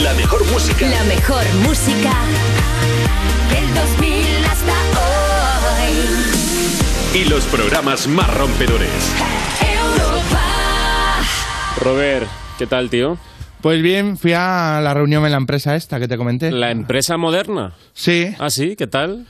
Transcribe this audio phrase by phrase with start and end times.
[0.00, 0.88] La mejor música.
[0.88, 2.12] La mejor música
[3.50, 4.72] del 2000 hasta
[7.12, 7.20] hoy.
[7.20, 9.12] Y los programas más rompedores.
[9.60, 10.40] Europa.
[11.78, 12.26] Robert,
[12.58, 13.18] ¿qué tal, tío?
[13.60, 16.50] Pues bien, fui a la reunión en la empresa esta que te comenté.
[16.50, 17.74] ¿La empresa moderna?
[17.92, 18.34] Sí.
[18.38, 18.76] ¿Ah, sí?
[18.76, 19.26] ¿Qué tal?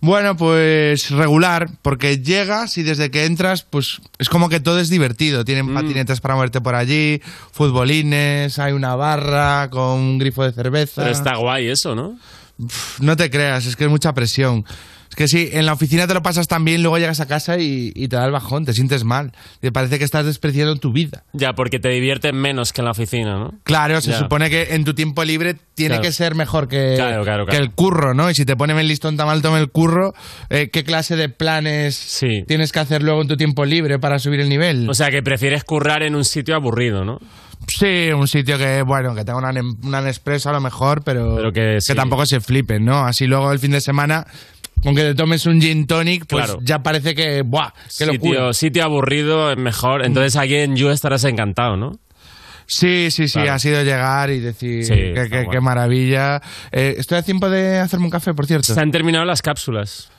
[0.00, 4.90] Bueno, pues regular, porque llegas y desde que entras, pues es como que todo es
[4.90, 5.44] divertido.
[5.44, 7.20] Tienen patinetes para moverte por allí,
[7.52, 11.02] futbolines, hay una barra con un grifo de cerveza.
[11.02, 12.18] Pero está guay eso, ¿no?
[13.00, 14.64] No te creas, es que es mucha presión.
[15.16, 17.90] Que sí, en la oficina te lo pasas tan bien, luego llegas a casa y,
[17.96, 19.32] y te da el bajón, te sientes mal.
[19.60, 21.24] Te parece que estás despreciando tu vida.
[21.32, 23.54] Ya, porque te diviertes menos que en la oficina, ¿no?
[23.64, 24.18] Claro, se Ya.
[24.18, 26.02] supone que en tu tiempo libre tiene Claro.
[26.02, 28.30] que ser mejor que, Claro, claro, que el curro, ¿no?
[28.30, 30.12] Y si te ponen el listón tan alto en el curro,
[30.50, 32.44] eh, ¿qué clase de planes Sí.
[32.46, 34.88] tienes que hacer luego en tu tiempo libre para subir el nivel?
[34.88, 37.18] O sea, que prefieres currar en un sitio aburrido, ¿no?
[37.68, 39.50] sí, un sitio que, bueno, que tenga una,
[39.82, 41.94] una Nespresso a lo mejor, pero, Pero que sí.
[41.94, 43.04] tampoco se flipen, ¿no?
[43.06, 44.24] Así luego el fin de semana,
[44.82, 46.60] con que te tomes un gin tonic, pues Claro.
[46.62, 47.70] ya parece que, ¡buah!
[47.98, 48.30] ¡Qué locura!
[48.30, 50.04] Sitio, sitio aburrido es mejor.
[50.04, 51.98] Entonces aquí en You estarás encantado, ¿no?
[52.68, 53.52] Sí, sí, sí, Claro.
[53.52, 56.42] ha sido llegar y decir Sí, que- qué maravilla.
[56.72, 58.74] Eh, estoy a tiempo de hacerme un café, por cierto.
[58.74, 60.10] Se han terminado las cápsulas.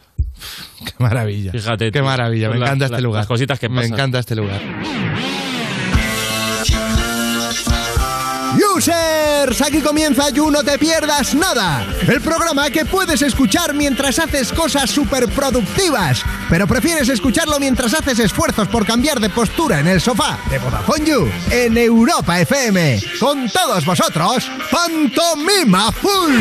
[0.86, 1.52] Qué maravilla.
[1.52, 2.50] Fíjate, Qué maravilla.
[2.50, 3.20] Me la- encanta la- este lugar.
[3.22, 3.94] las cositas que Me pasan.
[3.94, 4.62] encanta este lugar.
[8.56, 14.54] Users, aquí comienza You No Te Pierdas Nada, el programa que puedes escuchar mientras haces
[14.54, 20.00] cosas súper productivas, pero prefieres escucharlo mientras haces esfuerzos por cambiar de postura en el
[20.02, 23.02] sofá de Vodafone You en Europa FM.
[23.20, 26.36] Con todos vosotros, Pantomima Full.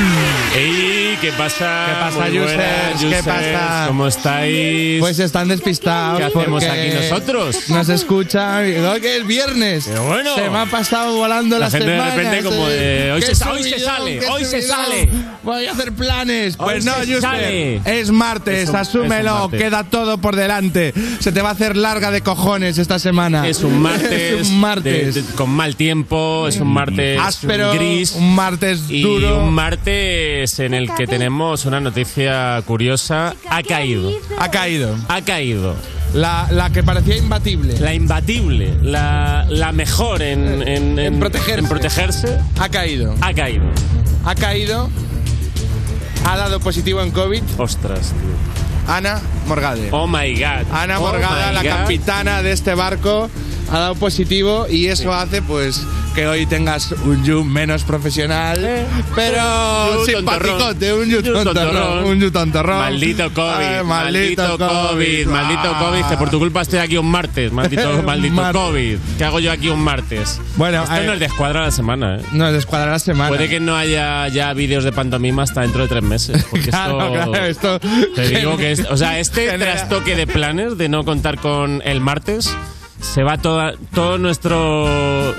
[0.54, 1.18] ¡Ey!
[1.20, 1.86] ¿Qué pasa?
[1.86, 3.00] ¿Qué pasa, Muy buenas, users?
[3.00, 3.24] ¿Qué users.
[3.24, 3.84] pasa?
[3.88, 5.00] ¿Cómo estáis?
[5.00, 6.18] Pues están despistados.
[6.18, 7.68] ¿Qué hacemos porque aquí nosotros?
[7.70, 8.64] Nos escuchan.
[8.86, 9.84] "Oh, que es viernes.
[9.86, 10.34] Pero bueno.
[10.34, 13.48] Se me ha pasado volando La la, gente de repente como de, hoy ¡Qué se
[13.48, 15.08] hoy se sale, hoy se sale!
[15.42, 16.56] Voy a hacer planes.
[16.56, 17.80] Pues Hoy no, sale.
[17.84, 19.14] Es martes, Es un- asúmelo.
[19.30, 19.62] es un martes.
[19.62, 20.92] Queda todo por delante.
[21.20, 23.46] Se te va a hacer larga de cojones esta semana.
[23.46, 25.14] Es un martes, es un martes.
[25.14, 28.12] de- de- con mal tiempo, es un martes áspero, gris.
[28.12, 29.38] un martes y duro.
[29.44, 33.34] un martes en el que tenemos una noticia curiosa.
[33.48, 34.12] Ha caído.
[34.38, 34.96] Ha caído.
[35.08, 35.74] Ha caído.
[36.14, 37.78] La, la que parecía imbatible.
[37.78, 41.60] La imbatible, la, la mejor en, en- En protegerse.
[41.60, 43.14] en protegerse, Ha caído.
[43.20, 43.64] ha caído.
[44.24, 44.90] Ha caído.
[46.24, 47.42] Ha dado positivo en COVID.
[47.58, 48.92] Ostras, tío.
[48.92, 49.88] Ana Morgade.
[49.92, 50.66] Oh my god.
[50.72, 51.70] Ana Oh Morgada, la God.
[51.70, 53.30] capitana de este barco,
[53.70, 55.82] ha dado positivo y eso hace pues
[56.14, 58.58] que hoy tengas un you menos profesional,
[59.14, 62.04] pero You simpaticote, un you tontorrón, tontorrón.
[62.06, 62.78] un you tontorrón.
[62.78, 65.84] Maldito COVID, Ay, maldito, COVID, maldito Ah.
[65.90, 68.52] COVID, que por tu culpa estoy aquí un martes, maldito, maldito.
[68.52, 68.98] COVID.
[69.18, 70.40] ¿Qué hago yo aquí un martes?
[70.56, 72.22] Bueno, Esto eh, nos descuadra la semana, ¿eh?
[72.32, 73.28] Nos descuadra la semana.
[73.28, 76.44] Puede que no haya ya vídeos de pantomima hasta dentro de tres meses.
[76.50, 77.80] Porque Claro, esto, claro, esto-
[78.14, 82.00] Te digo que, es- o sea, este trastoque de planes de no contar con el
[82.00, 82.50] martes
[83.00, 85.34] se va toda, todo nuestro.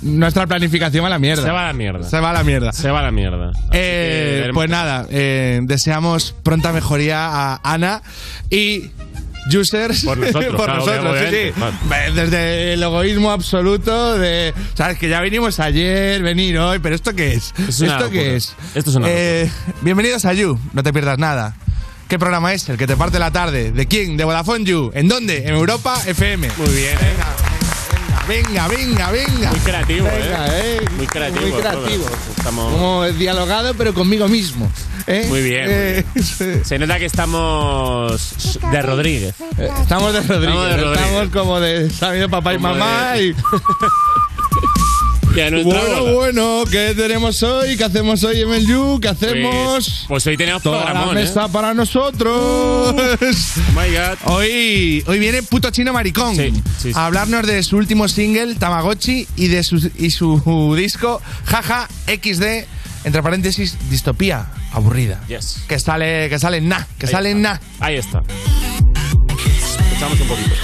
[0.00, 1.42] Nuestra planificación a la mierda.
[1.42, 2.08] Se va a la mierda.
[2.08, 2.72] Se va a la mierda.
[2.72, 3.50] Se va a la mierda.
[3.72, 8.02] Eh, que pues nada, eh, deseamos pronta mejoría a Ana
[8.48, 8.90] y
[9.56, 11.52] users Por nosotros, por claro, nosotros, sí, obviamente, sí.
[11.52, 11.76] claro.
[11.88, 17.14] Ve, Desde el egoísmo absoluto de, sabes que ya vinimos ayer, venir hoy, pero esto
[17.14, 17.52] qué es?
[17.68, 18.54] ¿Esto qué es?
[18.74, 19.50] Esto es una Eh,
[19.80, 21.56] bienvenidos a You, no te pierdas nada.
[22.08, 22.66] ¿Qué programa es?
[22.68, 23.70] El que te parte la tarde.
[23.70, 24.16] ¿De quién?
[24.16, 24.90] De Vodafone You.
[24.94, 25.38] ¿En dónde?
[25.46, 26.48] En Europa FM.
[26.56, 27.14] Muy bien, ¿eh?
[28.26, 29.50] Venga, venga, venga.
[29.50, 30.78] Muy creativo, Venga, ¿eh?
[30.78, 30.84] eh.
[30.96, 31.46] Muy creativo.
[31.46, 32.04] Muy creativo.
[32.36, 32.72] Estamos...
[32.72, 34.70] Como dialogado, pero conmigo mismo.
[35.06, 35.26] ¿eh?
[35.28, 36.24] Muy bien, muy.
[36.64, 39.34] Se nota que estamos de Rodríguez.
[39.80, 40.56] Estamos de Rodríguez.
[40.56, 40.98] Estamos de Rodríguez.
[40.98, 43.12] Estamos como de sabido papá y mamá.
[43.12, 43.34] de- Y,
[45.38, 46.12] Nuestra bueno, boda.
[46.14, 47.76] bueno, ¿qué tenemos hoy?
[47.76, 48.98] ¿Qué hacemos hoy You?
[49.00, 49.54] ¿Qué hacemos?
[49.88, 51.20] Pues, pues hoy tenemos Toda la programón, ¿eh?
[51.22, 52.34] mesa para nosotros.
[52.92, 52.92] Oh
[53.72, 54.18] my God.
[54.24, 56.92] Hoy, hoy viene puto chino maricón Sí, sí, sí.
[56.94, 62.42] a hablarnos de su último single, Tamagotchi, y de su, y su disco, Jaja XD,
[63.04, 65.20] entre paréntesis, distopía aburrida.
[65.28, 65.60] Yes.
[65.68, 67.40] Que sale, que sale na, que Ahí sale está.
[67.40, 67.60] na.
[67.78, 68.22] Ahí está.
[69.88, 70.54] Escuchamos un poquito.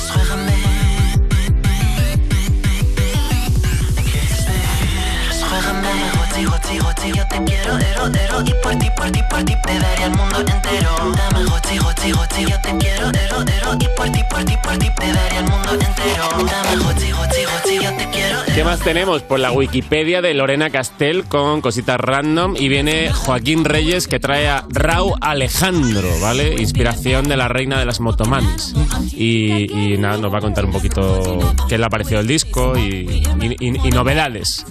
[6.42, 9.54] Goti, goti, goti, yo te quiero, ero, ero Y por ti, por ti, por ti,
[9.62, 13.86] te daría el mundo entero Dame goti, goti, goti, yo te quiero, ero, ero Y
[13.96, 17.84] por ti, por ti, por ti, te daría el mundo entero Dame goti, goti, goti,
[17.84, 19.22] yo te quiero, ¿Qué más tenemos?
[19.22, 24.48] Pues la Wikipedia de Lorena Castell con cositas random y viene Joaquín Reyes que trae
[24.48, 26.54] a Rau Alejandro, ¿vale?
[26.60, 28.74] Inspiración de la reina de las motomamis.
[29.12, 32.76] Y, y nada, nos va a contar un poquito qué le ha parecido el disco
[32.78, 34.64] y, y- y- y novedades.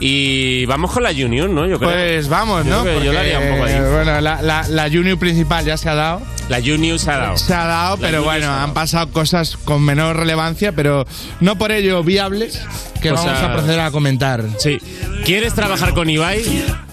[0.00, 1.66] Y vamos con la Junior, ¿no?
[1.66, 1.90] Yo creo.
[1.90, 2.82] Pues vamos, Yo ¿no?
[2.82, 3.74] creo que yo la haría un poco ahí.
[3.74, 6.22] Porque, Bueno, la, la, la Junior principal ya se ha dado.
[6.48, 7.36] La Junior se ha dado.
[7.36, 11.04] Se ha dado, La pero bueno, han pasado cosas con menor relevancia, pero
[11.40, 12.62] no por ello viables,
[13.02, 14.44] que vamos a proceder a comentar.
[14.58, 14.78] Sí.
[15.24, 16.42] ¿Quieres trabajar con Ibai?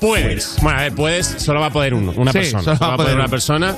[0.01, 0.57] Puedes.
[0.61, 2.63] Bueno, a ver, puedes, solo va a poder uno, una Sí, persona.
[2.63, 3.75] solo va a poder una persona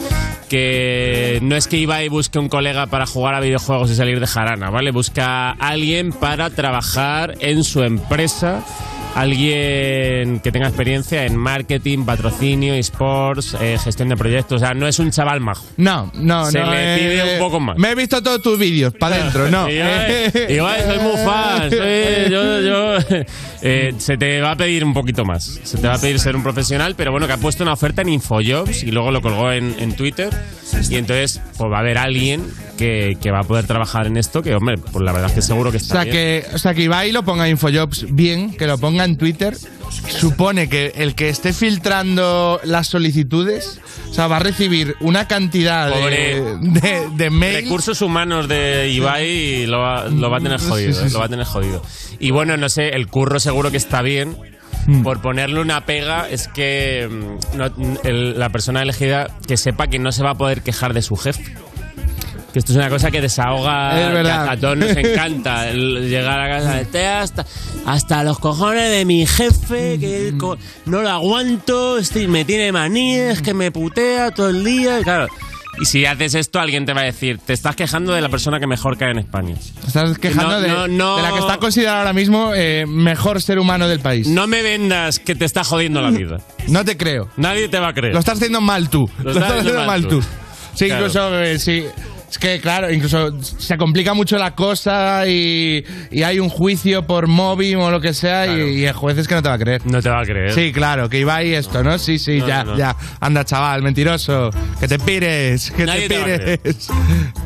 [0.49, 4.25] que no es que Ibai busque un colega para jugar a videojuegos y salir de
[4.27, 4.91] jarana, ¿vale?
[4.91, 8.63] Busca a alguien para trabajar en su empresa.
[9.17, 14.61] Alguien que tenga experiencia en marketing, patrocinio, esports, eh, gestión de proyectos.
[14.61, 15.65] O sea, no es un chaval majo.
[15.77, 16.71] No, no, Se no.
[16.71, 17.77] le eh, pide un poco más.
[17.77, 19.67] Me he visto todos tus vídeos, para adentro, no.
[19.69, 21.69] Ibai, soy muy fan.
[21.69, 22.97] soy- yo- yo-
[23.61, 25.59] eh, se te va a pedir un poquito más.
[25.63, 28.01] Se te va a pedir ser un profesional, pero bueno, que ha puesto una oferta
[28.01, 30.29] en Infojobs y luego lo colgó en, en Twitter.
[30.89, 32.43] Y entonces, pues va a haber alguien
[32.77, 35.41] que, que va a poder trabajar en esto, que hombre, pues la verdad es que
[35.41, 36.13] seguro que O está sea, bien.
[36.15, 39.57] que, o sea, que Ibai lo ponga Infojobs bien, que lo ponga en Twitter.
[40.19, 43.79] Supone que el que esté filtrando las solicitudes,
[44.09, 47.63] o sea, va a recibir una cantidad de, de, de mails.
[47.63, 51.13] Recursos humanos de Ibai lo va, lo va a tener jodido, sí, sí.
[51.13, 51.81] lo va a tener jodido.
[52.19, 54.37] Y bueno, no sé, el curro seguro que está bien.
[54.85, 55.03] Hmm.
[55.03, 59.99] Por ponerle una pega es que mm, no- el- la persona elegida que sepa que
[59.99, 61.43] no se va a poder quejar de su jefe.
[62.57, 63.91] Que esto es una cosa que desahoga,
[64.23, 65.69] que a, a todos nos encanta.
[65.69, 67.45] el llegar a casa de "Te hasta,
[67.85, 70.57] hasta los cojones de mi jefe, que co-
[70.87, 74.99] no lo aguanto, este me tiene manías, que me putea todo el día.
[74.99, 75.27] y Claro.
[75.79, 78.59] Y si haces esto, alguien te va a decir, te estás quejando de la persona
[78.59, 79.53] que mejor cae en España.
[79.85, 81.17] Estás quejando No, de, no, no.
[81.17, 84.27] de la que está considerada ahora mismo eh, mejor ser humano del país.
[84.27, 86.37] No me vendas que te está jodiendo la vida.
[86.69, 87.29] No te creo.
[87.37, 88.13] Nadie te va a creer.
[88.15, 89.07] Lo estás haciendo mal tú.
[89.21, 90.23] Lo, estás haciendo mal tú.
[90.73, 91.05] Sí, Claro.
[91.07, 91.85] incluso, eh, sí.
[92.29, 97.27] Es que, claro, incluso se complica mucho la cosa y, y hay un juicio por
[97.27, 98.67] móvil o lo que sea Claro.
[98.67, 99.81] y, y el juez es que no te va a creer.
[99.85, 100.53] No te va a creer.
[100.53, 101.97] Sí, claro, que iba ahí esto, ¿no?
[101.97, 102.95] Sí, sí, No, ya, no, ya.
[103.21, 104.49] Anda, chaval, mentiroso.
[104.79, 106.89] Que te pires, que Nadie te te pires.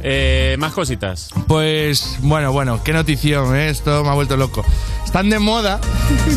[0.01, 1.29] Eh, más cositas.
[1.47, 3.69] Pues, bueno, bueno, qué notición, ¿eh?
[3.69, 4.65] Esto me ha vuelto loco.
[5.05, 5.79] Están de moda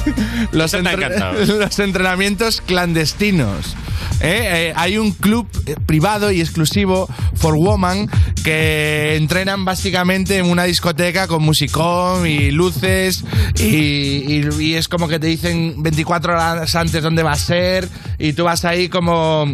[0.52, 3.75] los, te entre- los entrenamientos clandestinos.
[4.20, 4.69] ¿Eh?
[4.70, 8.08] Eh, hay un club eh, privado y exclusivo for woman
[8.43, 13.25] que entrenan básicamente en una discoteca con musicón y luces
[13.58, 17.88] y, y- y es como que te dicen 24 horas antes dónde va a ser
[18.19, 19.46] y tú vas ahí como...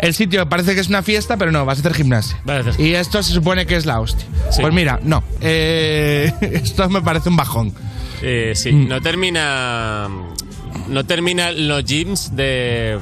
[0.00, 2.40] El sitio parece que es una fiesta, pero no, vas a hacer gimnasia.
[2.78, 4.24] Y esto se supone que es la hostia.
[4.52, 4.60] Sí.
[4.62, 5.24] Pues mira, no.
[5.40, 7.74] Eh, esto me parece un bajón.
[8.22, 8.86] Eh, sí, Mm.
[8.88, 10.06] no termina.
[10.86, 12.96] No termina los gyms de,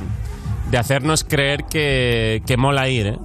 [0.77, 3.19] de hacernos creer que, que mola ir, ¿eh?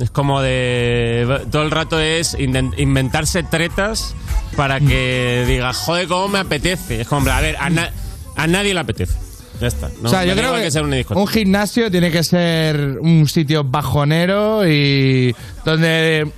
[0.00, 1.40] Es como de.
[1.52, 4.16] Todo el rato es inventarse tretas
[4.56, 7.02] para que diga, joder, cómo me apetece.
[7.02, 7.92] Es como, a ver, a, na-
[8.34, 9.14] a nadie le apetece.
[9.60, 9.88] Ya está.
[10.02, 11.14] No, o sea, yo creo tiene que, que discoteca.
[11.20, 15.32] un gimnasio tiene que ser un sitio bajonero y
[15.64, 16.28] donde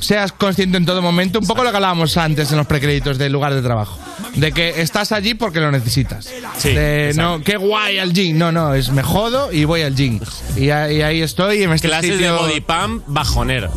[0.00, 3.32] seas consciente en todo momento, un poco lo que hablábamos antes en los precréditos del
[3.32, 4.00] lugar de trabajo,
[4.34, 6.28] de que estás allí porque lo necesitas.
[6.58, 9.94] Sí, De, no, qué guay al gym, no, no, es me jodo y voy al
[9.94, 10.20] gym.
[10.56, 13.70] Y, ahí- y ahí estoy en este Clases sitio, de body pump bajoneras.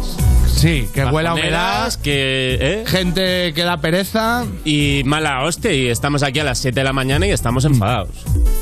[0.55, 2.83] Sí, que huele a Bajoneras, humedad, que, ¿eh?
[2.87, 4.43] gente que da pereza.
[4.65, 8.09] Y mala hostia, y estamos aquí a las 7 de la mañana y estamos enfadados.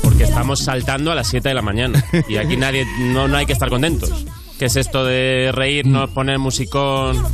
[0.02, 2.04] Porque estamos saltando a las 7 de la mañana.
[2.28, 4.26] Y aquí nadie, no, no hay que estar contentos.
[4.58, 7.24] ¿Qué es esto de reírnos, poner musicón?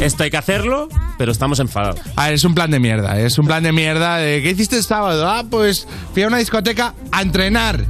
[0.00, 0.88] Esto hay que hacerlo,
[1.18, 2.00] pero estamos enfadados.
[2.14, 4.76] A ver, es un plan de mierda, es un plan de mierda de ¿qué hiciste
[4.76, 5.28] el sábado?
[5.28, 7.84] Ah, pues fui a una discoteca a entrenar.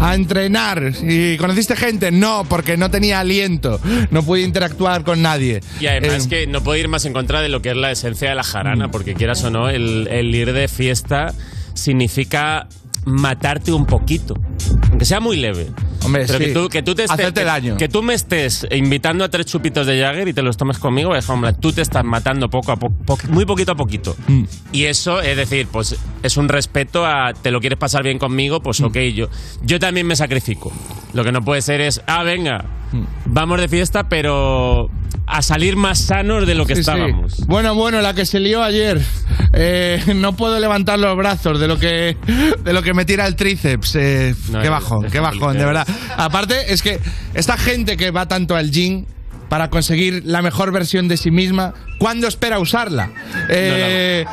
[0.00, 0.92] A entrenar.
[1.02, 2.10] ¿Y conociste gente?
[2.10, 3.78] No, porque no tenía aliento.
[4.10, 5.60] No pude interactuar con nadie.
[5.80, 7.92] Y además Eh, que no puedo ir más en contra de lo que es la
[7.92, 11.32] esencia de la jarana, porque quieras o no, el, el ir de fiesta
[11.74, 12.66] significa
[13.04, 14.34] matarte un poquito.
[14.90, 15.68] Aunque sea muy leve.
[16.04, 16.44] Hombre, Pero sí.
[16.46, 17.76] que, tú, que tú te estés- Hacerte que- daño.
[17.76, 21.14] Que tú me estés invitando a tres chupitos de Jagger y te los tomes conmigo,
[21.14, 24.16] es hombre, tú te estás matando poco a poco, muy poquito a poquito.
[24.26, 24.42] Mm.
[24.72, 28.60] Y eso, es decir, pues es un respeto a te lo quieres pasar bien conmigo,
[28.60, 28.84] pues Mm.
[28.86, 29.28] ok, yo,
[29.62, 30.72] yo también me sacrifico.
[31.12, 32.64] Lo que no puede ser es, ah, venga.
[33.26, 34.90] Vamos de fiesta, pero
[35.26, 36.90] a salir más sanos de lo que Sí, sí.
[36.90, 37.46] estábamos.
[37.46, 39.00] Bueno, bueno, la que se lió ayer.
[39.52, 42.16] Eh, no puedo levantar los brazos de lo que
[42.64, 43.94] de lo que me tira el tríceps.
[43.96, 45.86] Eh, No, qué bajón, qué bajón, de verdad.
[46.16, 46.98] Aparte, es que
[47.34, 49.04] esta gente que va tanto al gym
[49.52, 53.10] para conseguir la mejor versión de sí misma, ¿cuándo espera usarla?
[53.50, 54.24] Eh,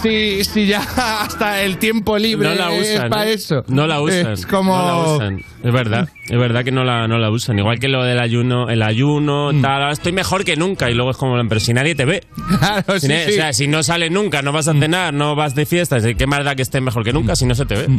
[0.00, 0.78] si, si ya
[1.22, 3.10] hasta el tiempo libre No la es usan.
[3.10, 3.32] para ¿eh?
[3.32, 3.64] eso.
[3.66, 4.34] No la usan.
[4.34, 4.76] Es como...
[4.76, 5.38] No la usan.
[5.64, 6.08] Es verdad.
[6.28, 7.58] Es verdad que no la, no la usan.
[7.58, 9.62] Igual que lo del ayuno, el ayuno, Mm.
[9.62, 9.82] tal.
[9.82, 10.88] "Ah, Estoy mejor que nunca.
[10.88, 12.22] Y luego es como, pero si nadie te ve.
[12.60, 13.32] Claro, Si sí, ne- sí.
[13.32, 16.26] O sea, si no sales nunca, no vas a cenar, no vas de fiestas, ¿qué
[16.28, 17.98] más da que estés mejor que nunca si no se te ve?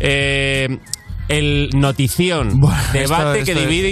[0.00, 0.78] Eh,
[1.28, 3.90] el notición, Buah, debate esto- que esto- divide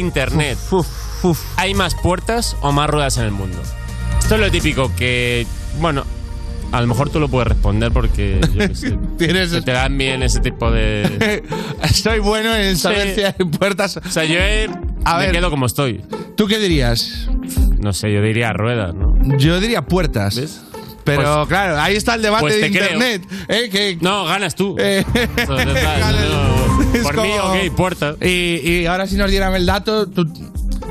[1.56, 3.58] ¿Hay más puertas o más ruedas en el mundo?
[4.20, 5.46] Esto es lo típico que,
[5.80, 6.04] bueno,
[6.72, 9.96] a lo mejor tú lo puedes responder porque yo qué sé, Tienes- se te dan
[9.96, 11.42] bien ese tipo de...
[11.92, 13.14] Soy bueno en saber Sí.
[13.16, 13.96] si hay puertas.
[13.98, 14.68] O sea, yo eh,
[15.04, 15.32] A me ver.
[15.36, 16.02] quedo como estoy.
[16.36, 17.28] ¿Tú qué dirías?
[17.78, 19.14] No sé, yo diría ruedas, ¿no?
[19.38, 20.36] Yo diría puertas.
[20.36, 20.62] ¿Ves?
[21.04, 23.22] Pero Pues- claro, ahí está el debate pues de internet.
[23.48, 23.68] ¿eh?
[23.70, 24.74] Que, No, ganas tú.
[24.78, 25.04] eh,
[25.36, 27.30] Entonces, tal, ganas- no, es por mí,
[27.68, 28.16] ok, puerta.
[28.22, 30.24] Y, y ahora si nos dieran el dato, tú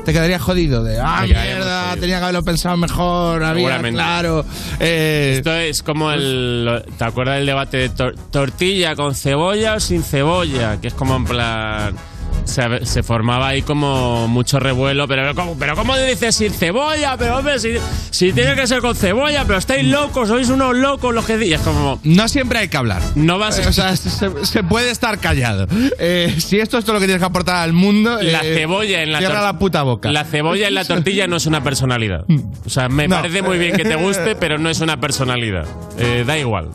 [0.04, 4.44] te quedarías jodido de, ah, mierda, tenía que haberlo pensado mejor, había, claro.
[4.80, 6.82] Eh, Esto es como el.
[6.98, 10.80] ¿Te acuerdas del debate de tor- tortilla con cebolla o sin cebolla?
[10.80, 11.96] Que es como en plan.
[12.44, 17.16] Se, se formaba ahí como mucho revuelo, pero ¿cómo, pero ¿cómo dices sin cebolla?
[17.16, 17.70] Pero hombre, si,
[18.10, 21.46] si tiene que ser con cebolla, pero estáis locos, sois unos locos los que di-".
[21.48, 21.98] Y es como.
[22.04, 23.00] no siempre hay que hablar.
[23.14, 24.10] No vas O sea, se,
[24.44, 25.66] se puede estar callado.
[25.98, 29.02] Eh, si esto es todo lo que tienes que aportar al mundo, La eh, cebolla
[29.02, 30.12] en la cierra la puta boca.
[30.12, 32.24] La cebolla en la tortilla no es una personalidad.
[32.66, 33.16] O sea, me No.
[33.16, 35.66] parece muy bien que te guste, pero no es una personalidad.
[35.98, 36.68] Eh, da igual.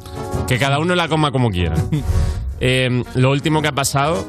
[0.48, 1.76] Que cada uno la coma como quiera.
[2.62, 4.28] Eh, lo último que ha pasado,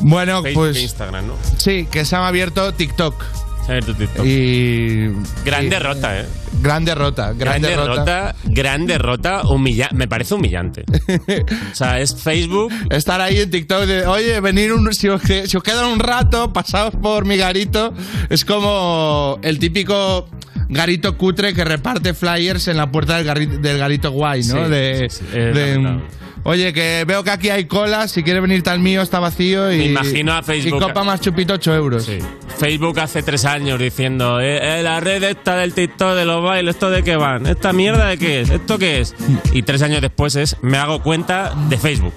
[0.00, 1.34] Bueno, Facebook e pues Instagram, ¿no?
[1.56, 3.22] sí, que se han abierto TikTok.
[3.66, 4.26] A ver tu TikTok.
[4.26, 5.08] Y.
[5.44, 6.26] Gran y- derrota, ¿eh?
[6.60, 8.04] Gran derrota, gran, Gran derrota.
[8.04, 10.84] derrota, gran derrota, humilla me parece humillante.
[11.72, 12.70] O sea, es Facebook.
[12.90, 16.52] Estar ahí en TikTok de, oye, venir un, si os, si os quedan un rato,
[16.52, 17.94] pasaos por mi garito.
[18.28, 20.28] Es como el típico
[20.68, 24.64] garito cutre que reparte flyers en la puerta del, garri- del garito guay, ¿no?
[24.64, 26.00] Sí, de, sí, sí, de.
[26.44, 29.78] Oye, que veo que aquí hay cola, si quieres venirte al mío está vacío y,
[29.78, 32.04] Me imagino a Facebook- y copa más chupito 8 euros.
[32.04, 32.18] Sí.
[32.58, 36.76] Facebook hace tres años diciendo, eh, eh, la red esta del TikTok, de los bailes,
[36.76, 37.46] ¿esto de qué van?
[37.46, 38.50] ¿Esta mierda de qué es?
[38.50, 39.14] ¿Esto qué es?
[39.52, 42.14] Y tres años después es, me hago cuenta de Facebook.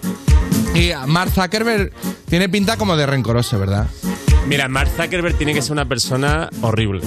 [0.76, 1.92] Y Mark Zuckerberg
[2.30, 3.88] tiene pinta como de rencoroso, ¿verdad?
[4.48, 7.02] Mira, Mark Zuckerberg tiene que ser una persona horrible.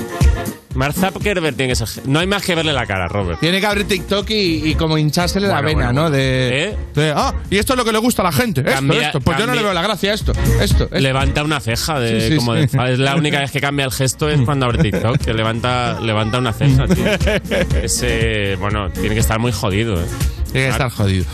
[0.74, 2.06] Mark Zuckerberg tiene que ser...
[2.06, 3.40] No hay más que verle la cara, Robert.
[3.40, 6.10] Tiene que abrir TikTok y, y como hinchársele la Bueno, vena, bueno, ¿no?
[6.10, 6.76] De, ¿Eh?
[6.94, 8.60] de, ah, y esto es lo que le gusta a la gente.
[8.60, 9.20] Esto, Cambia- esto.
[9.20, 10.32] Pues yo no cambia- le veo la gracia a esto.
[10.60, 10.84] Esto.
[10.84, 10.98] esto.
[10.98, 13.90] Levanta una ceja de, Sí, sí, como de Es la única vez que cambia el
[13.90, 17.04] gesto es cuando abre TikTok, que levanta, levanta una ceja, tío.
[17.82, 20.06] Ese, bueno, tiene que estar muy jodido, ¿eh?
[20.52, 21.24] Tiene que estar jodido.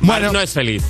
[0.00, 0.84] Mark no es feliz.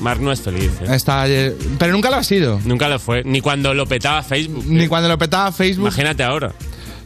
[0.00, 0.94] Mark no es feliz, ¿eh?
[0.94, 2.58] está, eh, pero nunca lo ha sido.
[2.64, 3.22] Nunca lo fue.
[3.24, 4.64] Ni cuando lo petaba Facebook.
[4.66, 4.88] Ni ¿eh?
[4.88, 5.88] cuando lo petaba Facebook.
[5.88, 6.52] Imagínate ahora.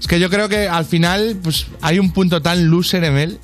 [0.04, 3.38] Es que yo creo que al final pues hay un punto tan loser en él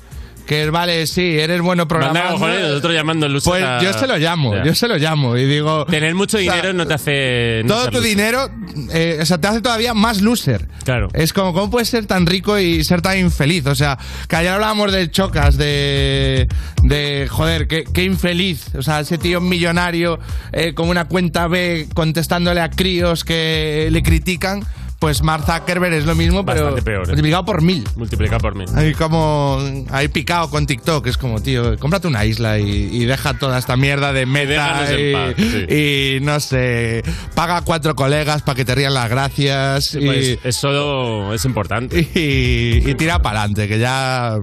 [0.45, 2.31] que vale, sí, eres bueno Manda programando.
[2.33, 5.45] cojones, nosotros llamando luces Pues a- yo se lo llamo, yo se lo llamo y
[5.45, 5.85] digo...
[5.85, 7.61] Tener mucho o sea, dinero no te hace.
[7.63, 8.09] no Todo tu loser.
[8.09, 8.49] dinero,
[8.93, 10.67] eh, o sea, te hace todavía más loser.
[10.83, 11.07] Claro.
[11.13, 13.65] Es como, ¿cómo puedes ser tan rico y ser tan infeliz?
[13.65, 16.47] O sea, que ayer hablábamos de chocas, de.
[16.83, 18.75] de joder, qué, qué infeliz.
[18.75, 20.19] O sea, ese tío millonario
[20.51, 24.63] eh, con una cuenta B contestándole a críos que le critican.
[25.01, 27.07] Pues Mark Zuckerberg es lo mismo, pero Bastante peor, ¿eh?
[27.07, 27.83] multiplicado por mil.
[27.95, 28.67] Multiplica por mil.
[28.75, 29.57] Ahí como
[29.89, 33.75] ahí picado con TikTok, es como, tío, cómprate una isla y, y deja toda esta
[33.75, 35.75] mierda de meta déjanos en y, paz, sí.
[35.75, 37.01] y no sé,
[37.33, 41.99] paga a cuatro colegas para que te rían las gracias y, Pues eso es importante.
[42.13, 44.37] y- y tira para adelante, que ya,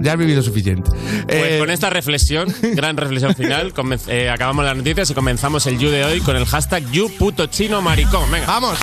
[0.00, 0.90] ya has vivido suficiente.
[1.26, 5.66] Pues Eh, con esta reflexión, gran reflexión final, comenz- eh, acabamos las noticias y comenzamos
[5.66, 8.30] el You de hoy con el hashtag You puto chino maricón.
[8.32, 8.46] Venga.
[8.46, 8.78] Vamos.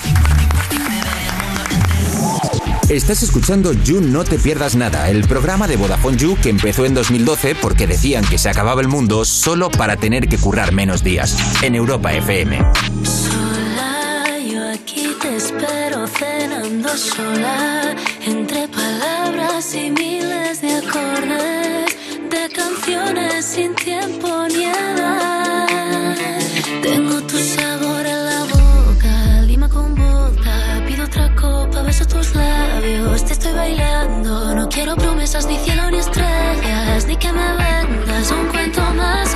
[2.89, 6.93] Estás escuchando You No Te Pierdas Nada, el programa de Vodafone You que empezó en
[6.93, 11.35] 2012 porque decían que se acababa el mundo solo para tener que currar menos días.
[11.63, 12.59] En Europa FM.
[13.03, 21.97] Sola, yo aquí te espero cenando sola, entre palabras y miles de acordes,
[22.29, 26.17] de canciones sin tiempo ni edad.
[26.83, 27.14] Tengo
[32.15, 37.47] tus labios, te estoy bailando, no quiero promesas ni cielo ni estrellas, ni que me
[37.57, 39.35] vendas un cuento más,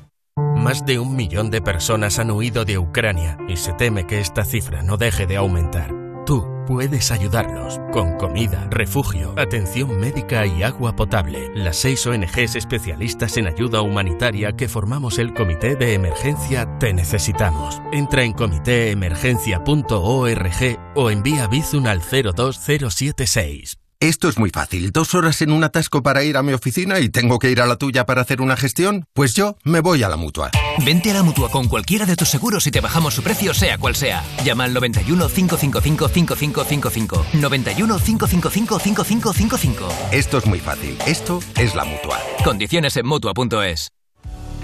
[0.61, 4.45] Más de un millón de personas han huido de Ucrania y se teme que esta
[4.45, 5.91] cifra no deje de aumentar.
[6.23, 11.49] Tú puedes ayudarlos con comida, refugio, atención médica y agua potable.
[11.55, 17.81] Las seis ONGs especialistas en ayuda humanitaria que formamos el Comité de Emergencia Te Necesitamos.
[17.91, 23.80] Entra en comitéemergencia.org o envía Bizun al 02076.
[24.01, 24.91] Esto es muy fácil.
[24.91, 27.67] Dos horas en un atasco para ir a mi oficina y tengo que ir a
[27.67, 29.05] la tuya para hacer una gestión.
[29.13, 30.49] Pues yo me voy a la mutua.
[30.83, 33.77] Vente a la mutua con cualquiera de tus seguros y te bajamos su precio, sea
[33.77, 34.23] cual sea.
[34.43, 37.25] Llama al 91 555 5555.
[37.33, 39.89] 91 555 5555.
[40.11, 40.97] Esto es muy fácil.
[41.05, 42.19] Esto es la mutua.
[42.43, 43.89] Condiciones en mutua.es.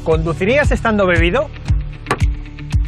[0.04, 1.48] ¿Conducirías estando bebido?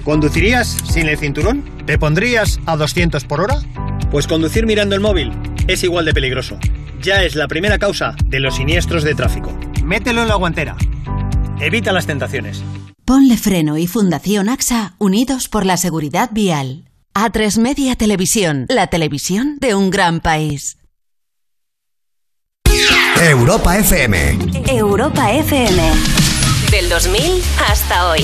[0.03, 1.63] ¿Conducirías sin el cinturón?
[1.85, 3.61] ¿Te pondrías a 200 por hora?
[4.09, 5.31] Pues conducir mirando el móvil
[5.69, 6.57] es igual de peligroso.
[6.99, 9.57] Ya es la primera causa de los siniestros de tráfico.
[9.83, 10.75] Mételo en la guantera.
[11.61, 12.63] Evita las tentaciones.
[13.05, 16.85] Ponle Freno y Fundación AXA unidos por la seguridad vial.
[17.13, 20.77] A3 Media Televisión, la televisión de un gran país.
[23.21, 24.39] Europa FM.
[24.69, 25.81] Europa FM.
[26.71, 27.21] Del 2000
[27.67, 28.23] hasta hoy.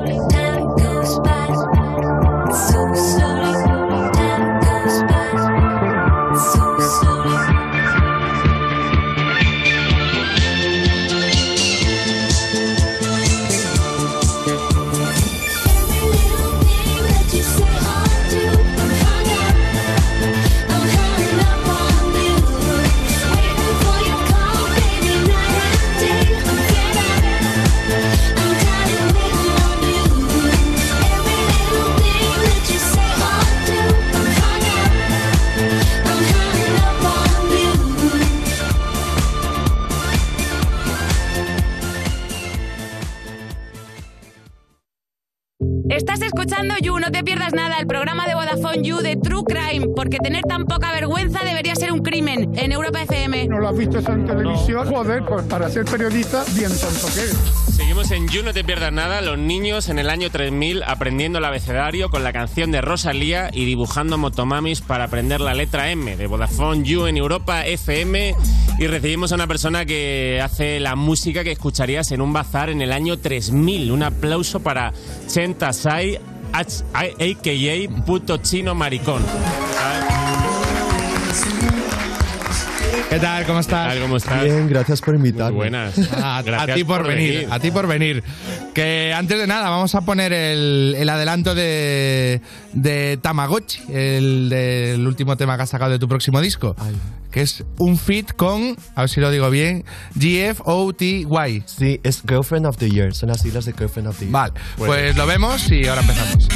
[47.51, 51.43] Pierdas nada, el programa de Vodafone You de True Crime, porque tener tan poca vergüenza
[51.43, 53.47] debería ser un crimen en Europa FM.
[53.47, 54.87] ¿No lo has visto eso en televisión?
[54.87, 57.37] Joder, pues para ser periodista, bien tonto que eres.
[57.75, 59.21] Seguimos en You, no te pierdas nada.
[59.21, 63.65] Los niños en el año 3000 aprendiendo el abecedario con la canción de Rosalía y
[63.65, 68.35] dibujando motomamis para aprender la letra M de Vodafone You en Europa FM.
[68.79, 72.81] Y recibimos a una persona que hace la música que escucharías en un bazar en
[72.81, 73.91] el año 3000.
[73.91, 74.93] Un aplauso para
[75.27, 76.19] Chen Tasai,
[76.53, 79.21] aka.chino maricón.
[83.11, 83.45] ¿Qué tal?
[83.45, 83.97] ¿Cómo estás?
[83.97, 84.41] ¿Cómo estás?
[84.41, 85.51] Bien, gracias por invitarme.
[85.57, 85.99] buenas.
[86.13, 87.47] A, a ti por, por venir, venir.
[87.51, 88.23] a ti por venir.
[88.73, 92.39] Que antes de nada vamos a poner el, el adelanto de,
[92.71, 96.73] de Tamagotchi, el del último tema que has sacado de tu próximo disco,
[97.31, 99.83] que es un fit con, a ver si lo digo bien,
[100.15, 101.27] GFOTY.
[101.65, 103.13] Sí, es Girlfriend of the Year.
[103.13, 104.31] Son las siglas de Girlfriend of the Year.
[104.31, 106.47] Vale, pues lo vemos y ahora empezamos.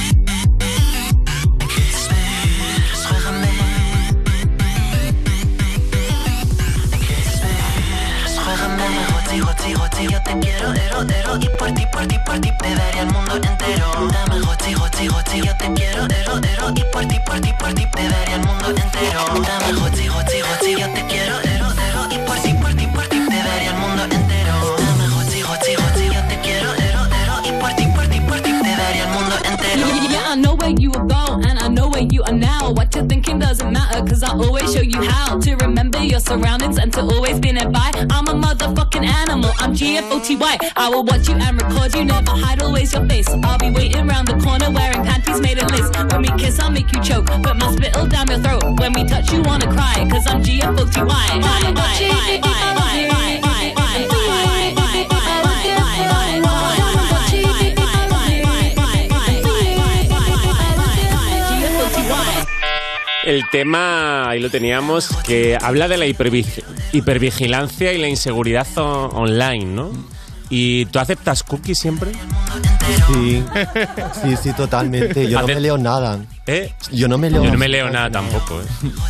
[10.25, 13.35] Te quiero, ero, ero Y por ti, por ti, por ti, te daría el mundo
[13.35, 13.91] entero.
[14.11, 17.73] Dame, Joti, Joti, Joti, yo te quiero, ero, ero Y por ti, por ti, por
[17.73, 19.21] ti, te daría el mundo entero.
[19.47, 23.07] Dame, Joti, Joti, Joti, yo te quiero, ero, ero Y por ti, por ti, por
[23.07, 24.75] ti, te daría el mundo entero.
[24.77, 28.39] Dame, Joti, Joti, Joti, yo te quiero, ero, ero Y por ti, por ti, por
[28.41, 29.88] ti, te daría el mundo entero.
[30.09, 31.24] Yeah, I know where you I know
[31.95, 32.71] where you are now.
[32.71, 36.77] What you're thinking doesn't matter, cause I always show you how to remember your surroundings
[36.77, 37.91] and to always be nearby.
[38.12, 40.71] I'm a motherfucking animal, I'm GFOTY.
[40.75, 43.29] I will watch you and record you, never hide always your face.
[43.29, 45.89] I'll be waiting around the corner wearing panties made of lace.
[46.12, 48.63] When we kiss, I'll make you choke, but my spittle down your throat.
[48.79, 51.08] When we touch, you wanna cry, cause I'm GFOTY.
[51.08, 53.44] Bye bye bye bye bye bye.
[63.25, 69.65] El tema, ahí lo teníamos, que habla de la hipervi- hipervigilancia y la inseguridad online,
[69.65, 69.91] ¿no?
[70.49, 72.11] ¿Y tú aceptas cookies siempre?
[73.07, 73.43] Sí,
[74.21, 75.27] sí, sí, totalmente.
[75.27, 76.19] Yo no me leo nada.
[76.45, 76.71] ¿Eh?
[76.91, 78.65] Yo no me leo Yo no me leo nada tampoco, ¿eh?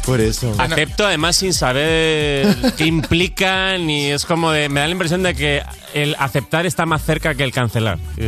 [0.06, 0.56] Por eso.
[0.58, 2.48] Acepto además sin saber
[2.78, 4.70] qué implican y es como de...
[4.70, 5.62] Me da la impresión de que
[5.94, 8.00] el aceptar está más cerca que el cancelar.
[8.16, 8.22] Y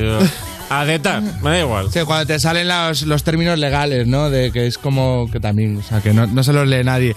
[0.69, 1.91] Aceptar, me da igual.
[1.91, 4.30] Sí, cuando te salen los, los términos legales, ¿no?
[4.30, 7.15] De que es como que también, o sea, que no, no se los lee nadie.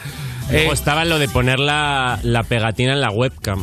[0.50, 3.62] Luego Eh, estaba lo de poner la, la pegatina en la webcam.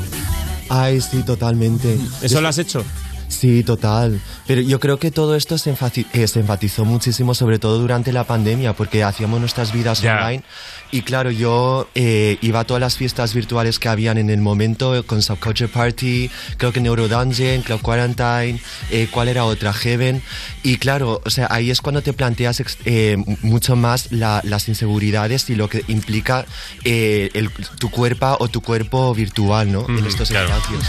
[0.69, 1.97] Ay, sí, totalmente.
[2.21, 2.83] ¿Eso lo has hecho?
[3.27, 4.21] Sí, total.
[4.47, 5.75] Pero yo creo que todo esto se,
[6.13, 10.15] eh, se enfatizó muchísimo, sobre todo durante la pandemia, porque hacíamos nuestras vidas Ya.
[10.17, 10.43] online.
[10.91, 15.05] Y claro, yo eh, iba a todas las fiestas virtuales que habían en el momento,
[15.05, 18.61] con Subculture Party, creo que Neuro Dungeon, Club Quarantine,
[18.91, 19.73] eh, ¿cuál era otra?
[19.73, 20.21] Heaven.
[20.63, 25.49] Y claro, o sea, ahí es cuando te planteas eh, mucho más la- las inseguridades
[25.49, 26.45] y lo que implica
[26.85, 29.85] eh, el- tu cuerpo o tu cuerpo virtual, ¿no?
[29.89, 30.47] en Ujú, estos claro.
[30.47, 30.83] espacios.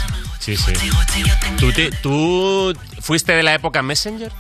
[0.56, 0.90] Sí, sí.
[1.58, 4.32] ¿Tú, te- ¿Tú fuiste de la época Messenger?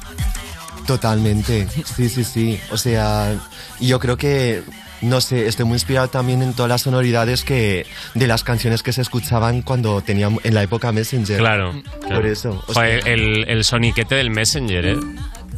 [0.86, 2.58] Totalmente, sí, sí, sí.
[2.70, 3.34] O sea,
[3.78, 4.62] yo creo que,
[5.02, 8.92] no sé, estoy muy inspirado también en todas las sonoridades que de las canciones que
[8.94, 11.38] se escuchaban cuando teníamos en la época Messenger.
[11.38, 11.74] Claro.
[12.08, 12.64] Por eso.
[12.66, 14.96] o Joder, sea, el, el soniquete del Messenger, ¿eh?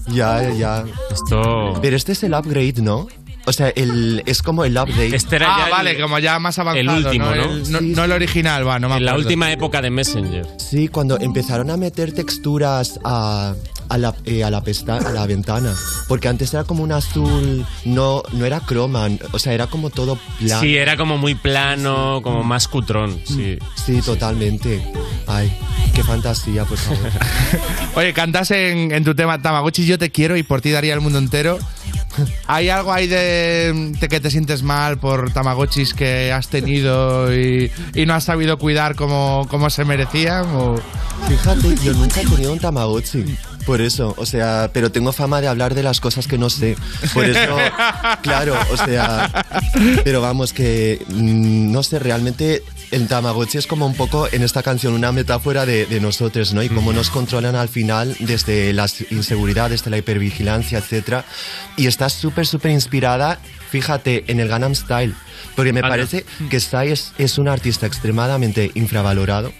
[0.08, 0.84] ya, ya.
[1.12, 1.78] Esto...
[1.80, 3.06] Pero este es el upgrade, ¿no?
[3.46, 5.14] O sea, el, es como el update.
[5.16, 6.98] Este era ah, ya el- vale, como ya más avanzado.
[6.98, 7.32] el último, ¿no?
[7.32, 10.46] El- no, no el original, va, no me En la última época de Messenger.
[10.58, 13.54] Sí, cuando empezaron a meter texturas a,
[13.90, 15.74] a la, eh, a, la pesta- a la ventana.
[16.08, 20.18] Porque antes era como un azul, no, no era croma, o sea, era como todo
[20.38, 20.60] plano.
[20.62, 23.58] Sí, era como muy plano, como más cutrón, sí.
[23.84, 24.82] Sí, totalmente.
[25.26, 25.52] Ay,
[25.94, 27.10] qué fantasía, por favor.
[27.96, 31.00] Oye, cantas en, en tu tema Tamagotchi, yo te quiero y por ti daría el
[31.00, 31.58] mundo entero.
[32.46, 37.70] ¿Hay algo ahí de, de que te sientes mal por Tamagotchis que has tenido y,
[37.94, 40.46] y no has sabido cuidar como, como se merecían?
[40.54, 40.76] O...
[41.28, 43.24] Fíjate, yo nunca he tenido un Tamagotchi.
[43.66, 46.76] Por eso, o sea, pero tengo fama de hablar de las cosas que no sé.
[47.12, 47.56] Por eso,
[48.22, 49.46] claro, o sea,
[50.04, 54.62] pero vamos, que mm, no sé, realmente el Tamagotchi es como un poco en esta
[54.62, 56.62] canción una metáfora de, de nosotros, ¿no?
[56.62, 61.24] Y cómo nos controlan al final desde las inseguridades, desde la hipervigilancia, etcétera.
[61.76, 63.38] Y está súper, súper inspirada,
[63.70, 65.14] fíjate, en el Gangnam Style.
[65.60, 65.88] Porque me Anda.
[65.90, 69.52] parece que Psy es, es un artista extremadamente infravalorado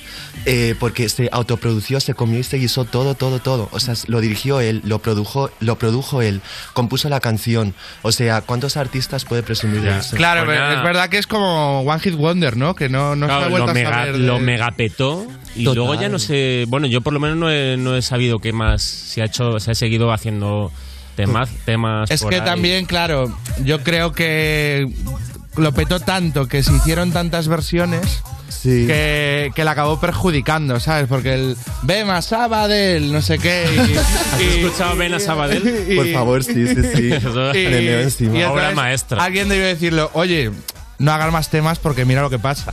[0.47, 3.69] eh, porque se autoprodució, se comió y se guisó todo, todo, todo.
[3.73, 6.41] O sea, lo dirigió él, lo produjo, lo produjo él,
[6.73, 7.75] compuso la canción.
[8.03, 10.17] O sea, ¿cuántos artistas puede presumir de eso?
[10.17, 12.75] Claro, Pues es verdad que es como One Hit Wonder, ¿no?
[12.75, 14.13] Que no, no se Claro, ha vuelto lo, a mega, saber.
[14.13, 15.77] de- lo megapetó y Total.
[15.77, 16.65] luego ya no sé.
[16.69, 19.61] Bueno, yo por lo menos no he, no he sabido qué más se ha hecho,
[19.61, 20.73] se ha seguido haciendo
[21.17, 22.11] temas, temas.
[22.11, 22.45] Es por que ahí.
[22.45, 24.89] también, claro, yo creo que
[25.61, 28.87] lo petó tanto que se hicieron tantas versiones Sí.
[28.87, 31.07] que, que le acabó perjudicando, ¿sabes?
[31.09, 33.64] Porque el Bema Sabadell, no sé qué.
[33.75, 35.87] y- ¿Has y- escuchado Ben a Sabadell?
[35.88, 37.03] y- Por favor, sí, sí, sí.
[37.55, 39.25] Y- y entonces maestra.
[39.25, 40.51] Alguien debió decirlo, oye,
[41.01, 42.73] no hagas más temas porque mira lo que pasa.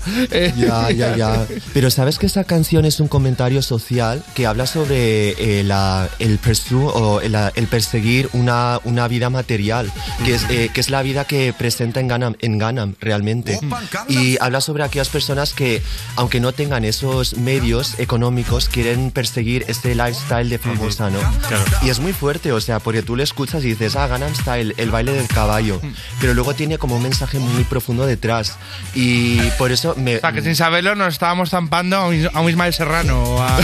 [0.57, 1.47] Ya, ya, ya.
[1.73, 6.39] Pero sabes que esa canción es un comentario social que habla sobre eh, la, el
[6.73, 7.21] o
[7.69, 9.91] perseguir una, una vida material,
[10.25, 13.59] que es, eh, que es la vida que presenta en Ganam, en Ganam realmente.
[14.07, 15.81] Y habla sobre aquellas personas que,
[16.15, 21.19] aunque no tengan esos medios económicos, quieren perseguir este lifestyle de famosa, ¿no?
[21.47, 21.63] Claro.
[21.83, 24.73] Y es muy fuerte, o sea, porque tú le escuchas y dices, ah, Gangnam Style,
[24.77, 25.79] el baile del caballo.
[26.19, 28.57] Pero luego tiene como un mensaje muy profundo detrás.
[28.95, 30.17] Y por eso me...
[30.17, 33.23] O sea, que sin saberlo nos estábamos zampando a un, Ismael Serrano.
[33.23, 33.59] o a-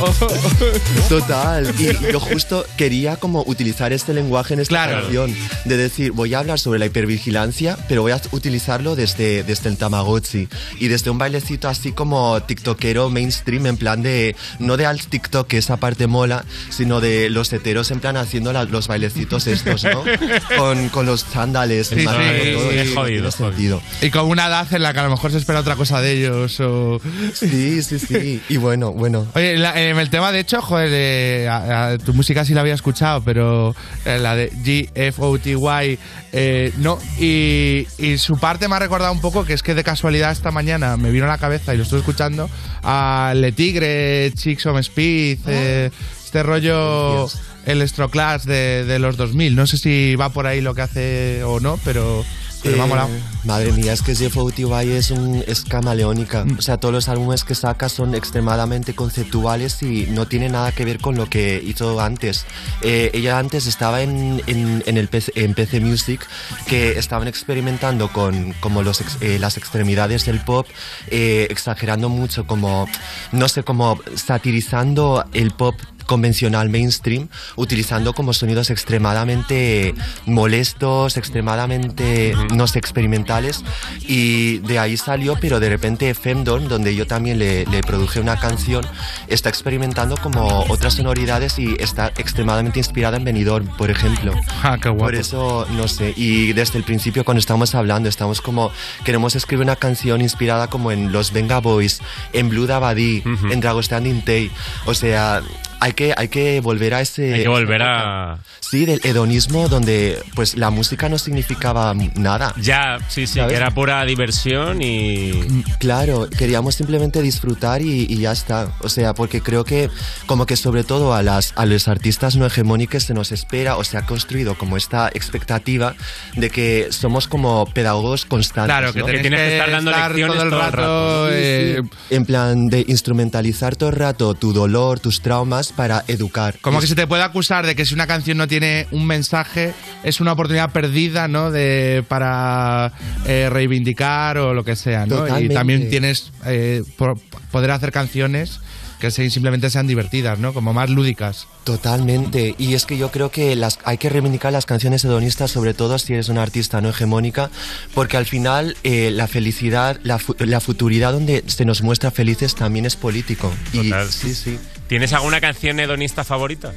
[0.00, 0.14] o-
[1.08, 1.72] Total.
[1.78, 5.02] Y yo justo quería como utilizar este lenguaje en esta Claro.
[5.02, 5.34] canción.
[5.64, 9.76] De decir, voy a hablar sobre la hipervigilancia, pero voy a utilizarlo desde, desde el
[9.76, 10.48] Tamagotchi.
[10.80, 14.34] Y desde un bailecito así como tiktokero mainstream, en plan de...
[14.58, 18.52] No de al TikTok, que esa parte mola, sino de los heteros en plan haciendo
[18.52, 20.02] la- los bailecitos estos, ¿no?
[20.58, 23.73] Con, con los chándales, Sí, sí, todo eso, jodido, tiene sentido.
[24.02, 26.12] Y con una edad en la que a lo mejor se espera otra cosa de
[26.12, 26.58] ellos.
[26.60, 27.00] O...
[27.34, 28.40] Sí, sí, sí.
[28.48, 29.26] Y bueno, bueno.
[29.34, 32.60] Oye, la- en el tema, de hecho, joder, eh, a- a- tu música sí la
[32.62, 34.50] había escuchado, pero eh, la de
[34.94, 35.98] GFOTY,
[36.32, 36.98] eh, no.
[37.18, 40.50] Y, y su parte me ha recordado un poco que es que de casualidad esta
[40.50, 42.48] mañana me vino a la cabeza y lo estoy escuchando
[42.82, 45.90] a Le Tigre, Chicks on Speed, eh,
[46.24, 47.28] este rollo
[47.66, 49.54] Electroclash de, de los 2000.
[49.56, 52.24] No sé si va por ahí lo que hace o no, pero
[52.64, 53.08] Pero me ha Eh, molado.
[53.44, 56.44] Madre mía, es que Jeff OTY es, un, es camaleónica.
[56.44, 56.58] Mm.
[56.58, 60.84] O sea, todos los álbumes que saca son extremadamente conceptuales y no tiene nada que
[60.84, 62.46] ver con lo que hizo antes.
[62.80, 66.26] Eh, ella antes estaba en, en, en el PC, en PC Music,
[66.66, 70.66] que estaban experimentando con como los, eh, las extremidades del pop,
[71.10, 72.88] exagerando mucho, como,
[73.32, 75.74] no sé, como satirizando el pop
[76.06, 79.94] convencional mainstream, utilizando como sonidos extremadamente
[80.26, 83.64] molestos, extremadamente, no sé, experimentales.
[84.00, 88.38] Y de ahí salió, pero de repente Femdorn, donde yo también le, le produje una
[88.38, 88.84] canción,
[89.28, 94.32] está experimentando como otras sonoridades y está extremadamente inspirada en Benidorm, por ejemplo.
[94.62, 95.04] Ah, qué guapo.
[95.04, 98.70] Por eso, no sé, y desde el principio cuando estamos hablando, estamos como,
[99.04, 102.00] queremos escribir una canción inspirada como en los Venga Boys,
[102.32, 104.50] en Blue Dabadi, en Dragon Standing Tay.
[104.86, 105.42] O sea,
[105.84, 107.34] hay que, hay que volver a ese...
[107.34, 108.38] Hay que volver a...
[108.60, 112.54] Sí, del hedonismo donde pues la música no significaba nada.
[112.58, 115.62] Ya, sí, sí, que era pura diversión y...
[115.78, 118.72] Claro, queríamos simplemente disfrutar y, y ya está.
[118.80, 119.90] O sea, porque creo que
[120.24, 123.84] como que sobre todo a, las, a los artistas no hegemónicos se nos espera o
[123.84, 125.94] se ha construido como esta expectativa
[126.34, 128.74] de que somos como pedagogos constantes.
[128.74, 129.04] Claro, que ¿no?
[129.04, 131.82] tenéis tienes que que estar dando estar lecciones todo el todo el rato, eh.
[132.08, 136.56] En plan de instrumentalizar todo el rato tu dolor, tus traumas para educar.
[136.60, 139.06] Como Y que se te puede acusar de que si una canción no tiene un
[139.06, 141.50] mensaje es una oportunidad perdida, ¿no?
[141.50, 142.92] De para
[143.26, 145.16] eh, reivindicar o lo que sea, ¿no?
[145.16, 145.54] Y Totalmente.
[145.54, 147.18] también tienes eh, por-
[147.50, 148.60] poder hacer canciones
[149.00, 150.54] que se- simplemente sean divertidas, ¿no?
[150.54, 151.46] Como más lúdicas.
[151.64, 152.54] Totalmente.
[152.58, 155.98] Y es que yo creo que las, hay que reivindicar las canciones hedonistas, sobre todo
[155.98, 157.50] si eres una artista no hegemónica,
[157.94, 162.86] porque al final eh, la felicidad, la, la futuridad donde se nos muestra felices también
[162.86, 163.52] es político.
[163.72, 164.10] Y, Total.
[164.10, 164.58] sí, sí.
[164.86, 166.72] ¿Tienes alguna canción hedonista favorita?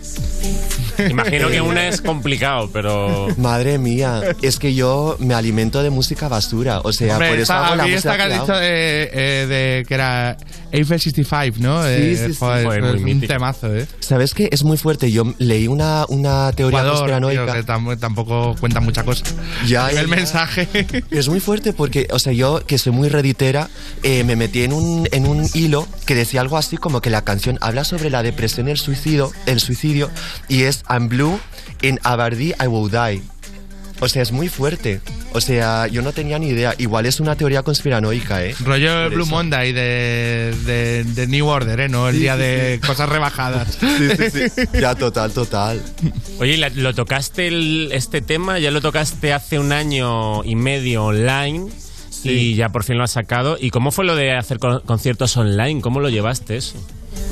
[1.10, 3.28] Imagino que una es complicado, pero...
[3.38, 6.80] Madre mía, es que yo me alimento de música basura.
[6.84, 8.54] O sea, Hombre, por eso esta- hago la a mí música esta que has dicho
[8.58, 10.38] de, eh, de que era
[10.72, 11.82] Eiffel 65, ¿no?
[11.84, 12.38] Sí, Eh, sí, sí.
[12.40, 13.34] joder, Joder, es muy un mítico.
[13.34, 13.88] temazo, ¿eh?
[14.00, 14.50] ¿Sabes qué?
[14.52, 15.12] Es muy fuerte.
[15.12, 17.46] Yo leí una, una teoría Ecuador, conspiranoica.
[17.46, 19.24] tío, que tam- tampoco cuenta mucha cosa.
[19.66, 20.08] Ya, ya, ya.
[20.08, 20.68] mensaje.
[21.12, 23.70] Es muy fuerte porque, o sea, yo que soy muy reditera,
[24.04, 27.24] eh, me metí en un, en un hilo que decía algo así como que la
[27.24, 30.10] canción habla sobre la depresión y el suicidio, el suicidio
[30.48, 31.40] y es I'm blue,
[31.82, 33.22] in Aberdeen I will die.
[34.00, 35.02] O sea, es muy fuerte.
[35.34, 36.76] O sea, yo no tenía ni idea.
[36.78, 38.56] Igual es una teoría conspiranoica, ¿eh?
[38.64, 39.32] Rollo Por Blue eso.
[39.32, 41.90] Monday de, de, de New Order, ¿eh?
[41.90, 43.78] No el Sí, día sí, de cosas rebajadas.
[43.98, 44.62] Sí, sí, sí.
[44.80, 45.82] Ya, total, total.
[46.40, 48.60] Oye, ¿y la- ¿lo tocaste el- este tema?
[48.60, 51.68] ¿Ya lo tocaste hace un año y medio online?
[52.24, 53.58] Y ya por fin lo has sacado.
[53.60, 55.82] ¿Y cómo fue lo de hacer con- conciertos online?
[55.82, 56.76] ¿Cómo lo llevaste eso?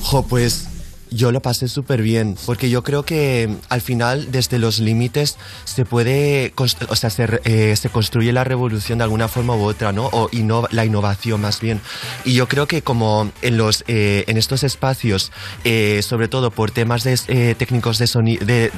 [0.01, 0.67] Jo, pues
[1.15, 5.37] yo lo pasé súper bien, porque yo creo que mm, al final desde los límites
[5.63, 6.53] se puede,
[6.89, 10.07] o sea, se, eh, se construye la revolución de alguna forma u otra, ¿no?
[10.11, 11.79] O innova- la innovación más bien.
[12.25, 15.31] Y yo creo que como en, los, eh, en estos espacios,
[15.63, 18.71] eh, sobre todo por temas de, técnicos de sonido, de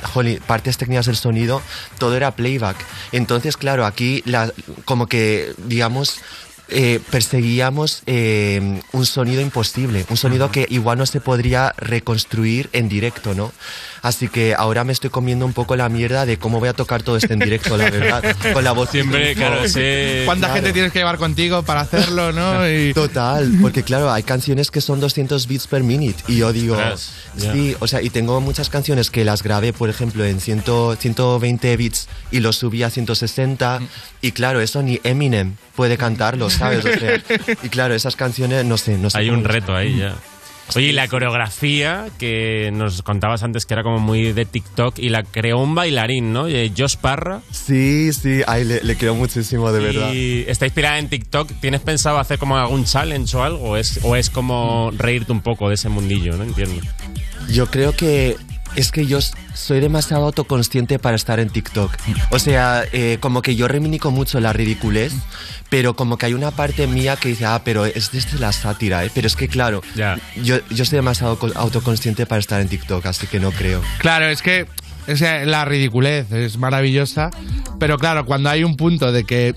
[0.46, 1.62] partes técnicas del sonido,
[1.98, 2.78] todo era playback.
[3.12, 4.24] Entonces, claro, aquí
[4.86, 6.20] como que, digamos,
[6.70, 12.90] eh, perseguíamos eh, un sonido imposible, un sonido que igual no se podría reconstruir en
[12.90, 13.54] directo, ¿no?
[14.02, 17.04] Así que ahora me estoy comiendo un poco la mierda de cómo voy a tocar
[17.04, 18.90] todo esto en directo, la verdad, con la voz.
[18.92, 20.56] Siempre, claro, sé- ¿Cuánta Claro.
[20.56, 22.68] gente tienes que llevar contigo para hacerlo, no?
[22.70, 22.94] Y...
[22.94, 27.12] Total, porque claro, hay canciones que son 200 beats per minute y yo digo, Ostras,
[27.38, 30.64] sí, o sea, y tengo muchas canciones que las grabé, por ejemplo, en 100,
[31.00, 33.80] 120 beats y los subí a 160
[34.22, 36.86] y claro, eso ni Eminem puede cantarlo, ¿sabes?
[36.86, 37.22] O sea,
[37.64, 39.18] y claro, esas canciones, no sé, no sé.
[39.20, 40.16] Hay un reto ahí ya.
[40.76, 45.10] Oye, y la coreografía que nos contabas antes que era como muy de TikTok y
[45.10, 46.48] la creó un bailarín, ¿no?
[46.48, 47.42] Eh, Josh Parra.
[47.52, 50.12] Sí, sí, ay, le, le quiero muchísimo, de verdad.
[50.14, 51.52] Y está inspirada en TikTok.
[51.62, 53.70] ¿Tienes pensado hacer como algún challenge o algo?
[53.70, 56.36] ¿O es, o es como reírte un poco de ese mundillo?
[56.36, 56.82] No entiendo.
[57.50, 58.36] Yo creo que
[58.76, 59.20] es que yo
[59.54, 61.92] soy demasiado autoconsciente para estar en TikTok.
[62.32, 65.14] O sea, eh, como que yo reivindico mucho la ridiculez,
[65.70, 69.04] pero como que hay una parte mía que dice, ah, pero es desde la sátira,
[69.06, 69.12] ¿eh?
[69.14, 69.82] Pero es que, claro,
[70.44, 73.82] yo, yo soy demasiado co- autoconsciente para estar en TikTok, así que no creo.
[74.00, 74.68] Claro, es que
[75.10, 77.32] o sea, la ridiculez es maravillosa,
[77.80, 79.56] pero claro, cuando hay un punto de que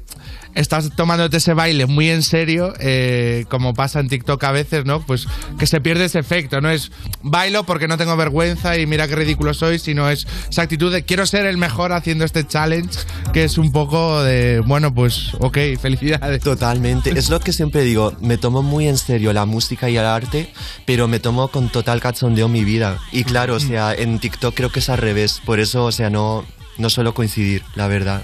[0.60, 5.00] estás tomándote ese baile muy en serio, eh, como pasa en TikTok a veces, ¿no?
[5.04, 5.26] Pues
[5.58, 6.92] que se pierde ese efecto, no es
[7.22, 11.04] bailo porque no tengo vergüenza y mira qué ridículo soy, sino es esa actitud de
[11.04, 12.98] quiero ser el mejor haciendo este challenge,
[13.32, 16.42] que es un poco de, bueno, pues ok, felicidades.
[16.42, 17.10] Totalmente.
[17.10, 20.52] Es lo que siempre digo, me tomo muy en serio la música y el arte,
[20.84, 22.98] pero me tomo con total cachondeo mi vida.
[23.12, 26.10] Y claro, o sea, en TikTok creo que es al revés, por eso, o sea,
[26.10, 26.44] no,
[26.78, 28.22] no suelo coincidir, la verdad.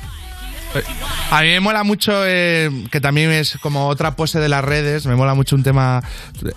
[1.31, 5.07] A mí me mola mucho, eh, que también es como otra pose de las redes,
[5.07, 6.03] me mola mucho un tema,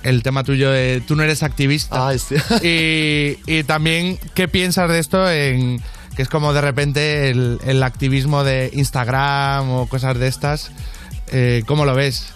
[0.04, 2.12] el tema tuyo de tú no eres activista.
[2.64, 5.82] y, y también, ¿qué piensas de esto en
[6.16, 10.72] que es como de repente el, el activismo de Instagram o cosas de estas?
[11.32, 12.34] Eh, ¿Cómo lo ves?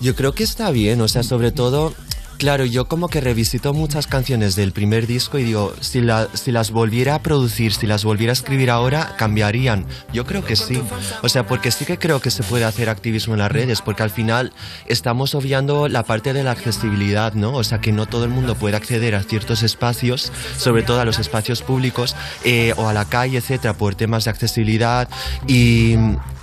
[0.00, 1.94] Yo creo que está bien, o sea, sobre todo,
[2.38, 6.52] claro, yo como que revisito muchas canciones del primer disco y digo, si, la- si
[6.52, 9.86] las volviera a producir, si las volviera a escribir ahora, cambiarían.
[10.12, 10.80] Yo creo que sí.
[11.22, 14.02] O sea, porque sí que creo que se puede hacer activismo en las redes, porque
[14.02, 14.52] al final
[14.86, 17.54] estamos obviando la parte de la accesibilidad, ¿no?
[17.54, 21.04] O sea, que no todo el mundo puede acceder a ciertos espacios, sobre todo a
[21.04, 25.08] los espacios públicos eh, o a la calle, etcétera, por temas de accesibilidad
[25.46, 25.94] y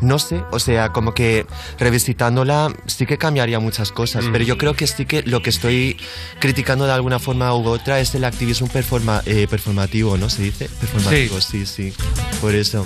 [0.03, 1.45] no sé, o sea, como que
[1.79, 4.31] revisitándola sí que cambiaría muchas cosas, Mm.
[4.31, 5.97] pero yo creo que sí que lo que estoy
[6.39, 10.29] criticando de alguna forma u otra es el activismo performa- eh, performativo, ¿no?
[10.29, 10.69] ¿Se dice?
[10.79, 11.93] Performativo, sí, sí,
[12.41, 12.85] por eso.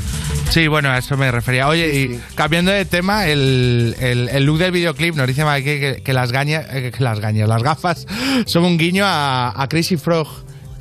[0.49, 1.67] Sí, bueno, a eso me refería.
[1.67, 6.03] Oye, y cambiando de tema, el, el- el look del videoclip nos dice Mike que,
[6.03, 8.05] que las gañas, eh, que las gañas, las gafas
[8.45, 10.27] son un guiño a, a Crazy Frog.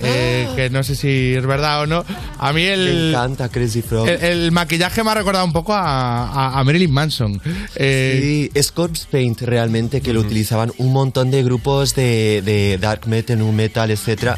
[0.01, 2.05] Eh, que no sé si es verdad o no.
[2.39, 2.85] A mí el.
[2.85, 4.09] Me encanta Crazy Frog.
[4.09, 7.41] El, el maquillaje me ha recordado un poco a, a- a Marilyn Manson.
[7.77, 12.79] Eh, Sí, es Corpse Paint realmente que lo utilizaban un montón de grupos de, de
[12.79, 14.37] dark metal, nu metal, etcétera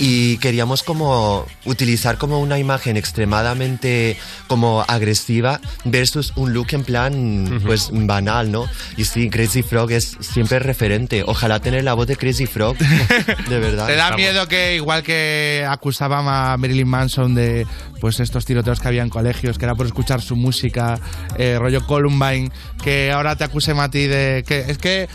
[0.00, 4.16] y queríamos como utilizar como una imagen extremadamente
[4.46, 8.66] como agresiva versus un look en plan pues banal, ¿no?
[8.96, 11.24] Y sí, Crazy Frog es siempre referente.
[11.26, 12.76] Ojalá tener la voz de Crazy Frog,
[13.48, 13.86] de verdad.
[13.88, 17.66] ¿Te da miedo que, igual que acusaban a Marilyn Manson de
[18.00, 20.98] pues estos tiroteos que había en colegios, que era por escuchar su música,
[21.36, 22.50] eh, rollo Columbine,
[22.82, 25.08] que ahora te acusen a ti de que es que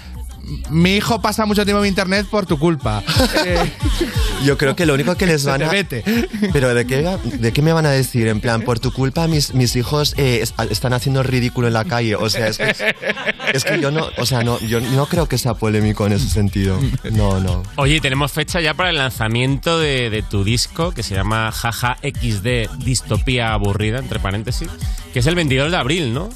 [0.70, 3.04] mi hijo pasa mucho tiempo en internet por tu culpa.
[3.46, 3.72] Eh,
[4.46, 5.70] Yo creo que lo único que les van a...
[5.70, 6.04] vete.
[6.54, 8.28] Pero ¿de qué, ¿de qué me van a decir?
[8.28, 11.74] En plan, por tu culpa mis, mis hijos eh, es- están haciendo el ridículo en
[11.74, 12.16] la calle.
[12.16, 12.74] O sea, es que,
[13.54, 14.08] es que yo no...
[14.18, 16.80] O sea, no, yo no creo que sea polémico en ese sentido.
[17.12, 17.64] No, no.
[17.76, 21.98] Oye, tenemos fecha ya para el lanzamiento de, de tu disco que se llama Jaja
[22.04, 24.70] XD Distopía Aburrida, entre paréntesis,
[25.14, 26.30] que es el 22 de abril, ¿no?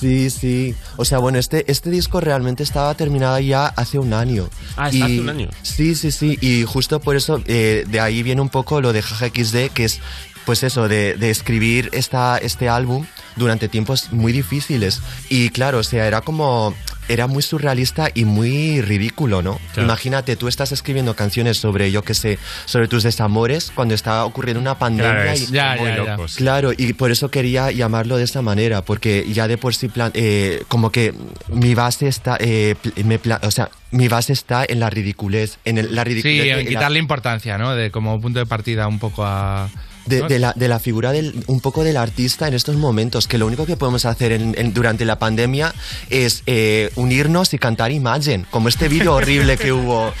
[0.00, 0.74] Sí, sí.
[0.96, 4.48] O sea, bueno, este, este disco realmente estaba terminado ya hace un año.
[4.76, 5.48] Ah, está hace un año.
[5.62, 6.38] Sí, sí, sí.
[6.40, 9.84] Y justo por eso, eh, de ahí viene un poco lo de Jaja XD, que
[9.84, 10.00] es,
[10.44, 15.00] pues eso, de, de escribir esta, este álbum durante tiempos muy difíciles.
[15.28, 16.74] Y claro, o sea, era como...
[17.06, 19.60] Era muy surrealista y muy ridículo, ¿no?
[19.74, 19.82] Claro.
[19.88, 24.58] Imagínate, tú estás escribiendo canciones sobre, yo qué sé, sobre tus desamores cuando está ocurriendo
[24.58, 25.12] una pandemia.
[25.12, 26.04] Claro, es y- Ya, muy ya, ya.
[26.12, 26.36] locos.
[26.36, 30.12] Claro, y por eso quería llamarlo de esta manera, porque ya de por sí, plan,
[30.14, 31.12] eh, como que
[31.52, 35.94] mi base está, eh, me o sea, mi base está en la ridiculez, en el-
[35.94, 36.42] la ridiculez.
[36.42, 37.74] sí, en la- quitarle importancia, ¿no?
[37.74, 39.68] De como punto de partida un poco a...
[40.06, 43.38] de, de la, de la figura del, un poco del artista en estos momentos, que
[43.38, 45.74] lo único que podemos hacer en- en- durante la pandemia
[46.10, 50.12] es eh, unirnos y cantar Imagine, como este vídeo horrible que hubo.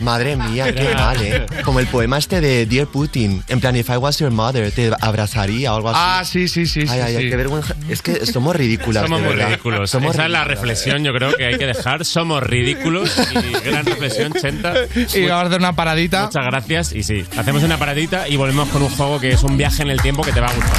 [0.00, 1.46] Madre mía, qué mal, ¿eh?
[1.64, 4.90] Como el poema este de Dear Putin, en plan, if I was your mother, te
[5.00, 5.98] abrazaría o algo así.
[6.00, 6.80] Ah, sí, sí, sí.
[6.80, 7.30] Ay, sí, ay, sí.
[7.30, 7.74] qué vergüenza.
[7.88, 9.04] Es que somos ridículas.
[9.04, 9.50] Somos de muy verdad.
[9.50, 9.90] ridículos.
[9.90, 12.04] Somos Esa es la reflexión, yo creo que hay que dejar.
[12.04, 14.74] Somos ridículos y gran reflexión, Chenta.
[15.14, 16.26] Y vamos a hacer una paradita.
[16.26, 16.92] Muchas gracias.
[16.92, 19.90] Y sí, hacemos una paradita y volvemos con un juego que es un viaje en
[19.90, 20.78] el tiempo que te va a gustar.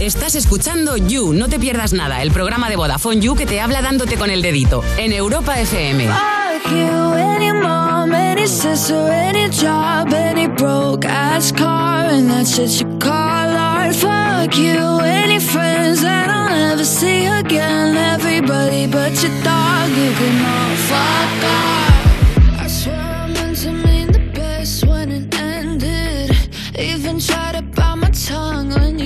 [0.00, 3.82] Estás escuchando You, no te pierdas nada, el programa de Vodafone You que te habla
[3.82, 6.06] dándote con el dedito en Europa FM.
[6.06, 12.80] Fuck you, any mom, any sister, any job, any broke ass car, and that shit
[12.80, 13.94] you call art.
[13.94, 17.96] Fuck you, any friends that I'll never see again.
[17.96, 21.87] Everybody but your dog, you can all fuck off.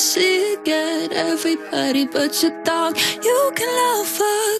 [0.00, 1.12] See again.
[1.12, 4.59] Everybody but your dog, you can love fuck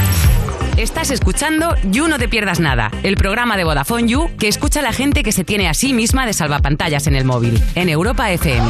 [0.81, 4.81] Estás escuchando You No Te Pierdas Nada, el programa de Vodafone You que escucha a
[4.81, 8.31] la gente que se tiene a sí misma de salvapantallas en el móvil, en Europa
[8.31, 8.67] FM.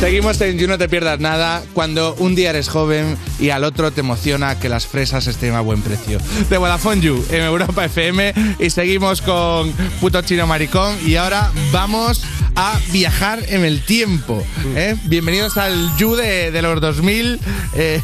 [0.00, 3.92] Seguimos en You No Te Pierdas Nada cuando un día eres joven y al otro
[3.92, 6.18] te emociona que las fresas estén a buen precio.
[6.50, 12.22] De Vodafone You en Europa FM y seguimos con Puto Chino Maricón y ahora vamos
[12.56, 14.42] a viajar en el tiempo.
[14.76, 14.96] ¿eh?
[15.04, 17.40] Bienvenidos al You de, de los 2000.
[17.74, 18.00] Eh,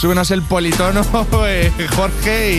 [0.00, 1.02] súbenos el politono,
[1.46, 2.52] eh, Jorge,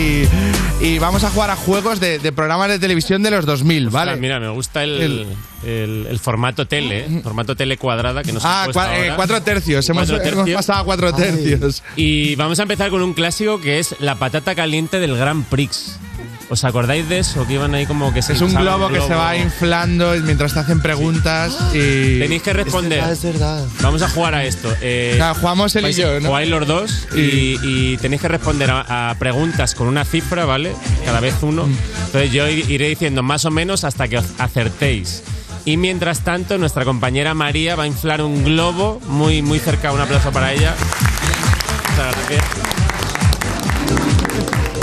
[0.80, 3.88] y, y vamos a jugar a juegos de, de programas de televisión de los 2000,
[3.90, 4.16] ¿vale?
[4.16, 5.26] Mira, me gusta el,
[5.64, 7.20] el- el formato tele, ¿eh?
[7.22, 9.88] formato tele cuadrada que nos Ah, han cua- eh, cuatro tercios.
[9.88, 11.82] Hemos- Cuatro hemos pasado a cuatro tercios.
[11.96, 15.98] Y vamos a empezar con un clásico que es la patata caliente del Grand Prix.
[16.50, 17.46] ¿Os acordáis de eso?
[17.46, 20.60] Que iban ahí como que se Es un globo que se va inflando mientras te
[20.60, 22.18] hacen preguntas y...
[22.20, 23.04] Tenéis que responder.
[23.04, 24.72] Es verdad, Vamos a jugar a esto.
[24.80, 26.28] Eh, jugamos él y yo, ¿no?
[26.28, 30.72] Jugáis los dos y, y tenéis que responder a, a preguntas con una cifra, ¿vale?
[31.04, 31.66] Cada vez uno.
[31.66, 31.76] Mm.
[32.06, 35.22] Entonces yo ir- iré diciendo más o menos hasta que os acertéis.
[35.66, 39.92] Y mientras tanto, nuestra compañera María va a inflar un globo muy, muy cerca.
[39.92, 40.74] Un aplauso para ella.
[41.90, 42.44] Muchas gracias.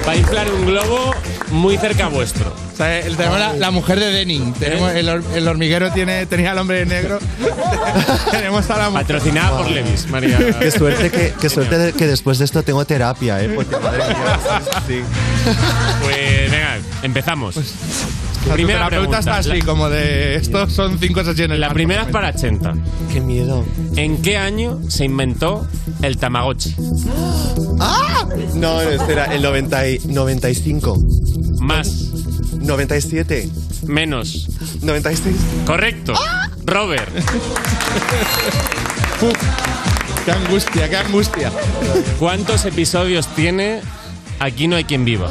[0.08, 1.16] Va a inflar un globo
[1.56, 2.65] muy cerca vuestro.
[2.76, 4.52] O sea, el- tenemos la, la mujer de Denning.
[4.54, 7.20] Tenemos el, hor- el hormiguero tiene, tenía al hombre negro.
[8.32, 9.06] tenemos a la mujer.
[9.06, 10.38] Patrocinada por Levis, María.
[10.60, 13.50] Qué suerte que, qué suerte de- que después de esto tengo terapia, ¿eh?
[13.56, 14.40] Porque madre mía.
[14.88, 15.02] sí.
[16.04, 17.56] Pues venga, empezamos.
[18.48, 20.36] La Primera pregunta está así, La- como de.
[20.36, 21.58] Estos son cinco sesiones.
[21.58, 22.74] La primera es para 80.
[23.12, 23.66] Qué miedo.
[23.96, 25.66] ¿En qué año se inventó
[26.04, 26.76] el Tamagotchi?
[27.80, 28.26] ¡Ah!
[28.54, 31.00] No, no, espera, el 90 y- 95.
[31.60, 31.88] Más.
[32.66, 33.50] 97.
[33.88, 34.48] Menos.
[34.82, 35.36] 96.
[35.66, 36.14] Correcto.
[36.66, 37.10] Robert.
[39.22, 39.38] Uf,
[40.26, 41.52] qué angustia, qué angustia.
[42.20, 43.82] ¿Cuántos episodios tiene
[44.40, 45.30] Aquí no hay quien viva?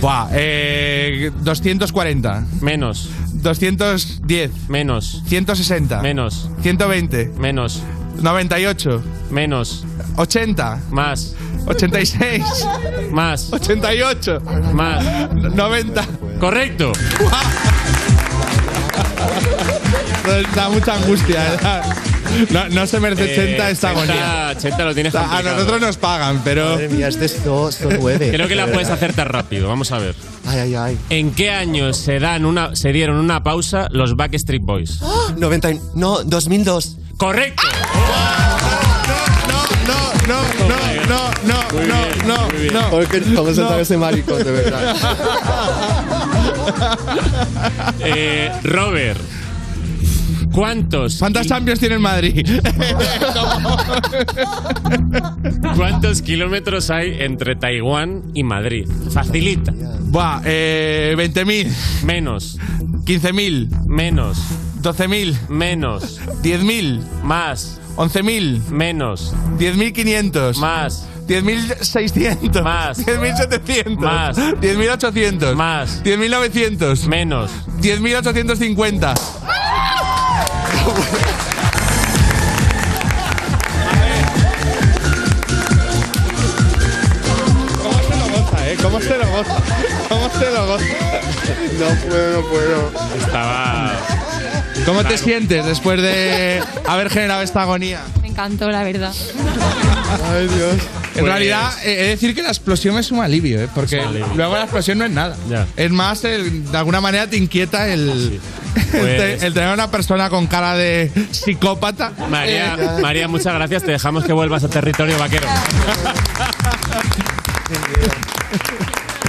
[0.00, 2.44] Buah, eh, 240.
[2.60, 3.10] Menos.
[3.42, 4.68] 210.
[4.68, 5.22] Menos.
[5.26, 6.02] 160.
[6.02, 6.50] Menos.
[6.62, 7.32] 120.
[7.38, 7.82] Menos.
[8.20, 9.02] 98.
[9.30, 9.84] Menos.
[10.16, 10.82] 80.
[10.90, 11.34] Más.
[11.66, 12.44] 86.
[13.10, 13.52] Más.
[13.52, 14.40] 88.
[14.72, 15.32] Más.
[15.34, 16.06] 90.
[16.38, 16.92] Correcto.
[20.54, 21.54] Da mucha angustia.
[21.54, 21.58] ¿eh?
[22.50, 24.52] No, no se merece 80 esta agonía.
[24.56, 25.54] 80 lo tienes A complicado.
[25.56, 26.70] nosotros nos pagan, pero.
[26.72, 28.28] Madre mía, es esto, son nueve.
[28.30, 29.68] Creo que la puedes hacer tan rápido.
[29.68, 30.14] Vamos a ver.
[30.46, 30.98] Ay, ay, ay.
[31.08, 35.00] ¿En qué año se, dan una, se dieron una pausa los Backstreet Boys?
[35.36, 36.96] 90, y- no, 2002.
[37.16, 37.62] ¡Correcto!
[39.48, 39.96] No,
[40.28, 40.36] no,
[41.08, 42.90] no, no, no, no, no.
[42.90, 44.94] Porque vamos a entrar ese maricón, de verdad.
[48.00, 49.20] Eh, Robert.
[50.52, 51.18] ¿Cuántos?
[51.18, 52.44] ¿Cuántas Champions tiene el Madrid?
[55.76, 58.88] ¿Cuántos kilómetros hay entre Taiwán y Madrid?
[59.12, 59.72] Facilita.
[60.00, 62.04] Buah, eh, 20.000.
[62.04, 62.58] Menos.
[63.04, 63.86] 15.000.
[63.86, 64.38] Menos.
[64.82, 65.48] 12.000.
[65.48, 66.20] Menos.
[66.42, 67.02] 10.000.
[67.22, 67.80] Más.
[67.96, 68.68] 11.000.
[68.70, 69.34] Menos.
[69.58, 70.56] 10.500.
[70.56, 71.06] Más.
[71.28, 72.62] 10.600.
[72.62, 72.98] Más.
[73.06, 73.98] 10.700.
[73.98, 74.38] Más.
[74.38, 75.54] 10.800.
[75.54, 76.02] Más.
[76.02, 77.06] 10.900.
[77.06, 77.50] Menos.
[77.82, 79.14] 10.850.
[87.82, 88.76] ¿Cómo se lo goza, eh?
[88.82, 89.56] ¿Cómo se lo goza?
[90.08, 90.84] ¿Cómo se lo goza?
[91.78, 92.92] No puedo, no puedo.
[93.20, 93.92] Estaba.
[94.86, 98.00] ¿Cómo te sientes después de haber generado esta agonía?
[98.70, 99.12] La verdad.
[100.32, 100.76] Ay, Dios.
[101.16, 103.68] En realidad, eh, he de decir que la explosión es un alivio, ¿eh?
[103.74, 104.00] porque
[104.36, 105.36] luego la explosión no es nada.
[105.50, 105.66] Ya.
[105.76, 108.40] Es más, el- de alguna manera te inquieta el, el,
[108.74, 112.12] Pues- te- el tener una persona con cara de psicópata.
[112.30, 113.82] María, Eh, María, muchas gracias.
[113.82, 115.48] Te dejamos que vuelvas a territorio vaquero.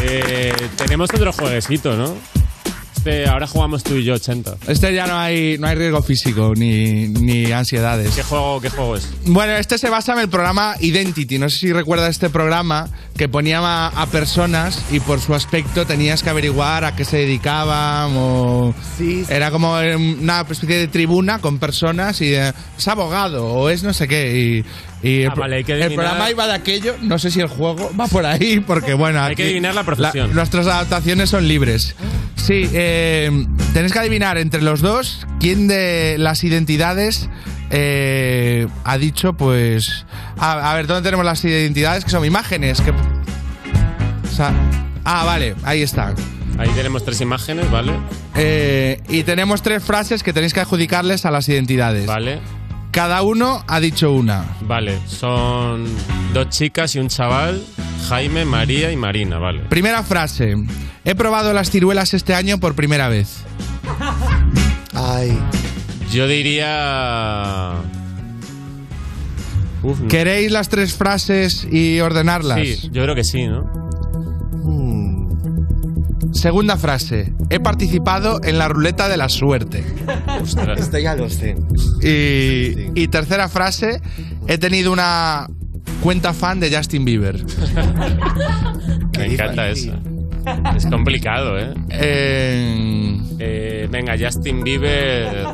[0.01, 2.15] Eh, tenemos otro jueguecito, ¿no?
[2.99, 4.57] Este, ahora jugamos tú y yo, 80.
[4.67, 8.13] Este ya no hay, no hay riesgo físico ni, ni ansiedades.
[8.13, 9.07] ¿Qué juego, ¿Qué juego es?
[9.25, 11.39] Bueno, este se basa en el programa Identity.
[11.39, 15.85] No sé si recuerdas este programa que ponía a, a personas y por su aspecto
[15.85, 18.75] tenías que averiguar a qué se dedicaban o...
[19.29, 23.93] Era como una especie de tribuna con personas y eh, es abogado o es no
[23.93, 24.37] sé qué.
[24.37, 24.65] Y,
[25.01, 26.95] y el, Ah, vale, hay que el programa iba de aquello.
[27.01, 29.21] No sé si el juego va por ahí porque bueno...
[29.21, 30.33] Hay que adivinar la profesión.
[30.33, 31.95] nuestras adaptaciones son libres.
[32.35, 33.29] Sí, eh,
[33.73, 37.29] tenéis que adivinar entre los dos quién de las identidades
[37.71, 40.05] eh, ha dicho, pues.
[40.37, 42.03] A, a ver, ¿dónde tenemos las identidades?
[42.03, 42.81] Que son imágenes.
[42.81, 44.51] Que, o sea,
[45.05, 46.13] ah, vale, ahí está.
[46.57, 47.93] Ahí tenemos tres imágenes, ¿vale?
[48.35, 52.05] Eh, y tenemos tres frases que tenéis que adjudicarles a las identidades.
[52.05, 52.39] Vale.
[52.99, 54.43] Cada uno ha dicho una.
[54.59, 55.85] Vale, son
[56.33, 57.63] dos chicas y un chaval,
[58.09, 59.61] Jaime, María y Marina, vale.
[59.69, 60.57] Primera frase.
[61.05, 63.45] He probado las ciruelas este año por primera vez.
[64.93, 65.39] Ay.
[66.11, 67.71] Yo diría...
[69.81, 70.07] Uf, no.
[70.09, 72.59] ¿Queréis las tres frases y ordenarlas?
[72.59, 73.71] Sí, yo creo que sí, ¿no?
[76.31, 77.33] Segunda frase.
[77.49, 79.83] He participado en la ruleta de la suerte.
[80.77, 81.55] Esto ya lo sé.
[82.01, 84.01] Y, y tercera frase.
[84.47, 85.47] He tenido una
[86.01, 87.43] cuenta fan de Justin Bieber.
[89.17, 89.93] Me encanta eso.
[90.75, 91.73] Es complicado, ¿eh?
[91.89, 95.45] Eh, Venga, Justin Bieber...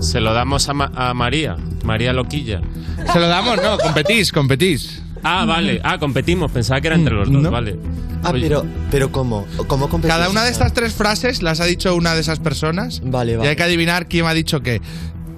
[0.00, 2.60] Se lo damos a, Ma- a María, María Loquilla.
[3.12, 5.02] Se lo damos, no, competís, competís.
[5.28, 5.80] Ah, vale.
[5.82, 6.52] Ah, competimos.
[6.52, 7.50] Pensaba que era entre los dos, No.
[7.50, 7.76] vale.
[8.22, 9.46] Ah, Oye, pero, pero ¿cómo?
[9.66, 10.14] ¿Cómo competís?
[10.14, 13.00] Cada una de estas tres frases las ha dicho una de esas personas.
[13.04, 13.50] Vale, Y vale.
[13.50, 14.80] hay que adivinar quién ha dicho qué.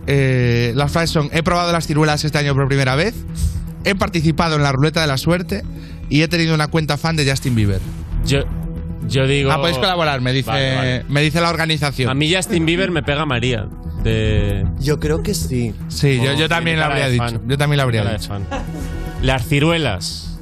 [0.06, 3.14] Eh, las frases son: He probado las ciruelas este año por primera vez.
[3.84, 5.62] He participado en la ruleta de la suerte.
[6.10, 7.80] Y he tenido una cuenta fan de Justin Bieber.
[8.24, 8.38] Yo,
[9.08, 9.52] yo digo...
[9.52, 11.04] Ah, podéis colaborar, me dice, Vale, vale.
[11.10, 12.08] me dice la organización.
[12.10, 13.66] A mí Justin Bieber me pega María.
[14.02, 14.64] De...
[14.80, 15.74] Yo creo que sí.
[15.88, 17.24] Sí, yo, yo también lo habría dicho.
[17.24, 17.42] fan.
[17.46, 18.32] Yo también lo habría dicho.
[19.22, 20.38] Las ciruelas.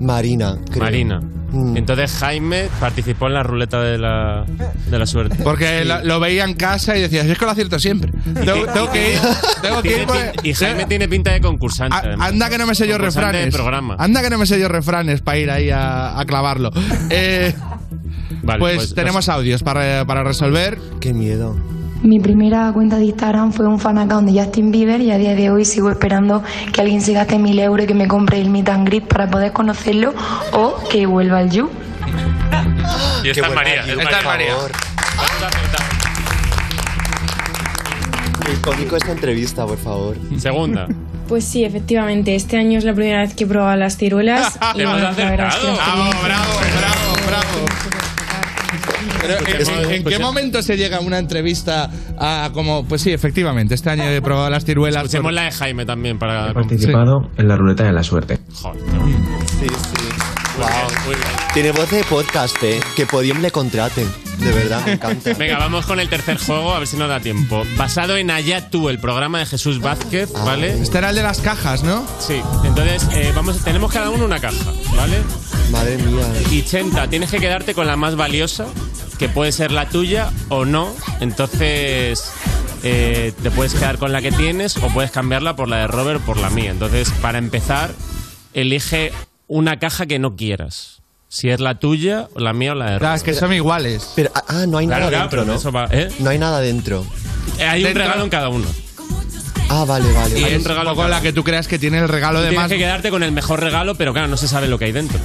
[0.00, 0.82] Marina, creo.
[0.84, 1.20] Marina.
[1.52, 1.76] Mm.
[1.76, 4.44] Entonces Jaime participó en la ruleta de la,
[4.90, 5.36] de la suerte.
[5.44, 8.10] Porque lo, lo veía en casa y decía, es que lo acierto siempre.
[8.34, 9.20] Tengo, tengo que ir,
[9.62, 11.96] tengo Tiene y Jaime tiene pinta de concursante.
[12.18, 13.44] Anda que no me sé yo refranes.
[13.46, 13.94] de programa.
[14.00, 16.70] Anda que no me sé yo refranes para ir ahí a, a clavarlo.
[17.10, 17.54] Eh,
[18.42, 20.78] Vale, pues, pues tenemos audios para, para resolver.
[21.00, 21.56] Qué miedo.
[22.04, 25.34] Mi primera cuenta de Instagram fue un fan account de Justin Bieber y a día
[25.34, 28.50] de hoy sigo esperando que alguien se gaste mil euros y que me compre el
[28.50, 30.12] meet and greet para poder conocerlo
[30.52, 31.70] o que vuelva al You.
[33.24, 33.80] Y esta es María.
[33.80, 34.54] es Esta es María.
[38.60, 40.16] Cómico esta entrevista, por favor.
[40.36, 40.86] Segunda.
[41.26, 44.58] Pues sí, efectivamente, este año es la primera vez que he probado las ciruelas.
[44.74, 47.93] y la verdad es que Bravo, bravo, bravo.
[49.26, 53.02] Pero, ¿en- Escuchemos- ¿en, en qué momento se llega a una entrevista a como, pues
[53.02, 55.04] sí, efectivamente, este año he probado las ciruelas.
[55.04, 56.52] Escuchemos por- la de Jaime también para...
[56.52, 58.38] participado en la ruleta de la suerte.
[58.52, 58.80] Joder.
[59.60, 60.04] Sí, sí.
[60.56, 60.66] Wow.
[61.52, 62.78] Tiene voz de podcast, ¿eh?
[62.94, 64.06] Que Podium le contrate.
[64.38, 65.32] De verdad, me encanta.
[65.38, 67.64] Venga, vamos con el tercer juego, a ver si nos da tiempo.
[67.76, 70.80] Basado en Allá tú, el programa de Jesús Vázquez, ¿vale?
[70.80, 72.06] Este era el de las cajas, ¿no?
[72.20, 75.16] Sí, entonces eh, vamos, tenemos cada uno una caja, ¿vale?
[75.72, 76.24] Madre mía.
[76.52, 78.66] Y Chenta, tienes que quedarte con la más valiosa,
[79.18, 80.92] que puede ser la tuya o no.
[81.20, 82.32] Entonces
[82.82, 86.20] eh, te puedes quedar con la que tienes o puedes cambiarla por la de Robert
[86.22, 86.70] o por la mía.
[86.70, 87.90] Entonces, para empezar,
[88.52, 89.12] elige
[89.48, 91.02] una caja que no quieras.
[91.28, 93.00] Si es la tuya, o la mía o la de Robert.
[93.00, 94.10] Claro, es que son iguales.
[94.14, 95.54] Pero, ah, ah, no hay Claro, nada claro, dentro, pero ¿no?
[95.58, 96.08] eso va- ¿eh?
[96.20, 97.04] No hay nada dentro.
[97.58, 98.66] Eh, Hay un Dentro- regalo en cada uno.
[99.68, 100.38] Ah, vale, vale.
[100.38, 100.56] Y vale.
[100.58, 102.70] un regalo cada la que tú creas que tiene el regalo de Tienes más.
[102.70, 105.18] que quedarte con el mejor regalo, pero claro, no se sabe lo que hay dentro.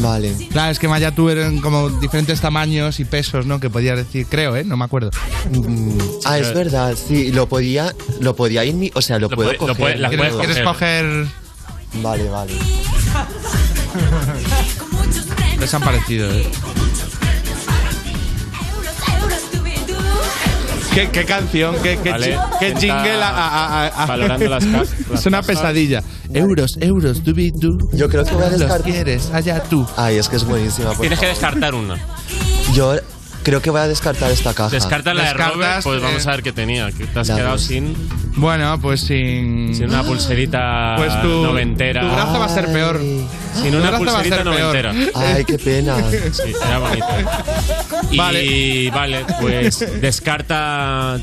[0.00, 0.34] Vale.
[0.50, 3.60] Claro, es que Maya tú eran como diferentes tamaños y pesos, ¿no?
[3.60, 4.64] Que podías decir, creo, ¿eh?
[4.64, 5.10] No me acuerdo.
[5.50, 7.32] Mm, ah, es verdad, sí.
[7.32, 9.76] Lo podía, lo podía ir mi, o sea, lo, Lo puedo puede- lo coger.
[9.76, 10.16] puede- la ¿no?
[10.16, 11.26] puedes ¿Quieres coger?
[12.02, 12.52] Vale, vale.
[15.58, 16.46] Les han parecido, ¿eh?
[20.96, 21.76] ¿Qué, qué canción?
[21.82, 23.22] ¿Qué, qué, Vale, chi- qué jingle?
[23.22, 24.78] a- a- a- a- valorando las ca-
[25.10, 25.46] las es una cajas.
[25.56, 26.02] pesadilla.
[26.32, 27.76] Euros, euros, dubi du.
[27.92, 28.90] Yo creo que voy a Los descartar.
[28.90, 29.86] quieres, allá tú.
[29.96, 30.88] Ay, es que es buenísima.
[30.92, 31.40] por Tienes que favor.
[31.40, 31.96] descartar una.
[32.72, 32.94] Yo
[33.46, 34.70] creo que voy a descartar esta caja.
[34.70, 36.90] Descarta la de Robert, pues eh, vamos a ver qué tenía.
[36.90, 37.62] Que te has la quedado dos.
[37.62, 37.94] sin,
[38.34, 39.72] Bueno, pues sin.
[39.72, 42.00] sin una pulserita Pues tu, noventera.
[42.00, 42.98] tu brazo va a ser peor.
[42.98, 44.58] sin tu una brazo va a pulserita ser peor.
[44.84, 44.94] noventera.
[45.14, 45.94] Ay, qué pena.
[46.32, 47.06] Sí, era bonita.
[48.10, 48.90] Y Vale.
[48.90, 49.24] vale.
[49.40, 51.18] pues descarta.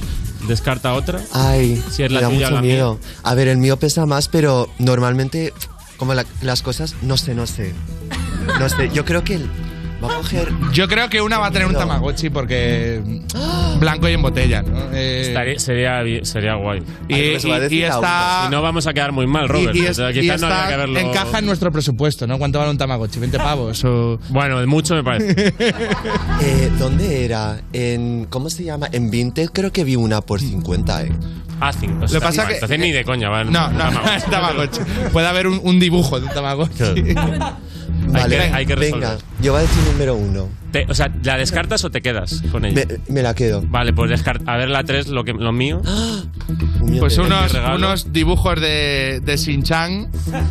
[0.47, 1.19] Descarta otra.
[1.33, 2.73] Ay, Si es la me da tuya o mucho la mía.
[2.73, 2.99] miedo.
[3.23, 5.53] A ver, el mío pesa más, pero normalmente,
[5.97, 7.73] como la- las cosas, no sé, no sé.
[8.59, 9.49] No sé, yo creo que el-
[10.03, 10.51] Va a coger.
[10.73, 13.01] Yo creo que una va a tener un Tamagotchi porque
[13.79, 14.91] blanco y en botella, ¿no?
[14.93, 16.79] Eh, Estaría- sería, bi- sería guay.
[17.07, 19.75] Y- pues y- y está- Y no vamos a quedar muy mal, Robert.
[19.75, 20.99] y, y O es- sea, y quizás no está- habría que verlo.
[20.99, 22.37] encaja en nuestro presupuesto, ¿no?
[22.37, 23.19] ¿Cuánto vale un Tamagotchi?
[23.19, 23.83] ¿20 pavos?
[23.85, 24.19] O...
[24.29, 25.53] Bueno, mucho me parece.
[26.41, 27.61] Eh, ¿Dónde era?
[27.71, 28.87] En, ¿Cómo se llama?
[28.91, 31.11] En Vinted creo que vi una por 50, ¿eh?
[31.61, 32.01] Ah, cinco.
[32.01, 33.29] Lo que pasa que- Entonces ni de coña.
[33.45, 34.81] No, no, no, es Tamagotchi.
[35.13, 36.83] Puede haber un, un dibujo de un Tamagotchi.
[38.13, 40.49] Hay que, hay que venga, yo voy a decir número uno.
[40.73, 42.83] Te- o sea, ¿la descartas o te quedas con ella?
[43.07, 43.61] Me, me la quedo.
[43.65, 44.51] Vale, pues descarta.
[44.53, 45.81] A ver la 3, lo, que, lo mío.
[46.99, 50.09] Pues unos, unos dibujos de, de Shin-Chan.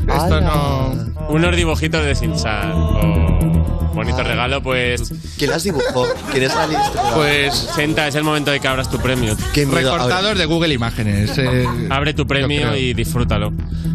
[0.08, 0.94] Esto no.
[1.28, 2.72] Unos dibujitos de Sinchan.
[2.74, 5.12] Oh, bonito regalo, pues.
[5.38, 6.06] ¿Quién las dibujó?
[6.32, 7.02] ¿Quién es la lista?
[7.14, 7.54] Pues.
[7.54, 9.36] Senta, es el momento de que abras tu premio.
[9.52, 9.78] Qué miedo.
[9.96, 11.36] Recortados de Google Imágenes.
[11.38, 11.66] eh.
[11.90, 13.52] Abre tu premio y disfrútalo.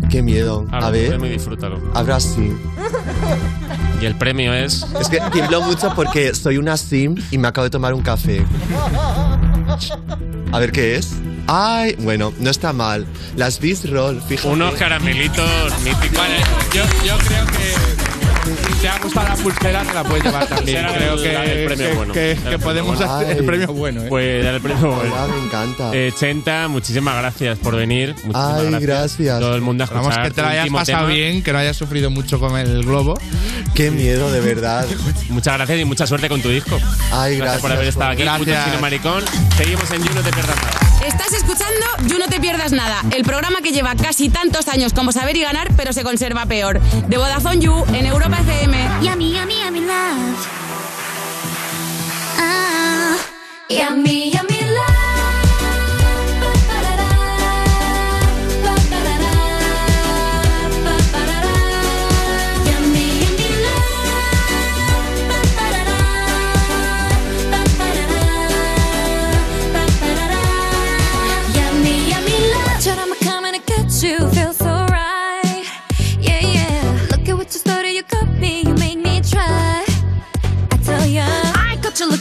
[0.09, 0.65] Qué miedo.
[0.71, 1.09] Abre A tu ver.
[1.09, 1.82] premio y disfrútalo.
[1.95, 2.53] Ahora sí.
[4.02, 4.86] Y el premio es.
[5.00, 8.45] Es que tiemblo mucho porque soy una sim y me acabo de tomar un café.
[10.52, 11.14] A ver qué es.
[11.48, 13.06] Ay, bueno, no está mal.
[13.36, 14.50] Las Beast Roll, fíjate.
[14.50, 16.18] Unos caramelitos míticos.
[16.18, 16.39] Vale,
[16.74, 18.07] yo, yo creo que
[18.82, 20.86] te ha gustado la pulsera, te la puedes llevar también.
[20.95, 22.14] Creo el- que, el premio que- bueno.
[22.14, 23.14] que- El que premio podemos bueno.
[23.14, 24.02] hacer el premio bueno.
[24.04, 24.06] ¿eh?
[24.10, 25.28] Pues el premio bueno.
[25.28, 25.91] Me encanta.
[25.93, 28.10] Eh, Chenta, muchísimas gracias por venir.
[28.24, 29.39] Muchísimas Ay, gracias.
[29.39, 31.14] Todo el mundo a Vamos, que te lo hayas pasado tema.
[31.14, 33.20] bien, que no hayas sufrido mucho con el globo.
[33.74, 34.86] Qué miedo, de verdad.
[35.30, 36.78] Muchas gracias y mucha suerte con tu disco.
[37.12, 38.24] Ay, Gracias por haber estado aquí.
[38.24, 38.48] Gracias.
[38.48, 39.24] Mucho chino maricón.
[39.58, 40.86] Seguimos en You, no te pierdas nada.
[41.08, 45.14] Estás escuchando You No Te Pierdas Nada, el programa que lleva casi tantos años como
[45.14, 46.82] saber y ganar, pero se conserva peor.
[46.82, 48.78] De Vodafone You en Europa FM.
[49.01, 50.47] Yummy, yummy, yummy love.
[52.38, 53.16] Ah,
[53.70, 54.97] yummy, yummy love.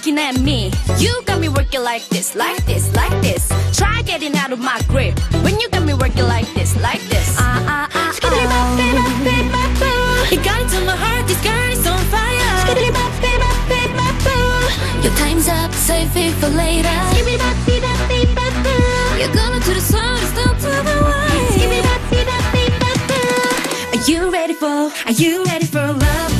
[0.06, 0.70] Looking at me.
[0.98, 3.48] You got me working like this, like this, like this.
[3.76, 7.34] Try getting out of my grip when you got me working like this, like this.
[7.38, 8.12] Ah ah ah.
[8.14, 10.32] Skibbity bop, bop, bop, bop, bop.
[10.32, 12.54] You got into my heart, this girl is on fire.
[12.62, 15.02] Skibbity bop, bop, bop, bop, bop.
[15.02, 16.96] Your time's up, save it for later.
[17.10, 19.18] Skibbity bop, bop, bop, bop, bop.
[19.18, 23.94] You're gonna to the sun, it's down to the bop, bop, bop, bop, bop.
[23.94, 24.92] Are you ready for?
[25.08, 26.35] Are you ready for love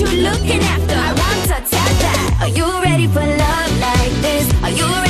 [0.00, 0.94] you looking after.
[0.94, 2.38] I want to tell that.
[2.40, 4.46] Are you ready for love like this?
[4.64, 5.09] Are you ready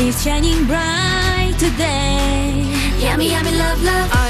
[0.00, 2.64] is shining bright today.
[2.98, 4.29] Yummy, yummy, love, love.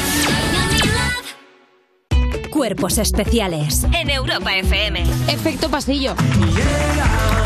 [2.71, 3.83] Cuerpos especiales.
[3.93, 5.01] En Europa FM.
[5.27, 6.15] Efecto pasillo.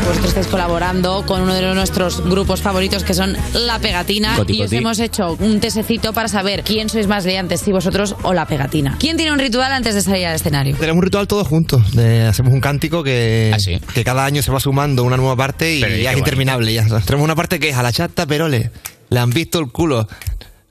[0.06, 4.60] Vosotros estáis colaborando con uno de nuestros grupos favoritos que son La Pegatina Coti, y
[4.60, 4.76] os coti.
[4.76, 8.94] hemos hecho un tesecito para saber quién sois más liantes, si vosotros o La Pegatina.
[9.00, 10.76] ¿Quién tiene un ritual antes de salir al escenario?
[10.76, 11.90] Tenemos un ritual todos juntos.
[11.96, 13.52] de- hacemos un cántico que,
[13.94, 16.72] que cada año se va sumando una nueva parte y Pero, ¿y ya es interminable.
[16.72, 16.84] Ya.
[17.00, 18.70] Tenemos una parte que es a la chata Perole.
[19.10, 20.06] Le han visto el culo.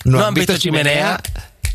[0.05, 1.19] No, han visto chimenea?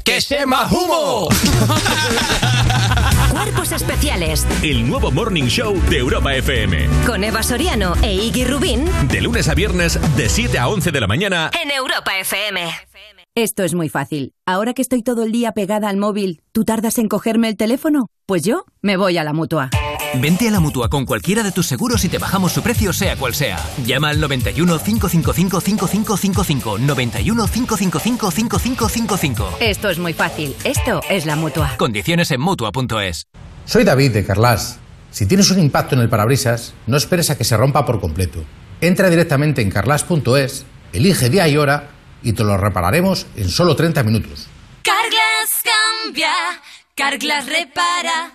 [0.05, 1.29] ¡Que se más humo!
[3.31, 4.47] Cuerpos especiales.
[4.63, 6.89] El nuevo Morning Show de Europa FM.
[7.07, 8.89] Con Eva Soriano e Iggy Rubín.
[9.09, 11.51] De lunes a viernes, de 7 a 11 de la mañana.
[11.63, 12.71] En Europa FM.
[13.35, 14.33] Esto es muy fácil.
[14.47, 18.09] Ahora que estoy todo el día pegada al móvil, ¿tú tardas en cogerme el teléfono?
[18.27, 19.71] Pues yo me voy a la mutua.
[20.15, 23.17] Vente a la mutua con cualquiera de tus seguros y te bajamos su precio, sea
[23.17, 23.59] cual sea.
[23.85, 26.79] Llama al 91 555 5555.
[26.79, 29.59] 91 555 5555.
[29.61, 30.55] Esto es muy fácil.
[30.65, 31.77] Esto es la mutua.
[31.77, 33.27] Condiciones en mutua.es.
[33.67, 34.79] Soy David de Carlas.
[35.11, 38.45] Si tienes un impacto en el parabrisas, no esperes a que se rompa por completo.
[38.81, 41.91] Entra directamente en carlas.es, elige día y hora
[42.23, 44.49] y te lo repararemos en solo 30 minutos.
[44.83, 46.33] Carglass cambia.
[46.95, 48.35] Carglass repara.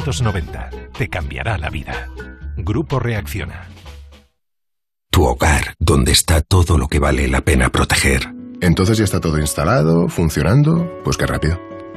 [0.97, 2.09] Te cambiará la vida.
[2.57, 3.69] Grupo Reacciona.
[5.11, 8.33] Tu hogar, donde está todo lo que vale la pena proteger.
[8.61, 10.89] Entonces ya está todo instalado, funcionando.
[11.03, 11.70] Pues qué rápido.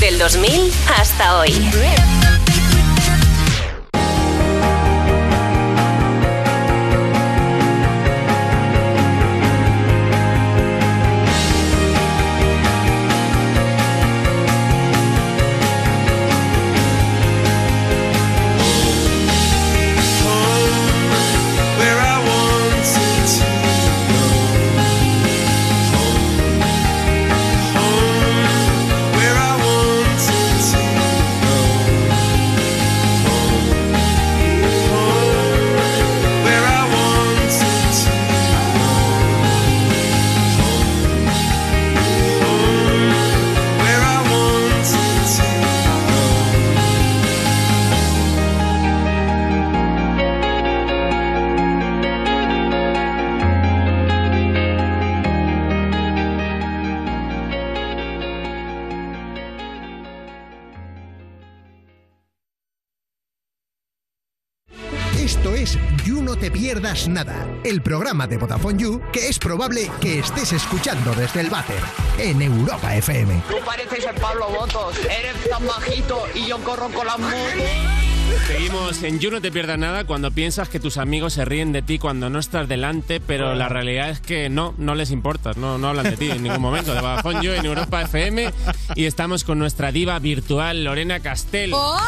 [0.00, 1.52] Del 2000 hasta hoy.
[68.14, 71.80] Programa de Vodafone You que es probable que estés escuchando desde el váter
[72.18, 73.42] en Europa FM.
[73.48, 77.34] Tú pareces el Pablo Botos, eres tan bajito y yo corro con las motos.
[78.46, 81.82] Seguimos en You No Te Pierdas Nada cuando piensas que tus amigos se ríen de
[81.82, 85.78] ti cuando no estás delante, pero la realidad es que no, no les importas, no,
[85.78, 86.94] no hablan de ti en ningún momento.
[86.94, 88.52] De Vodafone You en Europa FM
[88.94, 91.72] y estamos con nuestra diva virtual Lorena Castell.
[91.74, 91.98] ¡Oh!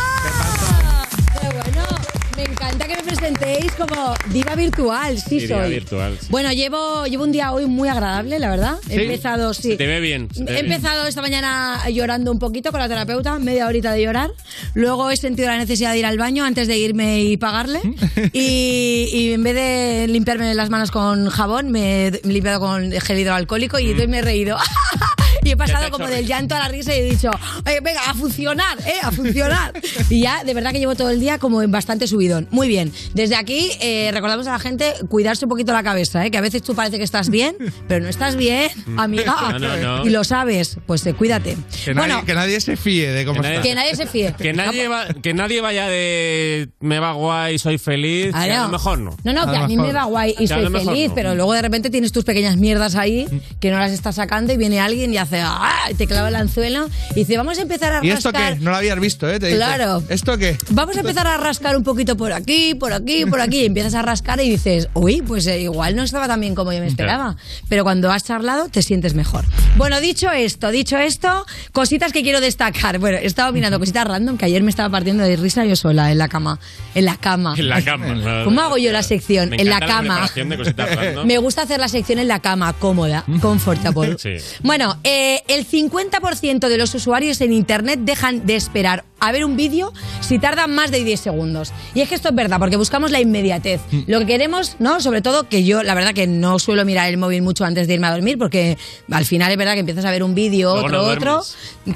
[3.39, 5.71] Presentéis como diva virtual, sí, Sí, diva soy.
[5.71, 6.27] virtual, sí.
[6.31, 8.79] Bueno, llevo, llevo un día hoy muy agradable, la verdad.
[8.89, 9.03] He ¿Sí?
[9.03, 9.71] empezado, sí.
[9.73, 10.29] Se te ve bien.
[10.29, 10.67] te He ve bien.
[10.73, 14.31] empezado esta mañana llorando un poquito con la terapeuta, media horita de llorar.
[14.75, 17.81] Luego he sentido la necesidad de ir al baño antes de irme y pagarle.
[18.33, 23.19] y, y en vez de limpiarme las manos con jabón, me he limpiado con gel
[23.19, 24.57] hidroalcohólico y entonces me he reído.
[25.47, 27.31] Y he pasado como del llanto a la risa y he dicho,
[27.65, 28.95] "Oye, venga, a funcionar, ¿eh?
[29.03, 29.73] A funcionar.
[30.11, 32.49] y ya, de verdad que llevo todo el día como en bastante subidón.
[32.51, 32.93] Muy bien.
[33.15, 36.31] Desde aquí eh, recordamos a la gente cuidarse un poquito la cabeza, ¿eh?
[36.31, 37.57] Que a veces tú parece que estás bien,
[37.89, 39.37] pero no estás bien, amiga.
[39.53, 40.07] No, no, no.
[40.07, 41.57] Y lo sabes, pues eh, cuídate.
[41.85, 43.69] Que nadie, bueno, que nadie se fíe de cómo Que nadie- está.
[43.69, 44.35] que nadie se fíe.
[44.37, 48.33] Que nadie, va- que nadie vaya de me va guay, soy feliz.
[48.35, 48.63] Ah, que a no.
[48.65, 49.17] lo mejor no.
[49.25, 51.15] No, no, que a mí me va guay y Que a soy feliz, no.
[51.15, 53.27] pero luego de repente tienes tus pequeñas mierdas ahí
[53.61, 55.91] que no las estás sacando y viene alguien y hace hace ¡ah!
[55.91, 58.55] y te clava el anzuelo y dice, vamos a empezar a ¿Y esto rascar.
[58.55, 58.61] qué?
[58.65, 59.39] No lo habías visto, ¿eh?
[59.39, 60.03] Te dice, Claro.
[60.09, 60.57] ¿Esto qué?
[60.71, 63.63] Vamos a empezar a rascar un poquito por aquí, por aquí, por aquí.
[63.63, 66.73] Y empiezas a rascar y dices, uy, pues eh, igual no estaba tan bien como
[66.73, 67.37] yo me esperaba.
[67.69, 69.45] Pero cuando has charlado, te sientes mejor.
[69.77, 72.99] Bueno, dicho esto, dicho esto, cositas que quiero destacar.
[72.99, 76.11] Bueno, he estado mirando cositas random que ayer me estaba partiendo de risa yo sola
[76.13, 76.59] en la cama.
[76.95, 77.55] En la cama.
[77.57, 78.07] En la cama.
[78.45, 79.51] ¿Cómo hago yo la sección?
[79.51, 80.29] Me en la cama.
[80.35, 80.45] de.
[81.25, 84.17] Me gusta hacer la sección en la cama, cómoda, comfortable.
[84.19, 84.37] Sí.
[84.63, 89.57] Bueno, eh, el 50% de los usuarios en Internet dejan de esperar a ver un
[89.57, 91.73] vídeo si tardan más de 10 segundos.
[91.95, 93.81] Y es que esto es verdad, porque buscamos la inmediatez.
[94.07, 95.01] Lo que queremos, ¿no?
[95.01, 97.95] Sobre todo que yo, la verdad que no suelo mirar el móvil mucho antes de
[97.95, 98.77] irme a dormir, porque
[99.11, 101.43] al final es verdad que empiezas a ver un vídeo, otro, no otro,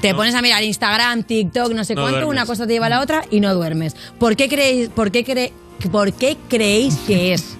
[0.01, 2.31] te pones a mirar Instagram, TikTok, no sé No cuánto, duermes.
[2.39, 3.95] una cosa te lleva a la otra y no duermes.
[4.19, 5.51] ¿Por qué creéis, por qué cre-
[5.91, 7.57] por qué creéis que es?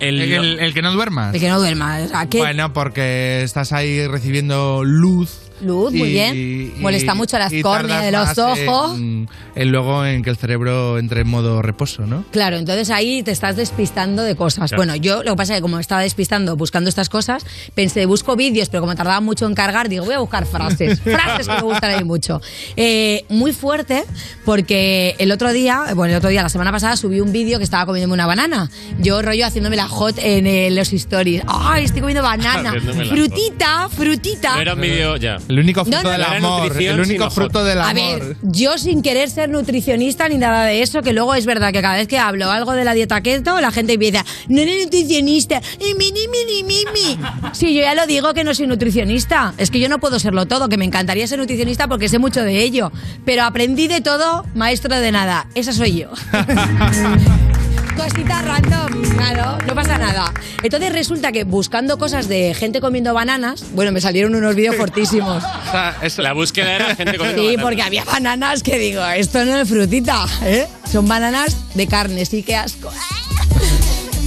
[0.00, 1.34] El, el- el que no duermas.
[1.34, 2.06] El que no duermas.
[2.06, 5.49] O sea, ¿qué- Bueno, porque estás ahí recibiendo luz.
[5.60, 6.36] Luz, muy y- bien.
[6.36, 8.96] y- Molesta mucho las córneas de los ojos.
[8.98, 12.24] En, en luego en que el cerebro entre en modo reposo, ¿no?
[12.30, 14.70] Claro, entonces ahí te estás despistando de cosas.
[14.70, 14.78] Claro.
[14.78, 17.44] Bueno, yo lo que pasa es que como estaba despistando buscando estas cosas,
[17.74, 21.00] pensé, busco vídeos, pero como tardaba mucho en cargar, digo, voy a buscar frases.
[21.04, 22.40] frases que me gustan a mí mucho.
[22.76, 24.04] Eh, muy fuerte,
[24.44, 27.64] porque el otro día, bueno, el otro día, la semana pasada, subí un vídeo que
[27.64, 28.70] estaba comiéndome una banana.
[28.98, 31.42] Yo rollo haciéndome la hot en eh, los stories.
[31.46, 32.72] ¡Ay, estoy comiendo banana!
[33.10, 34.54] Frutita, frutita.
[34.54, 35.38] No era un vídeo ya.
[35.50, 38.20] El único fruto No, no, del amor, el único fruto del A amor.
[38.20, 41.82] ver, yo sin querer ser nutricionista ni nada de eso, que luego es verdad que
[41.82, 45.60] cada vez que hablo algo de la dieta keto, la gente empieza, no eres nutricionista,
[45.80, 47.18] y mi, mi, mi, mi".
[47.52, 49.52] Sí, yo ya lo digo que no soy nutricionista.
[49.58, 52.42] Es que yo no puedo serlo todo, que me encantaría ser nutricionista porque sé mucho
[52.44, 52.92] de ello.
[53.24, 55.48] Pero aprendí de todo, maestro de nada.
[55.56, 56.10] Esa soy yo.
[57.96, 60.32] Cosita random, claro, no pasa nada.
[60.62, 65.42] Entonces resulta que buscando cosas de gente comiendo bananas, bueno, me salieron unos vídeos fortísimos.
[66.16, 67.64] La búsqueda era gente comiendo Sí, bananas.
[67.64, 70.66] porque había bananas que digo, esto no es frutita, ¿eh?
[70.90, 72.90] Son bananas de carne, sí que asco.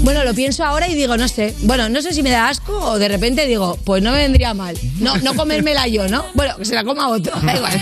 [0.04, 1.56] Bueno, lo pienso ahora y digo, no sé.
[1.62, 4.54] Bueno, no sé si me da asco o de repente digo, pues no me vendría
[4.54, 4.78] mal.
[5.00, 6.26] No, no comérmela yo, ¿no?
[6.34, 7.34] Bueno, que se la coma otro.
[7.42, 7.82] Da igual.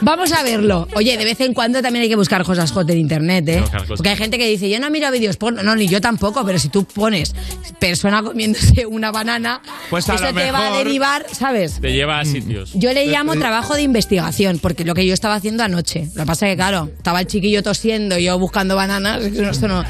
[0.00, 0.86] Vamos a verlo.
[0.94, 3.64] Oye, de vez en cuando también hay que buscar cosas hot en internet, ¿eh?
[3.88, 5.64] Porque hay gente que dice, yo no miro vídeos porno.
[5.64, 7.34] No, ni yo tampoco, pero si tú pones
[7.80, 9.60] persona comiéndose una banana,
[9.90, 11.80] Pues eso te va a derivar, ¿sabes?
[11.80, 12.74] Te lleva a sitios.
[12.74, 16.10] Yo le llamo trabajo de investigación, porque lo que yo estaba haciendo anoche.
[16.14, 19.22] Lo que pasa es que, claro, estaba el chiquillo tosiendo y yo buscando bananas.
[19.62, 19.84] no.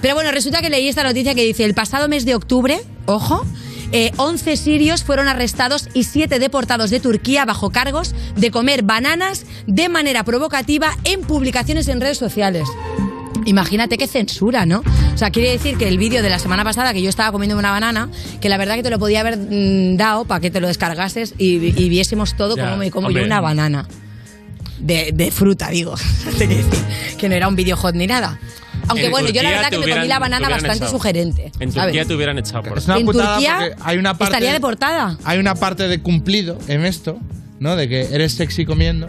[0.00, 3.44] Pero bueno, resulta que leí esta noticia que dice: el pasado mes de octubre, ojo.
[3.92, 9.46] eh, 11 sirios fueron arrestados y 7 deportados de Turquía bajo cargos de comer bananas
[9.66, 12.66] de manera provocativa en publicaciones en redes sociales.
[13.44, 14.82] Imagínate qué censura, ¿no?
[15.14, 17.56] O sea, quiere decir que el vídeo de la semana pasada que yo estaba comiendo
[17.56, 18.08] una banana,
[18.40, 21.34] que la verdad que te lo podía haber mm, dado para que te lo descargases
[21.38, 23.22] y, y viésemos todo como me como hombre.
[23.22, 23.86] yo una banana.
[24.80, 25.94] De, de fruta, digo.
[27.18, 28.38] Que no era un vídeo hot ni nada.
[28.88, 30.90] Aunque En bueno, yo la Turquía verdad que me comí la banana bastante echado.
[30.90, 31.52] sugerente.
[31.60, 31.88] En ¿sabes?
[31.88, 34.52] Turquía te hubieran echado por Es una En putada Turquía porque hay una parte estaría
[34.52, 35.18] deportada.
[35.24, 37.18] Hay una parte de cumplido en esto,
[37.60, 37.76] ¿no?
[37.76, 39.06] De que eres sexy comiendo,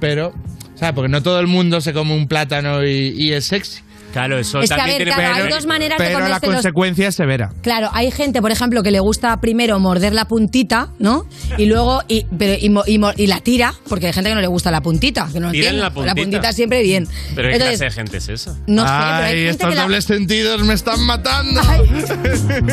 [0.00, 0.32] pero,
[0.74, 0.94] ¿sabes?
[0.94, 3.80] Porque no todo el mundo se come un plátano y, y es sexy.
[4.12, 5.56] Claro, eso Es que, a también ver, tiene claro, hay polémica.
[5.56, 7.50] dos maneras de Pero la comerse los- consecuencia es severa.
[7.62, 11.26] Claro, hay gente, por ejemplo, que le gusta primero morder la puntita, ¿no?
[11.56, 14.46] Y luego, y, pero, y, y y la tira, porque hay gente que no le
[14.46, 15.80] gusta la puntita, que no Tiran entiende.
[15.82, 16.14] la puntita.
[16.14, 17.06] puntita siempre bien.
[17.34, 18.50] Pero ¿qué Entonces, clase de gente es esa?
[18.66, 21.60] No sé, pero hay Ay, gente estos que la- dobles sentidos me están matando.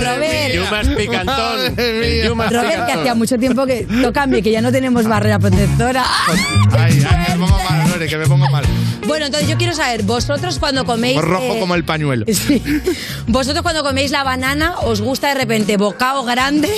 [0.00, 0.54] Robert.
[0.54, 1.76] Yumas picantón.
[2.24, 6.04] Yumas Robert, que hacía mucho tiempo que no cambie, que ya no tenemos barrera protectora.
[6.28, 6.38] Ay,
[6.78, 8.64] ay, que me pongo mal, Lore, que me pongo mal.
[9.06, 11.20] Bueno, entonces yo quiero saber, vosotros cuando coméis...
[11.20, 12.26] Como rojo eh, como el pañuelo.
[12.40, 12.62] Sí.
[13.26, 16.70] Vosotros cuando coméis la banana, ¿os gusta de repente bocao grande?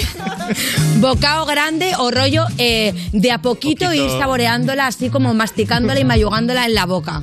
[0.96, 4.04] ¿Bocao grande o rollo eh, de a poquito, Poquito.
[4.04, 7.22] ir saboreándola así como masticándola y mayugándola en la boca?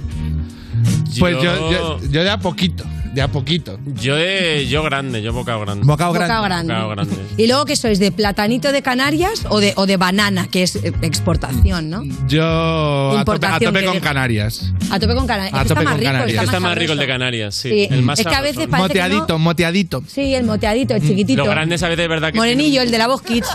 [1.20, 3.80] Pues yo, yo, yo de a poquito, de a poquito.
[3.96, 5.84] Yo de yo grande, yo bocado grande.
[5.86, 6.28] Bocado grande.
[6.34, 6.74] Bocado grande.
[6.74, 7.16] Bocado grande.
[7.38, 8.00] ¿Y luego qué sois?
[8.00, 12.04] ¿De platanito de Canarias o de, o de banana, que es eh, exportación, no?
[12.28, 14.00] Yo a tope, a Importación tope con.
[14.00, 14.74] Canarias.
[14.92, 15.54] A tope con Canarias.
[15.54, 16.30] A Es que tope está más con rico, Canarias.
[16.30, 17.08] está, Está más rico el de.
[17.08, 17.70] Canarias, sí.
[17.70, 17.88] Sí.
[17.92, 18.72] El más Es que a veces sabroso.
[18.72, 19.40] parece que Moteadito, no.
[19.40, 20.04] moteadito.
[20.08, 21.44] Sí, el moteadito, el chiquitito.
[21.44, 23.48] Los grandes a veces es verdad que Morenillo, el de la voz kids.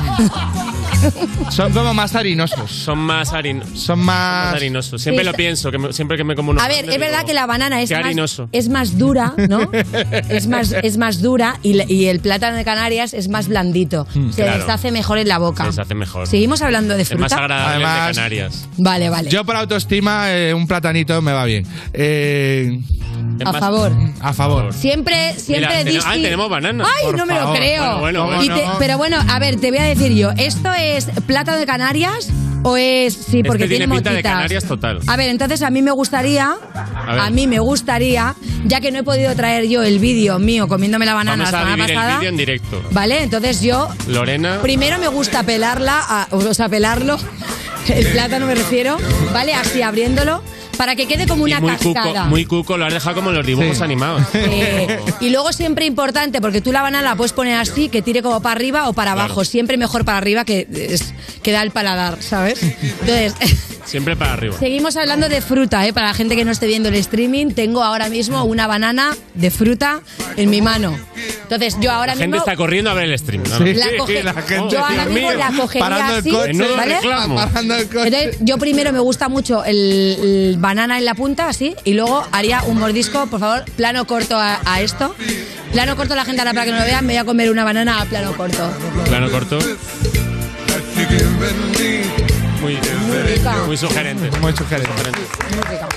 [1.50, 2.70] Son como más harinosos.
[2.70, 3.68] son más harinos.
[3.74, 4.46] Son más...
[4.46, 5.00] Más harinosos.
[5.02, 6.60] Siempre Sí, lo pienso, que me- siempre que me como uno.
[6.60, 8.48] A ver, es verdad que la banana es Qué más, harinoso.
[8.52, 9.68] es más dura, ¿no?
[10.28, 14.06] es, más, es más dura y, la- y el plátano de Canarias es más blandito.
[14.14, 14.58] Mm, Se claro.
[14.60, 15.64] deshace mejor en la boca.
[15.64, 16.26] Se deshace mejor.
[16.26, 17.22] Seguimos hablando de Es fruta.
[17.22, 18.68] más agradable el de Además- Canarias.
[18.78, 19.30] Vale, vale.
[19.30, 21.66] Yo por autoestima, eh, un platanito me va bien.
[21.92, 22.80] Eh,
[23.44, 23.92] A más- favor.
[24.20, 24.72] A favor.
[24.72, 26.84] Siempre, siempre Mira, ah, tenemos banana.
[26.86, 27.98] Ay, Por no me lo creo.
[28.00, 28.72] Bueno, bueno, Y bueno.
[28.72, 32.28] te- pero bueno, a ver, te voy a decir yo, ¿esto es plátano de Canarias
[32.64, 34.32] o es sí porque este tiene, tiene pinta de motitas?
[34.32, 35.00] Canarias total.
[35.06, 36.56] A ver, entonces a mí me gustaría,
[37.06, 37.18] ver.
[37.20, 38.34] a, mí me gustaría,
[38.64, 41.58] ya que no he podido traer yo el vídeo mío comiéndome la banana Vamos la
[41.58, 42.82] a semana vivir el vídeo en directo.
[42.90, 43.22] ¿vale?
[43.22, 44.60] Entonces yo Lorena.
[44.62, 47.18] Primero me gusta pelarla, a- o sea, pelarlo,
[47.88, 48.96] el plátano me refiero,
[49.32, 49.54] ¿vale?
[49.54, 50.42] Así abriéndolo,
[50.78, 52.24] para que quede como y una muy cuco, cascada.
[52.24, 54.22] muy cuco, lo has dejado como en los dibujos animados.
[54.34, 58.22] Eh, y luego siempre importante, porque tú la banana la puedes poner así, que tire
[58.22, 59.34] como para arriba o para abajo.
[59.34, 59.44] Claro.
[59.44, 61.14] Siempre mejor para arriba que, es,
[61.44, 62.60] que da el paladar, ¿sabes?
[62.62, 63.34] Entonces,
[63.84, 64.56] Siempre para arriba.
[64.58, 65.92] seguimos hablando de fruta, ¿eh?
[65.92, 69.50] Para la gente que no esté viendo el streaming, tengo ahora mismo una banana de
[69.50, 70.00] fruta
[70.38, 70.98] en mi mano.
[71.42, 72.44] Entonces, yo ahora La gente mismo...
[72.46, 73.42] está corriendo a ver el stream.
[73.42, 73.58] ¿no?
[73.58, 76.94] La coge- yo ahora mismo la cogería así, Menudo ¿vale?
[76.94, 77.40] reclamo.
[77.42, 79.76] Entonces, yo primero me gusta mucho el,
[80.22, 84.36] el banana en la punta, así, y luego haría un mordisco, por favor, plano corto
[84.38, 85.14] a, a esto.
[85.72, 87.64] Plano corto, la gente ahora para que no lo vean, me voy a comer una
[87.64, 88.66] banana a plano corto.
[89.06, 89.58] Plano corto.
[92.60, 93.56] Muy, rica.
[93.66, 94.30] muy sugerente.
[94.40, 94.90] Muy sugerente.
[95.54, 95.88] Muy rica.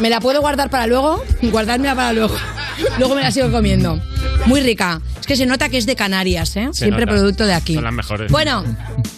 [0.00, 2.34] Me la puedo guardar para luego, guardármela para luego.
[2.98, 3.98] Luego me la sigo comiendo.
[4.44, 5.00] Muy rica.
[5.18, 6.68] Es que se nota que es de Canarias, ¿eh?
[6.72, 7.16] Se Siempre nota.
[7.16, 7.74] producto de aquí.
[7.74, 8.30] Son las mejores.
[8.30, 8.64] Bueno,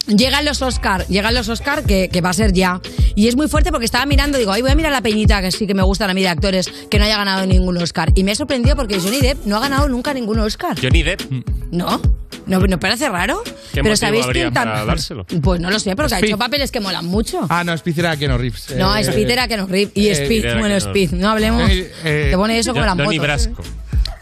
[0.06, 2.80] llegan los Oscar, llegan los Oscar que, que va a ser ya.
[3.16, 5.50] Y es muy fuerte porque estaba mirando, digo, ay, voy a mirar la peñita que
[5.50, 8.12] sí que me gustan a mí de actores que no haya ganado ningún Oscar.
[8.14, 10.76] Y me he sorprendido porque Johnny Depp no ha ganado nunca ningún Oscar.
[10.80, 11.22] Johnny Depp.
[11.72, 12.00] ¿No?
[12.48, 13.42] ¿No, ¿no parece raro?
[13.72, 15.24] ¿Qué Pero sabéis quién para dárselo?
[15.42, 16.30] Pues no lo sé, porque ha Speed.
[16.30, 17.46] hecho papeles que molan mucho.
[17.48, 18.74] Ah, no, Speed era Keanu Reeves.
[18.76, 19.90] No, Eh, Speed era que nos rip.
[19.96, 21.12] Y eh, Speed, bueno, Speed.
[21.12, 21.70] No hablemos.
[21.70, 23.46] Eh, eh, Te pone eso como las Donnie motos.
[23.46, 23.62] Brasco.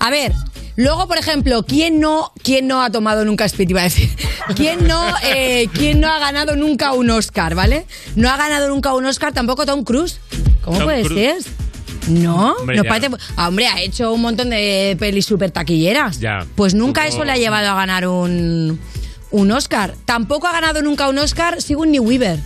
[0.00, 0.32] A ver,
[0.76, 3.70] luego, por ejemplo, ¿quién no, quién no ha tomado nunca Speed?
[3.70, 4.10] Iba a decir.
[4.56, 7.86] ¿Quién no, eh, ¿Quién no ha ganado nunca un Oscar, ¿vale?
[8.16, 10.20] No ha ganado nunca un Oscar tampoco Tom Cruise.
[10.62, 11.44] ¿Cómo Tom puede Cruise.
[11.44, 11.52] ser?
[12.08, 13.10] No, Hombre, nos parece.
[13.36, 16.20] Hombre, ha hecho un montón de pelis súper taquilleras.
[16.20, 16.46] Ya.
[16.54, 18.78] Pues nunca eso le ha llevado a ganar un,
[19.30, 19.94] un Oscar.
[20.04, 22.38] Tampoco ha ganado nunca un Oscar Sigourney Weaver.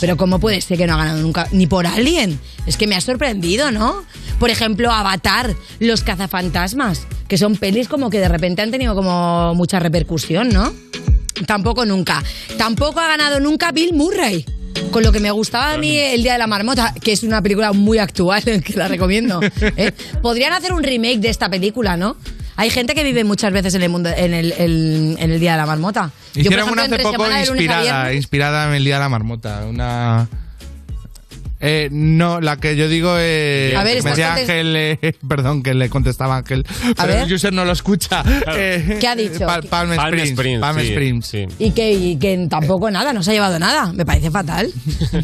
[0.00, 1.48] Pero ¿cómo puede ser que no ha ganado nunca?
[1.52, 2.38] Ni por alguien.
[2.66, 4.04] Es que me ha sorprendido, ¿no?
[4.38, 9.54] Por ejemplo, Avatar, Los cazafantasmas, que son pelis como que de repente han tenido como
[9.54, 10.72] mucha repercusión, ¿no?
[11.46, 12.22] Tampoco nunca.
[12.56, 14.44] Tampoco ha ganado nunca Bill Murray.
[14.90, 17.40] Con lo que me gustaba a mí El Día de la Marmota, que es una
[17.42, 19.40] película muy actual, que la recomiendo.
[19.76, 19.92] ¿eh?
[20.20, 22.16] Podrían hacer un remake de esta película, ¿no?
[22.56, 25.52] Hay gente que vive muchas veces en el mundo, en el, el- en el Día
[25.52, 26.10] de la Marmota.
[26.34, 29.64] Hicieron una hace poco inspirada, viernes- inspirada en el Día de la Marmota.
[29.66, 30.28] Una.
[31.60, 33.74] Eh, no, la que yo digo es.
[33.76, 34.98] A ver, me estás decía Ángel, eh,
[35.28, 36.64] perdón, que le contestaba Ángel.
[36.96, 37.22] pero ver.
[37.26, 38.24] el user no lo escucha.
[38.56, 39.40] Eh, ¿Qué ha dicho?
[39.40, 40.30] Pa- Palm Palm Springs.
[40.30, 41.26] Springs, Palm sí, Springs.
[41.26, 41.46] sí.
[41.58, 43.92] Y que, y que tampoco nada, no se ha llevado nada.
[43.92, 44.70] Me parece fatal.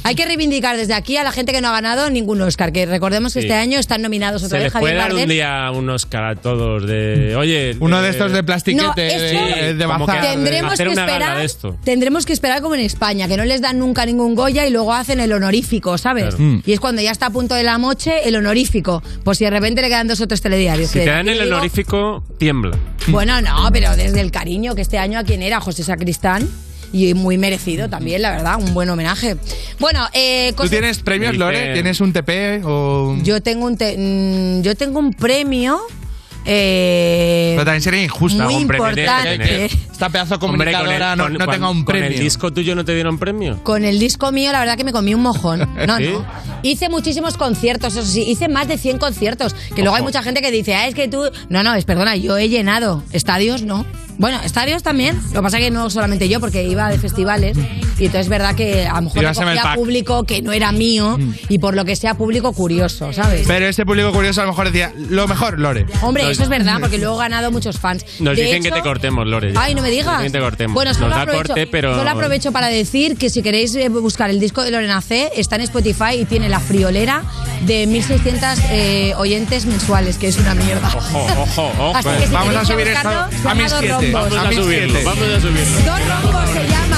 [0.05, 2.85] Hay que reivindicar desde aquí a la gente que no ha ganado ningún Oscar, que
[2.87, 3.47] recordemos que Sí.
[3.47, 6.25] este año están nominados otra Se vez les puede Javier dar un día un Oscar
[6.25, 7.35] a todos de.
[7.37, 7.77] Oye.
[7.81, 10.21] Uno de estos de No, plastiquete, esto- de, de como bazar.
[10.23, 11.77] que Tendremos que esperar, de esto.
[11.85, 14.93] tendremos que esperar como en España, que no les dan nunca ningún Goya y luego
[14.93, 16.26] hacen el honorífico, ¿sabes?
[16.31, 16.43] Claro.
[16.43, 16.63] Mm.
[16.67, 19.51] Y es cuando ya está a punto de la moche el honorífico, por si de
[19.51, 20.91] repente le quedan dos o tres telediarios.
[20.91, 22.77] Si te dan el digo- honorífico, tiembla.
[23.09, 26.49] Bueno, no, pero desde el cariño que este año a quien era José Sacristán
[26.93, 29.37] y muy merecido también, la verdad, un buen homenaje.
[29.79, 31.73] Bueno, eh, ¿Tú tienes premios, Lore?
[31.75, 33.17] ¿Tienes un TP o...?
[33.23, 35.81] yo tengo un te- mm, yo tengo un premio
[36.47, 38.45] eh, Pero también sería injusta.
[38.45, 38.89] muy un premio.
[38.89, 39.65] importante.
[39.67, 42.09] Esta pedazo Hombre, comunicadora con no, el- no con- tenga un con premio.
[42.11, 43.63] el disco tuyo no te dieron premio?
[43.63, 45.69] Con el disco mío, la verdad que me comí un mojón.
[45.87, 46.05] No, ¿Sí?
[46.13, 46.25] no.
[46.63, 48.23] Hice muchísimos conciertos, eso sí.
[48.23, 49.55] Hice más de 100 conciertos.
[49.75, 51.23] Que luego hay mucha gente que dice, ah, es que tú.
[51.49, 53.03] No, no, es perdona, yo he llenado.
[53.13, 53.85] Estadios, no.
[54.19, 55.17] Bueno, estadios también.
[55.29, 57.57] Lo que pasa que no solamente yo, porque iba de festivales.
[57.99, 59.25] Y entonces es verdad que a lo mejor
[59.63, 59.75] pack.
[59.77, 61.19] público que no era mío.
[61.49, 63.45] Y por lo que sea público curioso, ¿sabes?
[63.47, 65.87] Pero ese público curioso a lo mejor decía, lo mejor, Lore.
[66.03, 68.05] Hombre, Nos- eso es verdad, porque luego he ganado muchos fans.
[68.21, 69.53] Nos De dicen que te cortemos, Lore.
[69.57, 70.07] Ay, no me digas.
[70.07, 70.75] Nos dicen que te cortemos.
[70.75, 71.95] Bueno, Nos solo da aprovecho, corte, pero.
[71.97, 75.57] solo aprovecho para decir que si queréis eh, buscar el disco de Lorena C, está
[75.57, 77.23] en Spotify y tiene la friolera
[77.67, 80.89] de 1.600 eh, oyentes mensuales, que es una mierda.
[80.95, 81.97] Ojo, ojo, ojo.
[81.97, 83.73] Así que si Vamos a subir buscarlo, esto se a mis
[84.13, 84.33] Dos siete.
[84.33, 84.33] Rombos.
[84.33, 85.05] Vamos A a subirlo, siete.
[85.05, 85.77] vamos a subirlo.
[85.81, 86.97] Dos rombos se llama.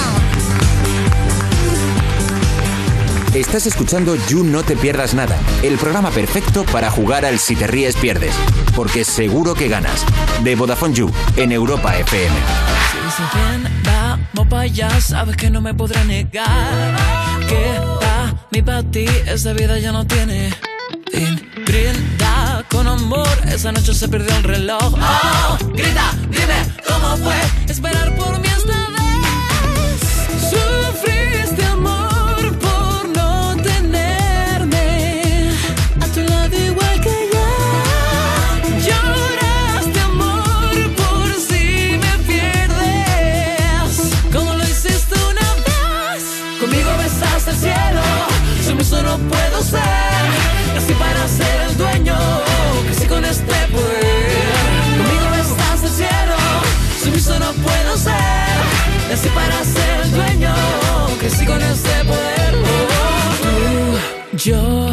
[3.34, 7.66] Estás escuchando You No Te Pierdas Nada, el programa perfecto para jugar al Si Te
[7.66, 8.34] Ríes Pierdes,
[8.74, 10.04] porque seguro que ganas.
[10.42, 12.34] De Vodafone You, en Europa FM.
[13.16, 16.96] Si ven, vamos para allá, sabes que no me podré negar.
[17.48, 20.52] Que para mí, para ti, esa vida ya no tiene
[21.12, 21.40] fin.
[21.66, 22.37] Brinda
[22.70, 24.94] con amor, esa noche se perdió el reloj.
[24.94, 28.37] Oh, grita, dime cómo fue esperar por
[61.48, 62.52] con este poder.
[63.42, 64.88] Tú, yo.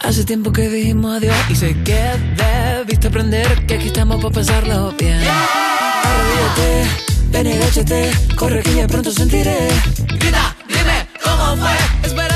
[0.00, 2.00] Hace tiempo que dijimos adiós y sé que
[2.36, 5.20] debiste aprender que aquí estamos para pasarlo bien.
[5.20, 6.86] Arrodíllate,
[7.30, 9.68] ven y agáchate, corre que ya pronto sentiré.
[10.20, 12.35] Grita, dime cómo fue esperar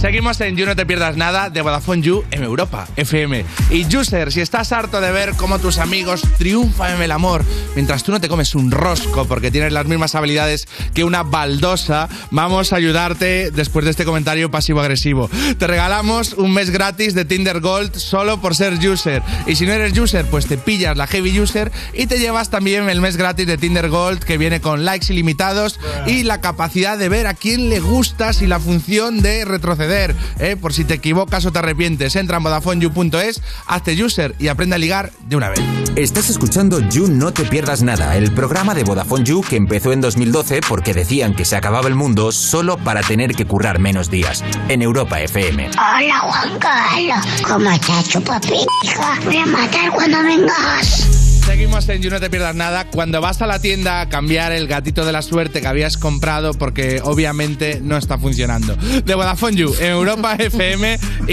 [0.00, 3.44] Seguimos en You No Te Pierdas Nada de Vodafone You en Europa FM.
[3.72, 7.44] Y User, si estás harto de ver cómo tus amigos triunfan en el amor
[7.74, 12.08] mientras tú no te comes un rosco porque tienes las mismas habilidades que una baldosa,
[12.30, 15.28] vamos a ayudarte después de este comentario pasivo-agresivo.
[15.58, 19.20] Te regalamos un mes gratis de Tinder Gold solo por ser User.
[19.48, 22.88] Y si no eres User, pues te pillas la Heavy User y te llevas también
[22.88, 27.08] el mes gratis de Tinder Gold que viene con likes ilimitados y la capacidad de
[27.08, 29.87] ver a quién le gustas y la función de retroceder.
[29.90, 30.56] ¿Eh?
[30.60, 34.78] Por si te equivocas o te arrepientes, entra en VodafoneYou.es, hazte user y aprende a
[34.78, 35.60] ligar de una vez.
[35.96, 40.00] Estás escuchando You No Te Pierdas Nada, el programa de Vodafone You que empezó en
[40.00, 44.44] 2012 porque decían que se acababa el mundo solo para tener que currar menos días.
[44.68, 45.70] En Europa FM.
[45.72, 49.18] Hola Juan Carlos, ¿cómo estás, chupapija?
[49.24, 51.17] Voy a matar cuando vengas.
[51.48, 52.84] Seguimos en You No Te Pierdas Nada.
[52.90, 56.52] Cuando vas a la tienda a cambiar el gatito de la suerte que habías comprado
[56.52, 58.76] porque obviamente no está funcionando.
[58.76, 61.32] De Vodafone You, en Europa FM y,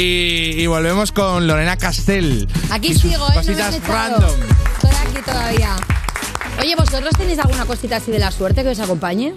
[0.61, 2.47] y volvemos con Lorena Castell.
[2.71, 3.29] Aquí Y sus sigo, ¿eh?
[3.29, 3.93] No Cositas echado.
[3.93, 4.39] random.
[4.75, 5.75] Estoy aquí todavía.
[6.61, 9.33] Oye, ¿vosotros tenéis alguna cosita así de la suerte que os acompañe?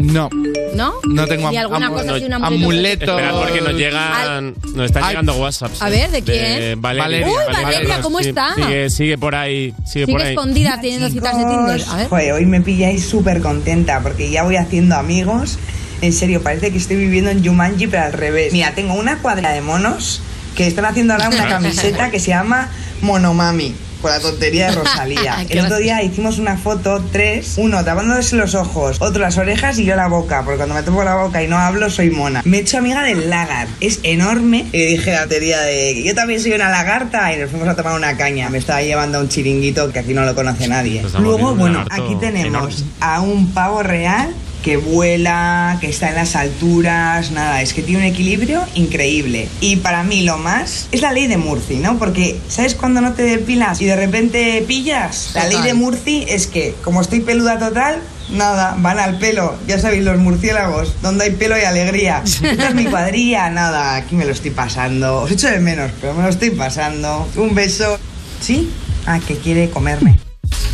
[0.00, 0.28] No.
[0.74, 0.94] ¿No?
[1.08, 2.62] No tengo ¿Ni am- alguna am- cosa así, un amuleto?
[2.64, 3.18] amuleto.
[3.18, 5.82] Espera, porque nos llegan, nos están llegando WhatsApps.
[5.82, 6.80] A ver, ¿de quién?
[6.80, 7.26] Valeria.
[7.26, 8.54] Uy, Valeria, ¿cómo Sí, está?
[8.54, 9.74] Sigue, sigue por ahí.
[9.86, 10.34] Sigue, por Sigue ahí.
[10.34, 11.82] escondida teniendo citas de Tinder.
[11.90, 12.08] A ver.
[12.08, 15.58] Joder, hoy me pilláis súper contenta porque ya voy haciendo amigos.
[16.02, 18.52] En serio, parece que estoy viviendo en Jumanji, pero al revés.
[18.52, 20.22] Mira, tengo una cuadra de monos
[20.56, 22.70] que están haciendo ahora una camiseta que se llama
[23.02, 25.36] Monomami, con la tontería de Rosalía.
[25.48, 29.78] Qué El otro día hicimos una foto, tres, uno tapándose los ojos, otro las orejas
[29.78, 32.42] y yo la boca, porque cuando me toco la boca y no hablo soy mona.
[32.44, 34.66] Me he hecho amiga del lagar, es enorme.
[34.72, 37.94] Y dije la teoría de yo también soy una lagarta y nos fuimos a tomar
[37.94, 38.48] una caña.
[38.50, 41.00] Me estaba llevando a un chiringuito que aquí no lo conoce nadie.
[41.00, 42.92] Pues Luego, bueno, aquí tenemos enorme.
[43.00, 48.00] a un pavo real que vuela, que está en las alturas, nada, es que tiene
[48.00, 49.48] un equilibrio increíble.
[49.60, 51.98] Y para mí lo más es la ley de Murphy, ¿no?
[51.98, 55.32] Porque, ¿sabes cuando no te depilas y de repente pillas?
[55.34, 58.00] La ley de Murphy es que, como estoy peluda total,
[58.30, 59.56] nada, van al pelo.
[59.66, 62.22] Ya sabéis, los murciélagos, donde hay pelo y alegría.
[62.24, 65.22] Esta es mi cuadrilla, nada, aquí me lo estoy pasando.
[65.22, 67.28] Os echo de menos, pero me lo estoy pasando.
[67.36, 67.98] Un beso.
[68.40, 68.70] ¿Sí?
[69.06, 70.18] Ah, que quiere comerme.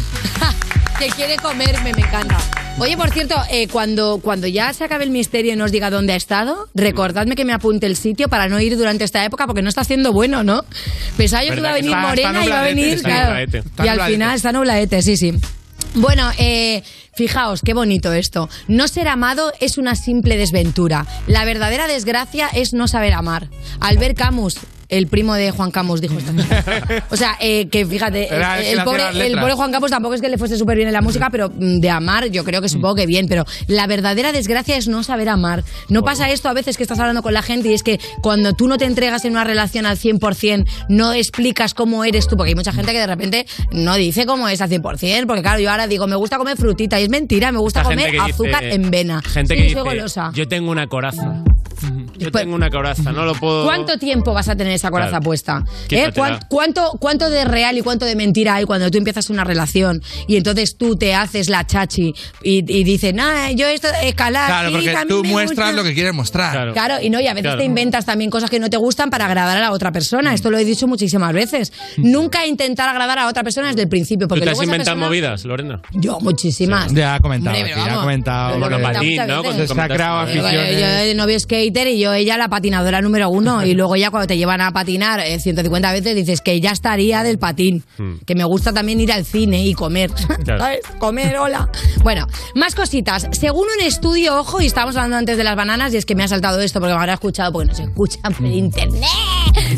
[0.99, 2.39] que quiere comerme, me encanta.
[2.79, 6.13] Oye, por cierto, eh, cuando, cuando ya se acabe el misterio y nos diga dónde
[6.13, 9.63] ha estado, recordadme que me apunte el sitio para no ir durante esta época porque
[9.63, 10.63] no está haciendo bueno, ¿no?
[11.17, 13.47] Pensaba yo que iba a venir Está- está morena y iba a venir, está claro.
[13.83, 15.33] Y al final está nubladete, sí, sí.
[15.95, 16.83] Bueno, eh,
[17.15, 18.51] fijaos, qué bonito esto.
[18.69, 21.07] No ser amado es una simple desventura.
[21.27, 23.49] La verdadera desgracia es no saber amar.
[23.81, 26.33] Albert Camus, el primo de Juan Camus, dijo esto.
[27.11, 30.21] O sea, eh, que fíjate, Era el el, pobre, el pobre Juan Campos tampoco es
[30.21, 32.69] que le fuese súper bien en la música, pero mm, de amar yo creo que
[32.69, 33.27] supongo que bien.
[33.29, 35.65] Pero la verdadera desgracia es no saber amar.
[35.89, 38.53] No pasa esto a veces que estás hablando con la gente y es que cuando
[38.53, 42.51] tú no te entregas en una relación al 100%, no explicas cómo eres tú, porque
[42.51, 45.71] hay mucha gente que de repente no dice cómo es al 100%, porque claro, yo
[45.71, 48.75] ahora digo, me gusta comer frutita y es mentira, me gusta Esta comer azúcar dice-
[48.77, 49.23] en vena.
[49.23, 50.31] Gente Sí, que soy dice, golosa.
[50.35, 51.43] yo tengo una coraza.
[52.19, 53.65] Yo tengo una coraza, no lo puedo...
[53.65, 55.25] ¿Cuánto tiempo vas a tener esa coraza Claro.
[55.25, 55.65] puesta?
[55.67, 55.87] ¿Eh?
[55.89, 56.13] Quítatela.
[56.15, 60.03] ¿Cuán- ¿Cuánto, ¿Cuánto de real y cuánto de mentira hay cuando tú empiezas una relación
[60.27, 64.47] y entonces tú te haces la chachi y, y dices, no, yo esto escalar.
[64.49, 65.73] Claro, sí, porque también tú me muestras gusta".
[65.83, 66.73] lo que quieres mostrar.
[66.73, 67.59] Claro, y no, y a veces Claro.
[67.59, 70.33] te inventas también cosas que no te gustan para agradar a la otra persona.
[70.35, 71.73] Esto lo he dicho muchísimas veces.
[71.97, 74.27] Nunca intentar agradar a otra persona desde el principio.
[74.27, 75.81] ¿Tú Porque te has luego esa inventado persona- movidas, Lorena?
[75.93, 76.93] Yo, muchísimas.
[76.93, 78.03] Ya ha comentado, Hombre, pero aquí, ya ha vamos.
[78.05, 78.59] comentado.
[78.59, 80.81] Lo he comentado muchas Se ha creado Yo, aficiones.
[80.81, 83.65] yo de novio skater y yo ella la patinadora número uno.
[83.65, 87.23] Y luego ya cuando te llevan a patinar eh, 150 veces dices que ya estaría
[87.23, 87.85] del patín.
[87.99, 88.17] Hmm.
[88.27, 90.11] Que me gusta también ir al cine y comer.
[90.47, 90.61] Claro.
[90.61, 90.81] ¿Sabes?
[90.99, 91.69] Comer, hola.
[92.05, 93.27] Bueno, más cositas.
[93.33, 96.23] Según un estudio, ojo, y estábamos hablando antes de las bananas, y es que me
[96.23, 99.03] ha saltado esto porque me habrá escuchado, porque nos escuchan por internet.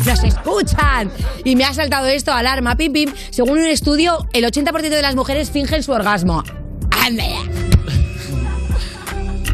[0.05, 1.11] Nos escuchan.
[1.43, 3.09] Y me ha saltado esto, alarma, pim, pim.
[3.31, 6.43] Según un estudio, el 80% de las mujeres fingen su orgasmo.
[6.91, 7.78] ¡Anda!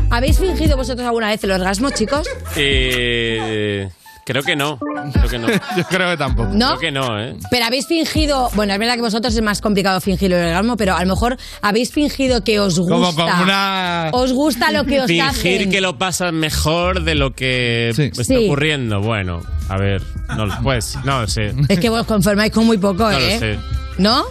[0.10, 2.26] ¿Habéis fingido vosotros alguna vez el orgasmo, chicos?
[2.56, 3.90] Eh,
[4.26, 4.80] creo que no.
[5.14, 5.48] Creo que no.
[5.77, 6.49] Yo creo que tampoco.
[6.53, 6.77] ¿No?
[6.77, 7.36] Creo que no, ¿eh?
[7.52, 10.95] Pero habéis fingido, bueno, es verdad que vosotros es más complicado fingir el orgasmo, pero
[10.95, 12.94] a lo mejor habéis fingido que os gusta.
[12.95, 14.10] Como con una...
[14.14, 15.23] Os gusta lo que os Fingir
[15.60, 15.72] hacen.
[15.72, 18.45] que lo pasas mejor de lo que está Sí.
[18.45, 19.02] ocurriendo.
[19.02, 20.02] Bueno, a ver,
[20.38, 21.53] no, pues, no lo sé.
[21.68, 23.40] Es que vos conformáis con muy poco, No lo ¿eh?
[23.40, 23.60] sé.
[23.98, 24.23] ¿No?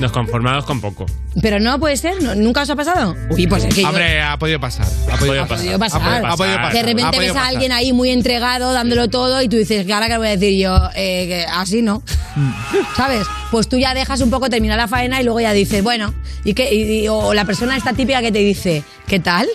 [0.00, 1.06] Nos conformamos con poco.
[1.40, 2.34] Pero no puede ser, ¿no?
[2.34, 3.14] ¿nunca os ha pasado?
[3.30, 4.86] Uy, pues es que yo- Hombre, ha podido pasar.
[5.12, 5.58] Ha podido Ha pasar.
[5.64, 6.00] podido pasar.
[6.02, 6.72] Ha podido- ha podido pasar.
[6.72, 7.48] De Ha repente podido ves a pasar.
[7.54, 10.76] alguien ahí muy entregado, dándolo todo, y tú dices, ¿ahora qué voy a decir yo?
[10.96, 12.02] Eh, que así no.
[12.96, 13.26] ¿Sabes?
[13.52, 16.12] Pues tú ya dejas un poco terminar la faena y luego ya dices, bueno,
[16.44, 16.74] ¿y qué?
[16.74, 19.46] Y- y- o la persona esta típica que te dice, ¿qué tal?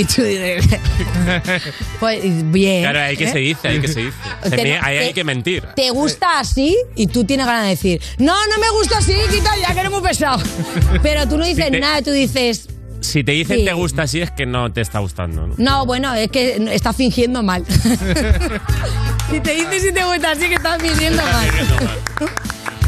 [0.00, 0.64] Y tú dices,
[2.00, 2.20] pues
[2.52, 2.82] bien.
[2.82, 3.32] Claro, hay que ¿eh?
[3.32, 4.16] se dice, hay que se dice.
[4.44, 5.64] Se Te- me- ahí te- hay que mentir.
[5.74, 6.76] ¿Te gusta así?
[6.94, 9.90] Y tú tienes ganas de decir, no, no me gusta así, quita ya que eres
[9.90, 10.40] muy pesado.
[11.02, 12.68] Pero tú no dices Si te- nada, tú dices,
[13.00, 13.64] Si te dicen Sí.
[13.64, 15.54] te gusta así es que no te está gustando, ¿no?
[15.56, 17.64] no, bueno, es que estás fingiendo mal.
[19.30, 21.48] si te dices si te gusta así, que estás fingiendo mal.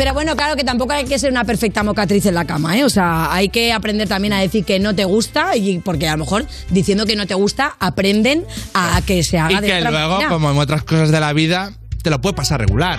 [0.01, 2.85] Pero bueno, claro que tampoco hay que ser una perfecta mocatriz en la cama, ¿eh?
[2.85, 6.13] O sea, hay que aprender también a decir que no te gusta, y porque a
[6.13, 9.77] lo mejor diciendo que no te gusta, aprenden a que se haga Y de que
[9.77, 10.31] otra luego, manera.
[10.31, 11.73] como en otras cosas de la vida,
[12.03, 12.99] te lo puede pasar regular.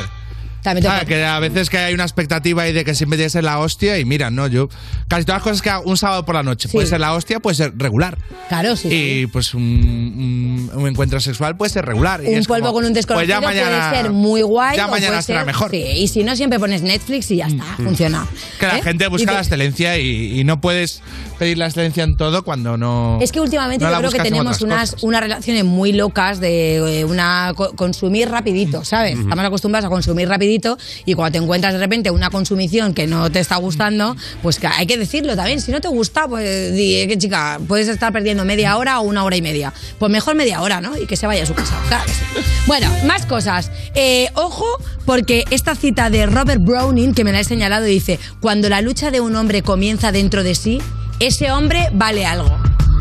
[0.64, 3.28] También te Ah, que a veces que hay una expectativa ahí de que siempre tiene
[3.28, 4.70] que ser la hostia y mira, no, yo
[5.08, 7.40] casi todas las cosas que hago un sábado por la noche puede ser la hostia,
[7.40, 8.18] puede ser regular.
[8.50, 8.88] Claro, sí.
[8.92, 12.22] Y pues un, un- un encuentro sexual puede ser regular.
[12.24, 14.78] Y un es polvo como, con un pues desconocido ya mañana, puede ser muy guay.
[14.78, 15.72] Ya mañana será ser- mejor.
[15.72, 18.28] Sí, y si no, siempre pones Netflix y ya está, funciona.
[18.60, 18.82] Que la ¿Eh?
[18.84, 21.02] gente busca la excelencia y, y no puedes
[21.42, 23.18] pedir la excelencia en todo cuando no.
[23.20, 25.04] Es que últimamente no yo creo que tenemos unas, cosas.
[25.04, 29.18] unas relaciones muy locas de eh, una co- consumir rapidito, ¿sabes?
[29.18, 33.32] Estamos acostumbrados a consumir rapidito y cuando te encuentras de repente una consumición que no
[33.32, 35.60] te está gustando, pues que hay que decirlo también.
[35.62, 39.04] Si no te gusta, pues di eh, que chica, puedes estar perdiendo media hora o
[39.04, 39.74] una hora y media.
[39.98, 40.96] Pues mejor media hora, ¿no?
[40.96, 41.76] Y que se vaya a su casa.
[41.88, 42.24] Claro que sí.
[42.68, 43.72] Bueno, más cosas.
[43.96, 44.68] Eh, ojo,
[45.08, 49.10] porque esta cita de Robert Browning, que me la he señalado, dice, cuando la lucha
[49.10, 50.80] de un hombre comienza dentro de sí,
[51.22, 52.50] ese hombre vale algo.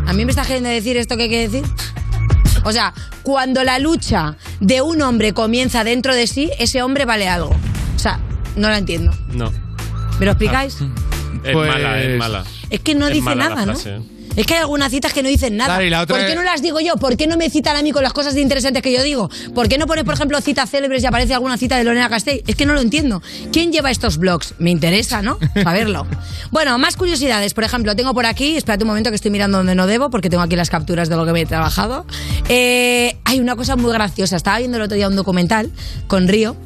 [0.07, 1.65] ¿A mí me está queriendo decir esto que hay que decir?
[2.65, 2.93] O sea,
[3.23, 7.51] cuando la lucha de un hombre comienza dentro de sí, ese hombre vale algo.
[7.97, 8.21] O sea,
[8.57, 9.13] no la entiendo.
[9.33, 9.51] No.
[10.19, 10.75] ¿Me lo explicáis?
[11.45, 12.45] Es Pues- mala, es mala.
[12.69, 13.75] Es que no Es dice nada, ¿no?
[14.37, 15.71] Es que hay algunas citas que no dicen nada.
[15.75, 16.97] Claro, y la otra ¿Por qué es- no las digo yo?
[16.97, 19.29] ¿Por qué no me citan a mí con las cosas interesantes que yo digo?
[19.55, 22.43] ¿Por qué no pones, por ejemplo, citas célebres y aparece alguna cita de Lorena Castell?
[22.47, 23.23] Es que no lo entiendo.
[23.53, 24.55] ¿Quién lleva estos blogs?
[24.59, 25.39] Me interesa, ¿no?
[25.63, 26.07] Saberlo.
[26.51, 27.55] bueno, más curiosidades.
[27.55, 30.31] Por ejemplo, tengo por aquí, espérate un momento que estoy mirando donde no debo, porque
[30.31, 32.07] tengo aquí las capturas de lo que me he trabajado.
[32.49, 34.37] Eh, hay una cosa muy graciosa.
[34.37, 35.71] Estaba viendo el otro día un documental
[36.07, 36.57] con Río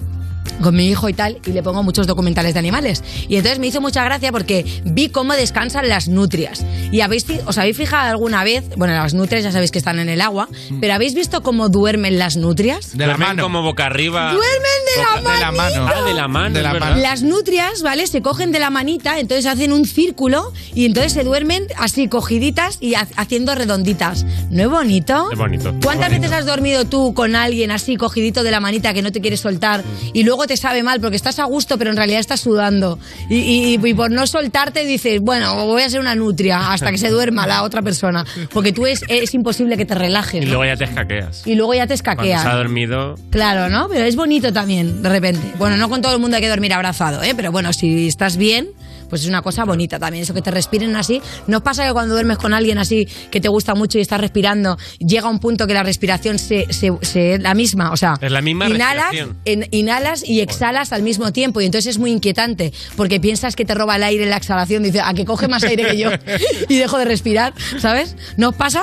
[0.62, 3.02] con mi hijo y tal, y le pongo muchos documentales de animales.
[3.28, 6.64] Y entonces me hizo mucha gracia porque vi cómo descansan las nutrias.
[6.92, 8.64] ¿Y habéis, os habéis fijado alguna vez?
[8.76, 10.48] Bueno, las nutrias ya sabéis que están en el agua,
[10.80, 12.96] pero ¿habéis visto cómo duermen las nutrias?
[12.96, 13.42] De la mano.
[13.42, 14.32] como boca arriba.
[14.32, 14.40] Duermen
[14.94, 15.86] de la Boca- De la mano.
[15.94, 16.54] Ah, de la mano.
[16.54, 16.96] De la mano.
[16.96, 18.06] Las nutrias, ¿vale?
[18.06, 22.78] Se cogen de la manita, entonces hacen un círculo y entonces se duermen así cogiditas
[22.80, 24.24] y ha- haciendo redonditas.
[24.50, 25.30] ¿No es bonito?
[25.32, 25.74] Es bonito.
[25.82, 29.20] ¿Cuántas veces has dormido tú con alguien así cogidito de la manita que no te
[29.20, 32.40] quieres soltar y luego te sabe mal porque estás a gusto pero en realidad estás
[32.40, 32.98] sudando
[33.30, 36.98] y, y- y por no soltarte dices, bueno, voy a ser una nutria hasta que
[36.98, 40.42] se duerma la otra persona porque tú es, es imposible que te relajes.
[40.42, 40.52] Y ¿no?
[40.54, 41.46] luego ya te escaqueas.
[41.46, 42.42] Y luego ya te Cuando escaqueas.
[42.42, 43.14] se ha dormido.
[43.30, 43.88] Claro, ¿no?
[43.88, 45.40] Pero es bonito también, de repente.
[45.58, 47.32] Bueno, no con todo el mundo hay que dormir abrazado, ¿eh?
[47.36, 48.68] Pero bueno, si estás bien,
[49.14, 50.24] pues es una cosa bonita también.
[50.24, 51.22] Eso que te respiren así.
[51.46, 54.76] ¿No pasa que cuando duermes con alguien así que te gusta mucho y estás respirando,
[54.98, 57.92] llega un punto que la respiración se, se, se- la misma?
[57.92, 59.14] O sea, Es la misma inhalas,
[59.44, 61.60] en- inhalas y exhalas al mismo tiempo.
[61.60, 64.82] Y entonces es muy inquietante porque piensas que te roba el aire la exhalación.
[64.82, 66.10] Dice, a que coge más aire que yo
[66.68, 68.16] y dejo de respirar, ¿sabes?
[68.36, 68.82] ¿No pasa?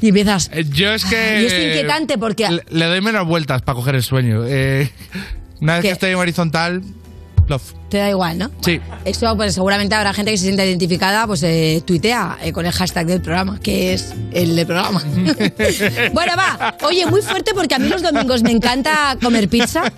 [0.00, 0.50] Y empiezas.
[0.52, 1.42] Eh, Yo es que.
[1.42, 2.48] Y es inquietante porque.
[2.50, 4.44] Le, le doy menos vueltas para coger el sueño.
[4.44, 4.90] Eh,
[5.60, 5.88] una vez ¿Qué?
[5.88, 6.82] que estoy en horizontal,
[7.52, 7.62] love.
[7.88, 8.50] Te da igual, ¿no?
[8.64, 8.80] Sí.
[9.04, 12.72] Eso, pues seguramente habrá gente que se sienta identificada, pues eh, tuitea eh, con el
[12.72, 15.02] hashtag del programa, que es el del programa.
[16.14, 16.74] bueno, va.
[16.86, 19.92] Oye, muy fuerte porque a mí los domingos me encanta comer pizza.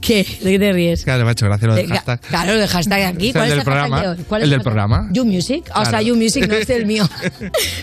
[0.00, 0.24] ¿Qué?
[0.42, 1.02] ¿De qué te ríes?
[1.02, 2.20] Claro, me ha hecho gracia lo del Eh, hashtag.
[2.20, 3.28] Claro, el hashtag aquí.
[3.28, 4.00] Es ¿Cuál es del el hashtag programa.
[4.02, 4.24] de hoy?
[4.28, 4.72] ¿Cuál es El del hashtag?
[4.72, 5.08] programa.
[5.12, 5.70] You Music.
[5.74, 6.04] O sea, Claro.
[6.04, 7.08] You Music no es el mío.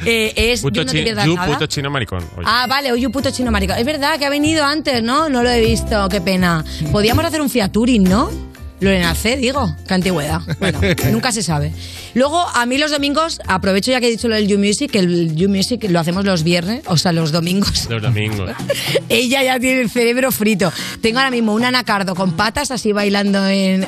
[0.05, 1.47] Eh, es Puto You no te chi- pierdas you, nada.
[1.53, 2.23] puto chino maricón.
[2.37, 2.45] Oye.
[2.45, 3.73] Ah, vale, oye, puto chino marico.
[3.73, 5.27] Es verdad que ha venido antes, ¿no?
[5.27, 6.63] No lo he visto, qué pena.
[6.91, 8.29] Podíamos hacer un Fiaturing, ¿no?
[8.79, 10.41] Lorena C, digo, qué antigüedad.
[10.59, 10.79] Bueno,
[11.11, 11.71] nunca se sabe.
[12.13, 14.99] Luego, a mí los domingos, aprovecho ya que he dicho lo del You Music, que
[14.99, 17.87] el You Music lo hacemos los viernes, o sea, los domingos.
[17.89, 18.51] Los domingos.
[19.09, 20.71] Ella ya tiene el cerebro frito.
[21.01, 23.87] Tengo ahora mismo un anacardo con patas así bailando en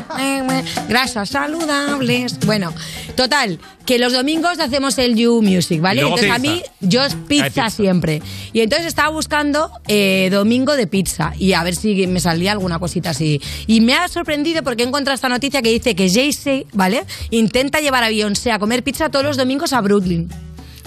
[0.88, 2.40] grasas saludables.
[2.46, 2.74] Bueno,
[3.16, 3.60] total,
[3.90, 6.02] que los domingos hacemos el You Music, ¿vale?
[6.02, 8.22] Luego Entonces a mí yo es pizza, siempre.
[8.54, 12.78] Y entonces estaba buscando eh, domingo de pizza y a ver si me salía alguna
[12.78, 13.42] cosita así.
[13.66, 17.04] Y me ha sorprendido porque he encontrado esta noticia que dice que Jay-Z, ¿vale?
[17.32, 20.30] Intenta llevar a Beyoncé a comer pizza todos los domingos a Brooklyn.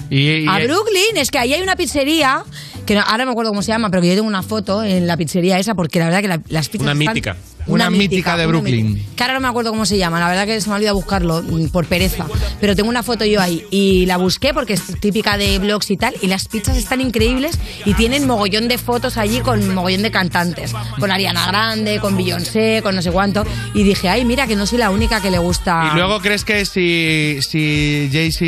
[0.09, 2.45] Y, y- A Brooklyn, es que ahí hay una pizzería,
[2.87, 4.85] que no- ahora no me acuerdo cómo se llama, pero que yo tengo una foto
[4.85, 7.37] en la pizzería esa, porque la verdad que la- las pizzas Una están- mítica.
[7.67, 8.95] Una mítica de una Brooklyn.
[8.95, 9.17] mítica.
[9.17, 10.97] Que ahora no me acuerdo cómo se llama, la verdad que se me ha olvidado
[10.97, 12.27] buscarlo mm, por pereza.
[12.61, 15.97] Pero tengo una foto yo ahí y la busqué porque es típica de blogs y
[15.97, 16.15] tal.
[16.23, 20.73] Y las pizzas están increíbles y tienen mogollón de fotos allí con mogollón de cantantes.
[20.99, 23.45] Con Ariana Grande, con Beyoncé, con no sé cuánto.
[23.75, 25.91] Y dije, ay, mira que no soy la única que le gusta.
[25.93, 28.45] y luego crees que si, si Jay-Z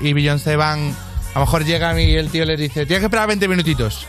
[0.00, 0.94] y Beyoncé van,
[1.34, 4.06] a lo mejor llegan y el tío les dice, tienes que esperar 20 minutitos.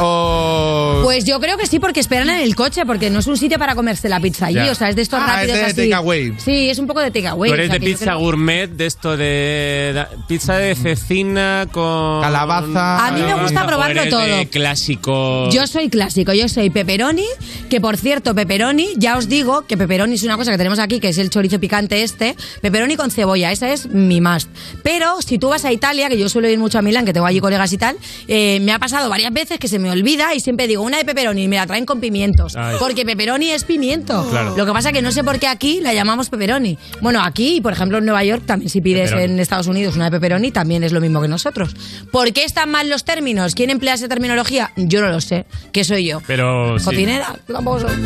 [0.00, 1.00] O.
[1.04, 3.58] Pues yo creo que sí, porque esperan en el coche, porque no es un sitio
[3.58, 4.72] para comerse la pizza allí, Ya.
[4.72, 5.90] o sea, es de estos Ah, rápidos es de así.
[5.90, 6.34] takeaway.
[6.38, 7.50] Sí, es un poco de takeaway.
[7.50, 12.20] Tú eres o sea, de pizza creo- gourmet, de esto de pizza de cecina con
[12.22, 13.06] Calabaza.
[13.06, 14.20] A mí me gusta ¿O probarlo todo.
[14.20, 15.48] de clásico.
[15.50, 17.26] Yo soy clásico, yo soy pepperoni,
[17.68, 21.00] que por cierto, pepperoni, ya os digo que pepperoni es una cosa que tenemos aquí,
[21.00, 24.48] que es el chorizo picante este, pepperoni con cebolla, esa es mi must.
[24.82, 27.26] Pero si tú vas a Italia, que yo suelo ir mucho a Milán, que tengo
[27.26, 27.96] allí colegas y tal,
[28.28, 31.04] eh, me ha pasado varias veces que se me olvida y siempre digo una de
[31.06, 32.76] pepperoni y me la traen con pimientos, Ay.
[32.78, 34.26] porque pepperoni es pimiento.
[34.28, 34.54] Claro.
[34.56, 36.76] Lo que pasa que no sé por qué aquí la llamamos pepperoni.
[37.00, 39.32] Bueno, aquí, por ejemplo, en Nueva York, también si pides Pepperoni.
[39.34, 41.74] en Estados Unidos una de pepperoni, también es lo mismo que nosotros.
[42.12, 43.54] ¿Por qué están mal los términos?
[43.54, 44.72] ¿Quién emplea esa terminología?
[44.76, 45.46] Yo no lo sé.
[45.72, 46.20] ¿Qué soy yo?
[46.26, 46.84] Pero sí.
[46.84, 47.38] ¿Cocinera?
[47.46, 47.96] Tampoco soy.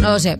[0.00, 0.38] No lo sé.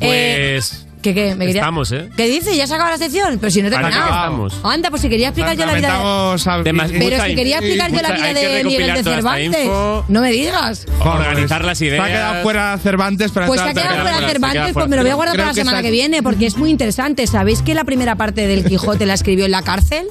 [0.00, 0.84] Eh, Pues.
[1.02, 1.34] ¿Qué qué?
[1.34, 2.08] ¿Me quería- Estamos, ¿eh?
[2.16, 2.56] ¿Qué dice?
[2.56, 3.38] ¿Ya se acaba la sección?
[3.38, 4.48] Pero si no te he ganado.
[4.64, 6.98] Anda, pues si quería explicar yo la vida de...
[6.98, 9.68] Pero si quería explicar yo la vida de Miguel de Cervantes.
[10.08, 10.86] No me digas.
[11.00, 12.04] Organizar las ideas.
[12.06, 15.02] Se ha quedado fuera Cervantes, pero Pues se ha quedado fuera Cervantes, pues me lo
[15.02, 17.26] voy a guardar Creo para la que semana que viene, porque es muy interesante.
[17.26, 20.06] ¿Sabéis que la primera parte del Quijote la escribió en la cárcel?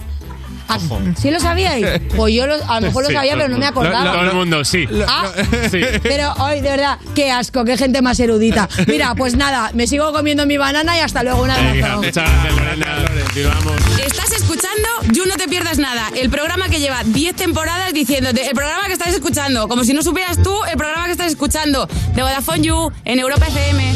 [0.70, 0.78] Ah,
[1.20, 2.02] ¿Sí lo sabíais?
[2.16, 3.80] Pues yo lo- a lo mejor lo Sí, sabía, todo pero el no me mundo.
[3.82, 4.12] acordaba.
[4.12, 4.86] Todo el mundo, sí.
[5.08, 5.32] Ah,
[5.72, 5.80] Sí.
[6.04, 8.68] pero hoy, de verdad, qué asco, qué gente más erudita.
[8.88, 11.44] Mira, pues nada, me sigo comiendo mi banana y hasta luego.
[11.44, 11.98] Un Venga, abrazo.
[11.98, 13.06] muchas gracias, Lorena.
[13.26, 13.74] Continuamos.
[14.06, 18.54] Estás escuchando You No Te Pierdas Nada, el programa que lleva 10 temporadas diciéndote, el
[18.56, 22.22] programa que estás escuchando, como si no supieras tú el programa que estás escuchando, de
[22.22, 23.96] Vodafone You, en Europa FM.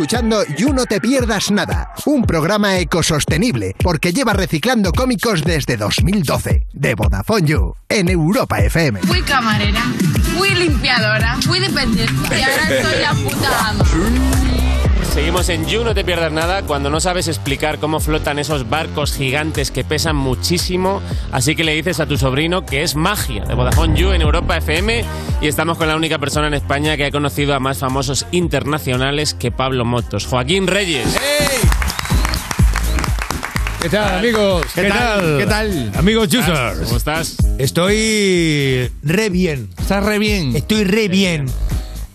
[0.00, 6.68] Escuchando You No Te Pierdas Nada, un programa ecosostenible porque lleva reciclando cómicos desde 2012.
[6.72, 9.00] De Vodafone You, en Europa FM.
[9.00, 9.82] Fui camarera,
[10.38, 14.49] fui limpiadora, fui dependiente y ahora soy la puta.
[15.12, 19.12] Seguimos en You, no te pierdas nada cuando no sabes explicar cómo flotan esos barcos
[19.12, 21.02] gigantes que pesan muchísimo.
[21.32, 24.56] Así que le dices a tu sobrino que es magia de Vodafone You en Europa
[24.56, 25.04] FM
[25.40, 29.34] y estamos con la única persona en España que ha conocido a más famosos internacionales
[29.34, 31.08] que Pablo Motos, Joaquín Reyes.
[33.82, 34.66] ¿Qué tal, amigos?
[34.74, 35.38] ¿Qué tal?
[35.38, 35.92] ¿Qué tal?
[35.96, 36.78] Amigos users.
[36.84, 37.36] ¿Cómo estás?
[37.58, 39.70] Estoy re bien.
[39.76, 40.54] ¿Estás re bien?
[40.54, 41.46] Estoy re bien.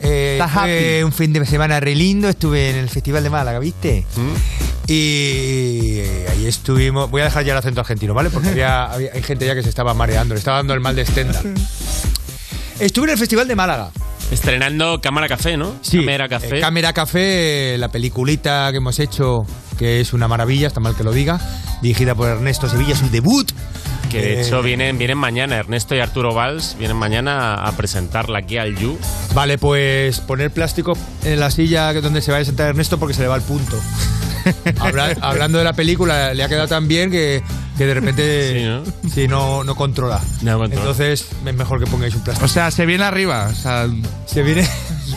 [0.06, 1.04] Eh, fue happy.
[1.04, 2.30] un fin de semana re lindo.
[2.30, 4.06] Estuve en el Festival de Málaga, ¿viste?
[4.16, 4.92] ¿Mm?
[4.92, 6.00] Y
[6.30, 7.10] ahí estuvimos.
[7.10, 8.30] Voy a dejar ya el acento argentino, ¿vale?
[8.30, 10.96] Porque había, había- hay gente ya que se estaba mareando, le estaba dando el mal
[10.96, 11.54] de Stendhal.
[12.80, 13.92] Estuve en el Festival de Málaga.
[14.32, 15.76] Estrenando Cámara Café, ¿no?
[15.82, 16.58] Sí, Cámara Café.
[16.58, 19.46] eh, Cámara Café, la peliculita que hemos hecho,
[19.78, 21.40] que es una maravilla, está mal que lo diga,
[21.84, 23.52] dirigida por Ernesto Sevilla, su debut.
[24.16, 28.40] Que de Eh, hecho vienen, vienen mañana, Ernesto y Arturo Valls vienen mañana a presentarla
[28.40, 28.98] aquí al You.
[29.34, 33.22] Vale, pues poner plástico en la silla donde se va a sentar Ernesto porque se
[33.22, 33.80] le va el punto.
[34.80, 37.42] Habla- hablando de la película, le ha quedado tan bien que,
[37.78, 38.82] que de repente
[39.14, 39.64] sí, ¿no?
[39.64, 40.22] no, controla.
[40.42, 42.46] Entonces es mejor que pongáis un plástico.
[42.46, 43.48] O sea, se viene arriba.
[43.52, 43.88] O sea,
[44.28, 44.68] se viene.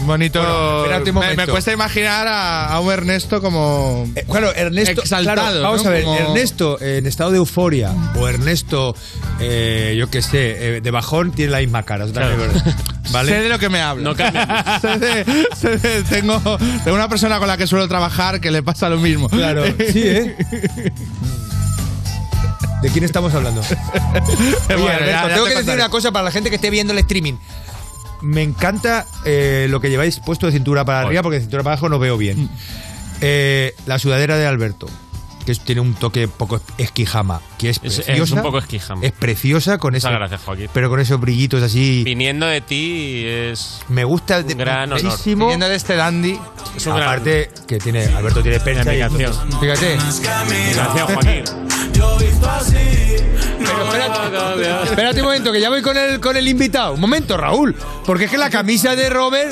[0.07, 0.41] Bonito.
[0.41, 1.43] Bueno, espérate un me, momento.
[1.43, 4.07] me cuesta imaginar a, a un Ernesto como.
[4.27, 5.35] Bueno, Ernesto, exaltado.
[5.37, 5.91] claro, vamos ¿no?
[5.91, 8.95] a ver, Como- Ernesto en estado de euforia o Ernesto,
[9.41, 12.07] eh, yo qué sé, eh, de bajón tiene la misma cara.
[13.11, 13.33] ¿Vale?
[13.33, 14.05] Sé de lo que me hablo.
[14.05, 14.79] No cambia.
[14.83, 16.39] Sé de- sé de- tengo,
[16.85, 19.29] tengo una persona con la que suelo trabajar que le pasa lo mismo.
[19.29, 20.37] Claro, sí, ¿eh?
[22.83, 23.61] ¿De quién estamos hablando?
[23.63, 23.77] Oye,
[24.69, 26.71] Bueno, Ernesto, ya- ya tengo te que decir una cosa para la gente que esté
[26.71, 27.35] viendo el streaming.
[28.21, 31.75] Me encanta eh, lo que lleváis puesto de cintura para arriba, porque de cintura para
[31.75, 32.49] abajo no veo bien.
[33.21, 34.89] Eh, la sudadera de Alberto,
[35.49, 38.35] que es- tiene un toque poco esquijama, que es Es- es preciosa.
[38.35, 39.01] un poco esquijama.
[39.03, 40.69] Es preciosa con Muchas ese, gracias, Joaquín.
[40.75, 42.03] pero con esos brillitos así.
[42.05, 45.19] Viniendo de ti es Me gusta de, un gran honor.
[45.25, 46.39] Viniendo de este dandy.
[46.77, 49.97] Es un gran- Aparte que tiene Alberto tiene entonces- Fíjate.
[50.75, 51.45] Gracias, Joaquín.
[53.59, 56.93] Pero espérate, espérate un momento, que ya voy con el, con el invitado.
[56.93, 57.75] Un momento, Raúl.
[58.05, 59.51] Porque es que la camisa de Robert.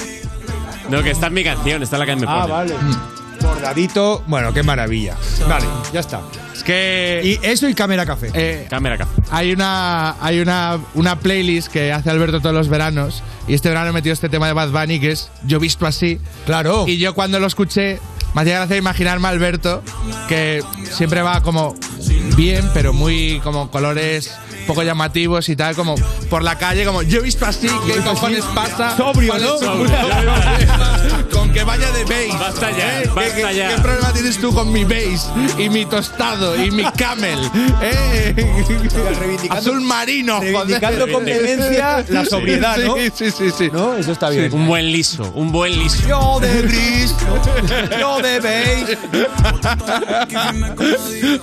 [0.90, 2.38] No, que está en mi canción, está la que me pone.
[2.38, 2.74] Ah, vale.
[3.46, 4.22] Bordadito.
[4.26, 5.16] Bueno, qué maravilla.
[5.48, 6.20] Vale, ya está.
[6.54, 7.20] Es que.
[7.24, 8.30] Y eso y Cámara Café.
[8.34, 9.22] eh, Cámara Café.
[9.30, 13.90] hay una hay una, una playlist que hace Alberto todos los veranos y este verano
[13.90, 16.84] he metido este tema de Bad Bunny que es Yo visto así Claro.
[16.88, 18.00] y yo cuando lo escuché
[18.34, 19.82] me hacía gracia imaginarme a Alberto
[20.28, 21.74] que siempre va como
[22.36, 24.32] bien pero muy como colores
[24.66, 25.94] poco llamativos y tal como
[26.28, 29.58] por la calle como yo he visto así qué cojones pasa Sobrio, ¿Cuál ¿no?
[29.58, 29.96] Sobrio.
[31.56, 33.02] que vaya de bass Basta ya, ¿Eh?
[33.04, 33.74] ¿Qué- basta qué, ya.
[33.76, 37.38] qué problema tienes tú con mi bass y mi tostado y mi camel
[37.80, 38.34] ¿Eh?
[39.50, 40.52] azul marino joder.
[40.52, 42.96] Reivindicando con vehemencia la sobriedad, ¿no?
[42.96, 43.70] Sí, sí, sí, sí.
[43.72, 43.96] ¿No?
[43.96, 44.52] Eso está bien.
[44.52, 46.06] Un buen liso, un buen liso.
[46.06, 47.14] Yo de bris,
[47.98, 48.98] yo de beige.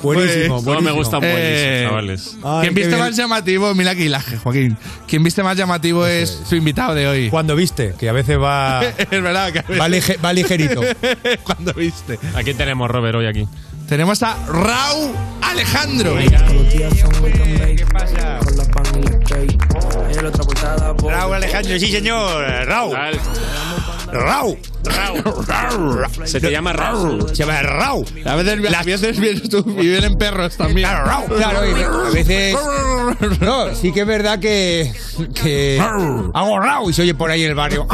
[0.04, 2.38] Buenísimo, No me gusta un buen Eh, liso, chavales.
[2.44, 3.00] Ay, Quien viste bien.
[3.00, 4.78] más llamativo, mira que hilaje, Joaquín.
[5.08, 7.30] Quien viste más llamativo es su invitado de hoy.
[7.30, 10.82] Cuando viste, que a veces va, es verdad que a veces- va, lige- va ligerito.
[11.44, 12.20] Cuando viste.
[12.36, 13.48] Aquí tenemos Robert hoy aquí.
[13.94, 15.12] Tenemos a Raúl
[15.44, 16.16] Alejandro.
[16.18, 18.40] ¿Qué pasa?
[21.08, 22.44] Raúl Alejandro, sí señor.
[22.66, 22.92] Raúl.
[22.92, 23.20] Tal.
[24.12, 24.58] Raúl.
[26.26, 27.30] Se te llama Raúl.
[27.30, 28.08] Se llama Raúl.
[28.26, 30.90] A veces, a veces vienes tú y vienen perros también.
[30.90, 31.38] Claro, Raúl.
[31.38, 32.58] Claro, y a veces.
[33.42, 34.92] No, sí que es verdad que.
[35.40, 37.86] que hago Raúl y se oye por ahí en el barrio.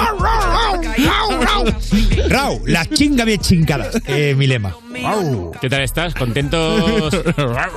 [2.30, 3.98] Raúl, las chinga bien chingadas.
[4.08, 4.74] Eh, mi lema.
[5.62, 6.14] ¿Qué tal estás?
[6.14, 7.14] ¿Contentos?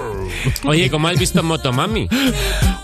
[0.64, 2.08] Oye, ¿cómo has visto Motomami?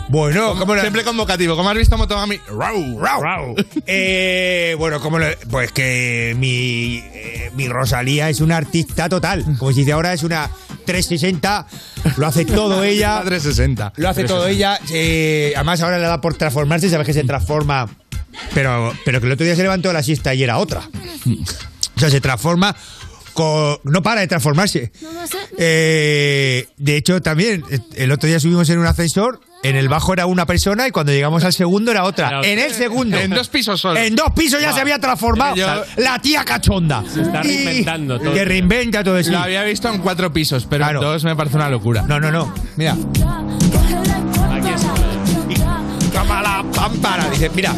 [0.08, 1.56] Bueno, ¿cómo lo- Siempre convocativo.
[1.56, 2.96] Como has visto Motomami, Raúl.
[3.00, 3.66] Raúl.
[3.86, 5.18] Eh, bueno, como
[5.50, 9.44] pues que mi, eh, mi Rosalía es una artista total.
[9.58, 10.48] Como si dice ahora es una
[10.86, 11.66] 360.
[12.16, 13.20] Lo hace todo ella.
[13.24, 13.92] 360.
[13.96, 14.78] Lo hace todo ella.
[14.90, 16.88] eh, además, ahora le da por transformarse.
[16.90, 17.88] Sabes que se transforma.
[18.54, 20.82] Pero, pero que el otro día se levantó de la siesta y era otra.
[21.96, 22.76] O sea, se transforma.
[23.38, 24.90] Con- no para de transformarse.
[25.58, 27.62] Eh, de hecho, también,
[27.94, 29.40] el otro día subimos en un ascensor.
[29.62, 32.28] En el bajo era una persona y cuando llegamos al segundo era otra.
[32.28, 32.50] Era otra.
[32.50, 33.16] En el segundo.
[33.16, 33.98] En dos pisos solo.
[33.98, 35.54] En dos pisos ya se había transformado.
[35.56, 37.02] Yo- la tía cachonda.
[37.12, 38.34] Se está reinventando todo.
[38.34, 39.30] Que reinventa todo eso.
[39.32, 42.02] Lo había visto en cuatro pisos, pero en dos me parece una locura.
[42.02, 42.52] No, no, no.
[42.76, 42.96] Mira.
[44.52, 45.80] Aquí está.
[46.12, 47.28] Cámara, pámpara.
[47.30, 47.74] Dice, mira.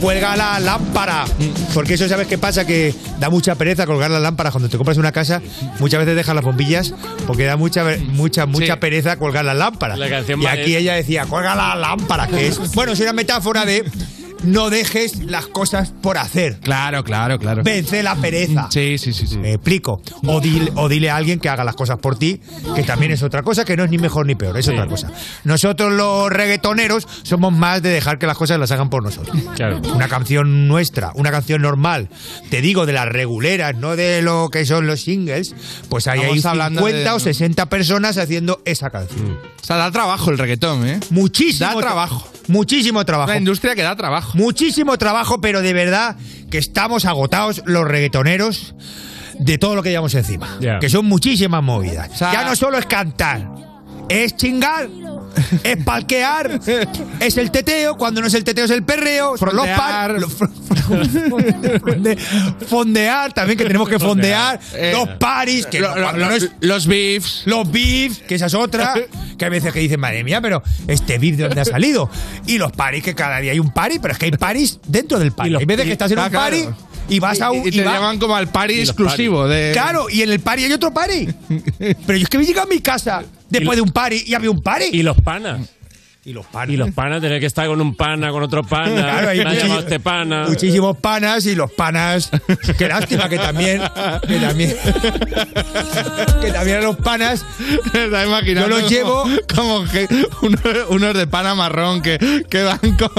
[0.00, 1.24] Cuelga la lámpara.
[1.74, 2.66] Porque eso, ¿sabes qué pasa?
[2.66, 5.42] Que da mucha pereza colgar las lámparas cuando te compras una casa.
[5.78, 6.94] Muchas veces dejas las bombillas
[7.26, 9.98] porque da mucha, mucha, mucha pereza colgar las lámparas.
[9.98, 13.84] La y aquí ella decía, cuelga la lámpara, que es, bueno, es una metáfora de
[14.44, 16.58] no dejes las cosas por hacer.
[16.60, 17.62] Claro, claro, claro.
[17.64, 18.68] Vence la pereza.
[18.70, 19.38] Sí, sí, sí, sí.
[19.38, 20.00] Me explico.
[20.26, 22.40] O dile, o dile a alguien que haga las cosas por ti,
[22.74, 25.10] que también es otra cosa, que no es ni mejor ni peor, es otra cosa.
[25.44, 29.36] Nosotros los reggaetoneros somos más de dejar que las cosas las hagan por nosotros.
[29.94, 32.08] Una canción nuestra, una canción normal,
[32.50, 35.54] te digo de las reguleras, no de lo que son los singles,
[35.88, 39.38] pues ahí hay Estamos hablando 50 de- o 60 personas haciendo esa canción.
[39.60, 41.00] O sea, da trabajo el reggaetón, ¿eh?
[41.10, 42.28] Muchísimo Da tra- trabajo.
[42.48, 43.30] Muchísimo trabajo.
[43.30, 44.27] Una industria que da trabajo.
[44.34, 46.16] Muchísimo trabajo, pero de verdad
[46.50, 48.74] que estamos agotados los reggaetoneros
[49.38, 50.48] de todo lo que llevamos encima.
[50.60, 50.78] Ya.
[50.78, 52.16] Que son muchísimas movidas.
[52.18, 53.48] sea- ya no solo es cantar,
[54.08, 54.88] es chingar,
[55.62, 56.60] es palquear,
[57.20, 60.32] es el teteo, cuando no es el teteo es el perreo, son los par, los
[60.36, 62.18] fonde-
[62.66, 66.50] fondear también que tenemos que fondear, Eh, los paris, que lo- lo- cuando no es-
[66.60, 67.42] los beefs.
[67.46, 68.94] los beef, que esa es otra,
[69.36, 72.10] que hay veces que dicen, madre mía, pero este beef de dónde ha salido.
[72.46, 75.18] Y los paris, que cada día hay un party, pero es que hay paris dentro
[75.18, 76.56] del los- Hay veces que estás en ah, un claro.
[77.08, 77.64] Y vas a un.
[77.64, 79.70] Y, y te va- llaman como al party exclusivo de.
[79.72, 81.28] Claro, y en el party hay otro party.
[81.78, 84.50] Pero yo es que me llega a mi casa después de un party y había
[84.50, 84.86] un party.
[84.92, 85.60] Y los panas.
[86.28, 86.68] Y los panas.
[86.74, 88.88] Y los panas, tener que estar con un pana, con otro pana.
[89.08, 90.44] Claro, hay muchísimo- este pana.
[90.46, 92.30] Muchísimos panas y los panas.
[92.76, 93.80] Qué lástima que también.
[94.26, 94.76] Que también.
[96.42, 97.44] Que también a los panas.
[97.92, 99.24] Yo los llevo-
[99.54, 100.06] como, como que
[100.42, 100.60] unos,
[100.90, 103.10] unos de pana marrón que, que van con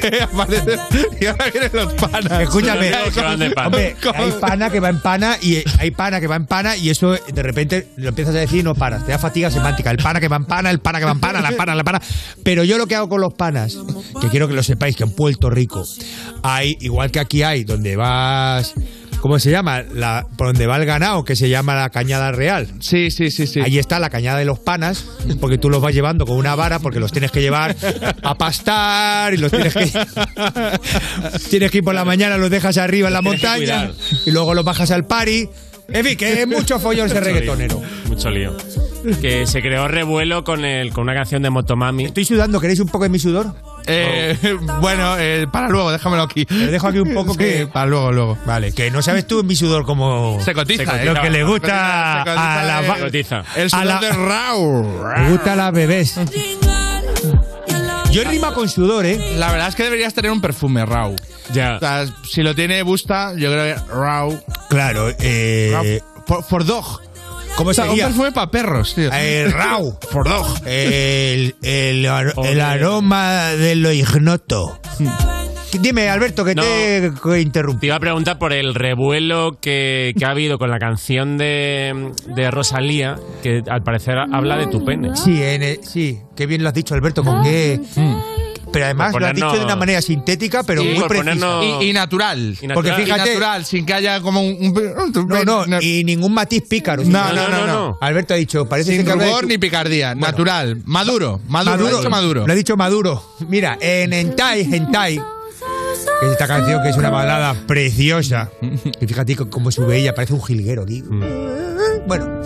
[0.00, 0.78] que aparecen
[1.20, 3.66] y ahora vienen los panas Escúchame, que van de pana.
[3.68, 6.90] hombre, hay pana que va en pana y hay pana que va en pana y
[6.90, 9.90] eso de repente lo empiezas a decir y no paras, te da fatiga semántica.
[9.90, 11.84] El pana que va en pana, el pana que va en pana, la pana, la
[11.84, 12.00] pana.
[12.42, 13.78] Pero yo lo que hago con los panas,
[14.20, 15.84] que quiero que lo sepáis, que en Puerto Rico
[16.42, 18.74] hay, igual que aquí hay, donde vas,
[19.20, 19.82] ¿cómo se llama?
[19.82, 22.68] La, por donde va el ganado, que se llama la cañada real.
[22.80, 25.06] sí sí sí sí Ahí está la cañada de los panas,
[25.40, 27.74] porque tú los vas llevando con una vara, porque los tienes que llevar
[28.22, 29.86] a pastar y los tienes que.
[31.50, 33.92] tienes que ir por la mañana, los dejas arriba en la montaña
[34.26, 35.48] y luego los bajas al party.
[35.88, 37.20] En fin, que es mucho follón lío.
[37.20, 37.82] reggaetonero.
[38.06, 38.56] Mucho lío.
[39.20, 42.06] Que se creó revuelo con, el, con una canción de Motomami.
[42.06, 43.54] Estoy sudando, ¿queréis un poco de mi sudor?
[43.86, 44.34] Eh,
[44.80, 47.66] bueno eh, para luego déjamelo aquí Le dejo aquí un poco Sí, que.
[47.70, 50.40] para luego luego Vale, que no sabes tú en mi sudor como.
[50.42, 51.04] se cotiza, eh.
[51.04, 53.44] Lo que le gusta Se cotiza, a la eh, va- Cotiza.
[53.56, 54.86] el a sudor la- de Raúl
[55.18, 56.18] Me gusta a las bebés.
[58.14, 59.34] Yo rima con sudor, ¿eh?
[59.36, 61.16] la verdad es que deberías tener un perfume Raúl
[61.52, 61.76] Ya.
[61.76, 66.00] o sea, si lo tiene Busta yo creo que Raúl Claro, eh.
[66.26, 67.00] for, for dog
[67.56, 69.98] ¿Cómo o sea, un perfume para perros tío Eh, Rau.
[70.10, 74.78] for dog El, el, aroma de lo ignoto.
[75.80, 76.62] Dime, Alberto, que No.
[76.62, 77.86] te que Te interrumpí.
[77.86, 82.50] iba a preguntar por el revuelo que, que ha habido con la canción de, de
[82.50, 85.16] Rosalía, que al parecer habla de tu pene.
[85.16, 87.80] Sí, en el- sí, qué bien lo has dicho, Alberto, con qué.
[88.72, 91.16] Pero además lo has dicho de una manera sintética, pero Sí, muy precisa.
[91.36, 92.74] ponernos- y, y natural Y natural.
[92.74, 96.64] Porque Y fíjate- natural sin que haya como un, un- No, no, y ningún matiz
[96.68, 97.04] pícaro.
[97.04, 97.98] No, no, no, no.
[98.00, 101.76] Alberto ha dicho, parece sin rubor tu- ni picardía natural maduro maduro, Maduro.
[101.76, 103.22] Lo ha dicho maduro Lo ha dicho Maduro.
[103.48, 105.20] Mira, en Hentai, Hentai,
[106.20, 108.50] que es esta canción que es una balada preciosa.
[109.00, 111.02] Y fíjate cómo sube ella, parece un jilguero aquí.
[112.06, 112.42] Bueno.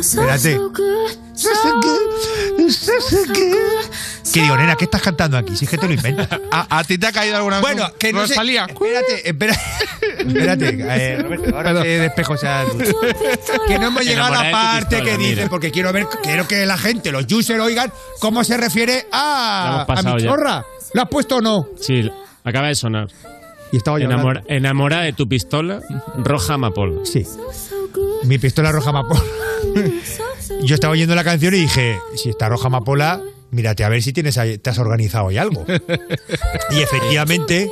[0.00, 0.58] Espérate.
[4.32, 4.76] ¿Qué digo, nena?
[4.76, 5.56] ¿Qué estás cantando aquí?
[5.56, 6.28] Si es que te lo inventas.
[6.52, 9.56] ¿A, a ti te ha caído alguna vez Bueno, que no sé- Rosalía Espérate, espera-
[10.18, 10.68] espérate.
[10.78, 12.94] eh, Roberto, ahora te despejo esa luz.
[13.66, 15.48] Que no hemos llegado a la parte pistola, que dice, mira.
[15.48, 19.86] porque quiero ver, quiero que la gente, los users, oigan cómo se refiere a, a
[19.86, 20.28] pasado mi ya.
[20.28, 20.64] chorra.
[20.94, 21.66] ¿Lo has puesto o no?
[21.80, 22.08] Sí,
[22.44, 23.08] acaba de sonar.
[23.72, 25.80] Y estaba yo Enamora, enamorada de tu pistola,
[26.18, 27.04] roja amapola.
[27.04, 27.26] Sí.
[28.24, 29.22] Mi pistola roja amapola.
[30.64, 33.20] Yo estaba oyendo la canción y dije, si está roja amapola,
[33.50, 35.64] mírate a ver si tienes ahí- te has organizado hoy algo.
[36.70, 37.70] Y efectivamente,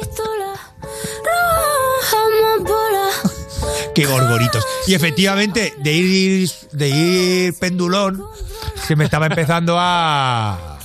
[3.94, 4.64] qué gorgoritos.
[4.86, 8.22] Y efectivamente, de ir, de ir pendulón,
[8.86, 10.77] se me estaba empezando a...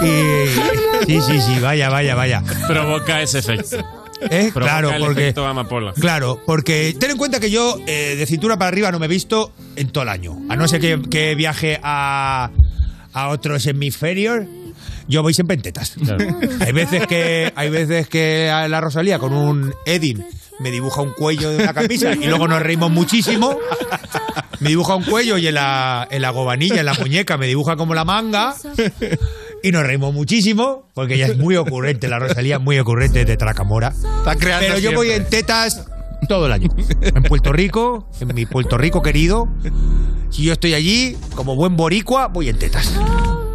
[0.00, 2.42] Y, sí, sí, sí, vaya, vaya, vaya.
[2.66, 3.76] Provoca ese efecto.
[4.30, 4.50] ¿Eh?
[4.52, 5.20] Provoca Claro, el porque...
[5.22, 5.92] efecto amapola.
[5.94, 9.08] Claro, porque ten en cuenta que yo eh, de cintura para arriba no me he
[9.08, 10.36] visto en todo el año.
[10.48, 12.50] A no ser que, que viaje a,
[13.12, 14.44] a otros hemisferios,
[15.06, 15.94] yo voy siempre en tetas.
[16.60, 20.24] Hay veces que hay veces que a la Rosalía con un Edin
[20.60, 23.56] me dibuja un cuello de una camisa y luego nos reímos muchísimo.
[24.60, 27.76] Me dibuja un cuello y en la, en la gobanilla, en la muñeca, me dibuja
[27.76, 28.54] como la manga.
[29.62, 33.88] y nos reímos muchísimo, porque ella es muy ocurrente, la Rosalía, muy ocurrente de Tracamora.
[34.18, 35.84] Está creando Pero yo voy en tetas
[36.28, 36.68] todo el año.
[37.00, 39.48] En Puerto Rico, en mi Puerto Rico querido.
[40.30, 42.92] Si yo estoy allí, como buen boricua, voy en tetas.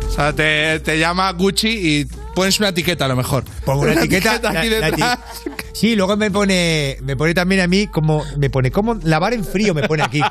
[0.07, 2.05] O sea, te, te llama Gucci y
[2.35, 3.43] pones una etiqueta a lo mejor.
[3.65, 4.39] Pongo una etiqueta.
[4.41, 5.17] la- la eti-
[5.73, 9.43] Sí, luego me pone, me pone también a mí como, me pone como lavar en
[9.43, 10.21] frío, me pone aquí.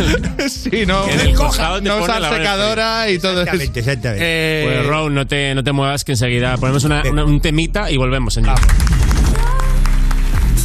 [0.48, 1.08] sí, no.
[1.08, 3.40] En el costado te no pone usar secadora y todo eso.
[3.42, 4.24] Exactamente, exactamente.
[4.24, 7.90] Eh, Pues Ron, no te, no te muevas que enseguida ponemos una- una- un temita
[7.90, 8.46] y volvemos en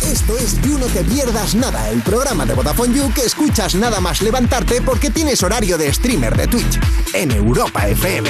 [0.04, 4.00] Esto es You No Te Pierdas Nada, el programa de Vodafone You que escuchas nada
[4.00, 6.80] más levantarte porque tienes horario de streamer de Twitch
[7.14, 8.30] en Europa FM.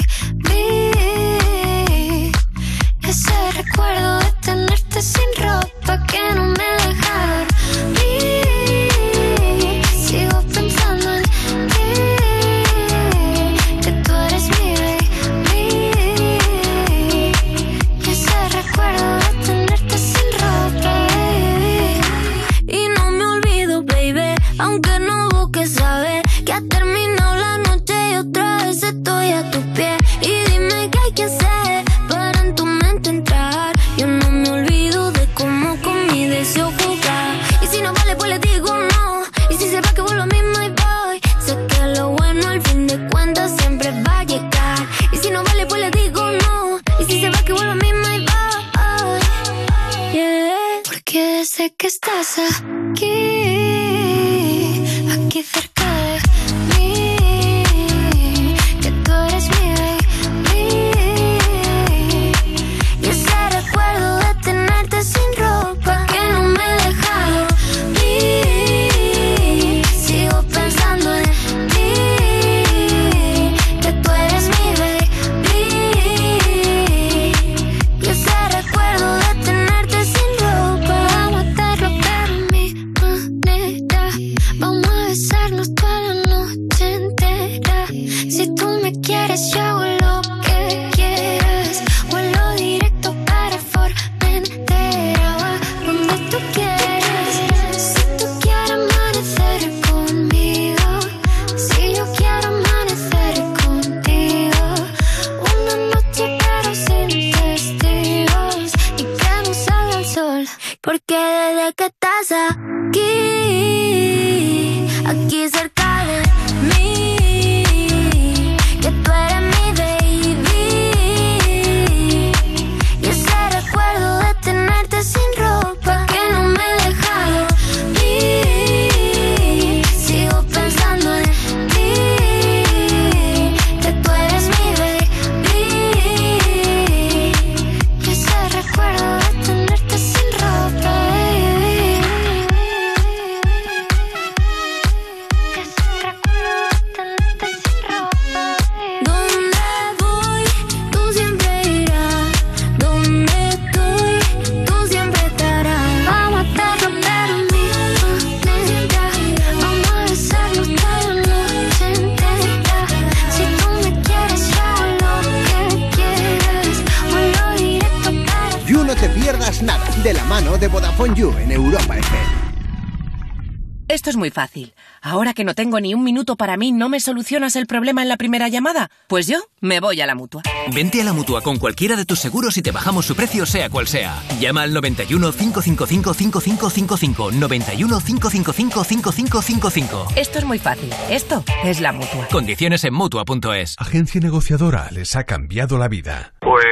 [175.41, 178.17] Que no tengo ni un minuto para mí, ¿no me solucionas el problema en la
[178.17, 178.91] primera llamada?
[179.07, 180.43] Pues yo me voy a la mutua.
[180.71, 183.67] Vente a la mutua con cualquiera de tus seguros y te bajamos su precio, sea
[183.71, 184.21] cual sea.
[184.39, 187.31] Llama al 91 555 5555.
[187.31, 190.07] 91 555 5555.
[190.15, 190.91] Esto es muy fácil.
[191.09, 192.27] Esto es la mutua.
[192.31, 193.77] Condiciones en mutua.es.
[193.79, 196.35] Agencia negociadora les ha cambiado la vida.
[196.41, 196.67] Pues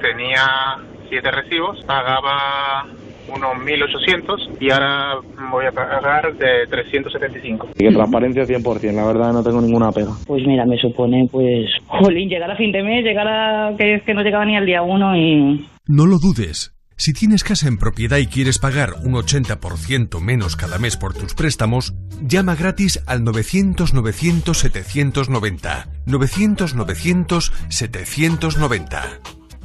[0.00, 0.78] tenía
[1.08, 2.86] siete recibos, pagaba
[3.26, 5.13] unos 1.800 y ahora
[5.70, 7.68] voy a pagar de 375.
[7.78, 10.12] Y que transparencia 100%, la verdad no tengo ninguna pega.
[10.26, 14.02] Pues mira, me supone, pues, jolín, llegar a fin de mes, llegar a que es
[14.02, 15.68] que no llegaba ni al día uno y...
[15.86, 16.72] No lo dudes.
[16.96, 21.34] Si tienes casa en propiedad y quieres pagar un 80% menos cada mes por tus
[21.34, 21.92] préstamos,
[22.22, 25.88] llama gratis al 900-900-790.
[26.06, 29.00] 900-900-790.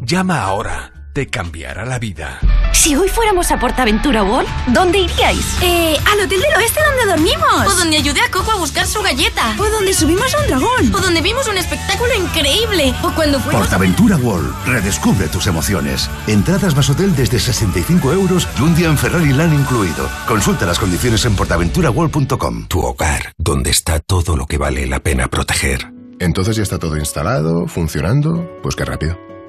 [0.01, 0.98] Llama ahora.
[1.19, 2.39] Te cambiará la vida.
[2.71, 5.45] Si hoy fuéramos a Portaventura World, ¿dónde iríais?
[5.61, 7.67] Eh, al hotel del oeste donde dormimos.
[7.67, 9.53] O donde ayudé a Coco a buscar su galleta.
[9.59, 10.95] O donde subimos a un dragón.
[10.95, 12.95] O donde vimos un espectáculo increíble.
[13.03, 13.63] O cuando fuimos...
[13.63, 14.65] Portaventura World.
[14.65, 16.09] Redescubre tus emociones.
[16.25, 20.09] Entradas más hotel desde 65 euros y un día en Ferrari Land incluido.
[20.25, 22.67] Consulta las condiciones en portaventuraworld.com.
[22.69, 25.91] Tu hogar, donde está todo lo que vale la pena proteger.
[26.19, 28.49] Entonces ya está todo instalado, funcionando.
[28.63, 29.28] Pues qué rápido.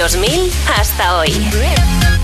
[0.00, 2.19] Del 2000 hasta hoy.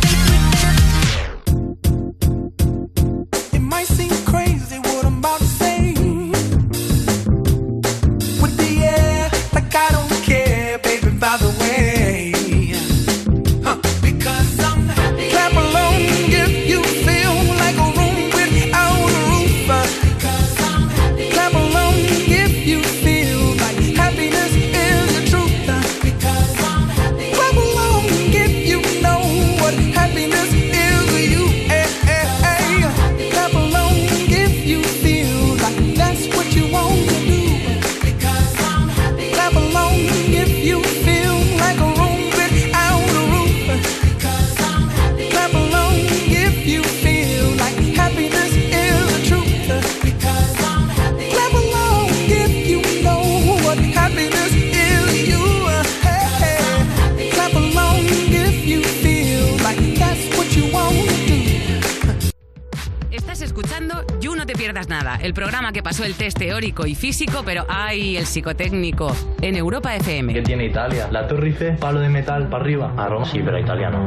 [64.76, 68.18] Pierdas Nada, el programa que pasó el test teórico y físico, pero ¡ay!
[68.18, 70.34] el psicotécnico, en Europa FM.
[70.34, 71.08] ¿Qué tiene Italia?
[71.10, 72.92] La Torre Eiffel, palo de metal para arriba.
[72.98, 74.06] A Roma sí, pero italiano.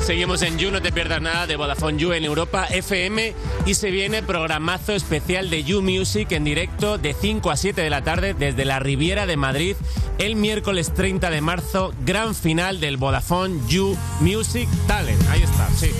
[0.00, 3.32] Seguimos en You, no te pierdas nada de Vodafone You en Europa FM
[3.64, 7.90] y se viene programazo especial de You Music en directo de 5 a 7 de
[7.90, 9.76] la tarde desde la Riviera de Madrid
[10.18, 15.22] el miércoles 30 de marzo, gran final del Vodafone You Music Talent.
[15.30, 15.92] Ahí está, sí.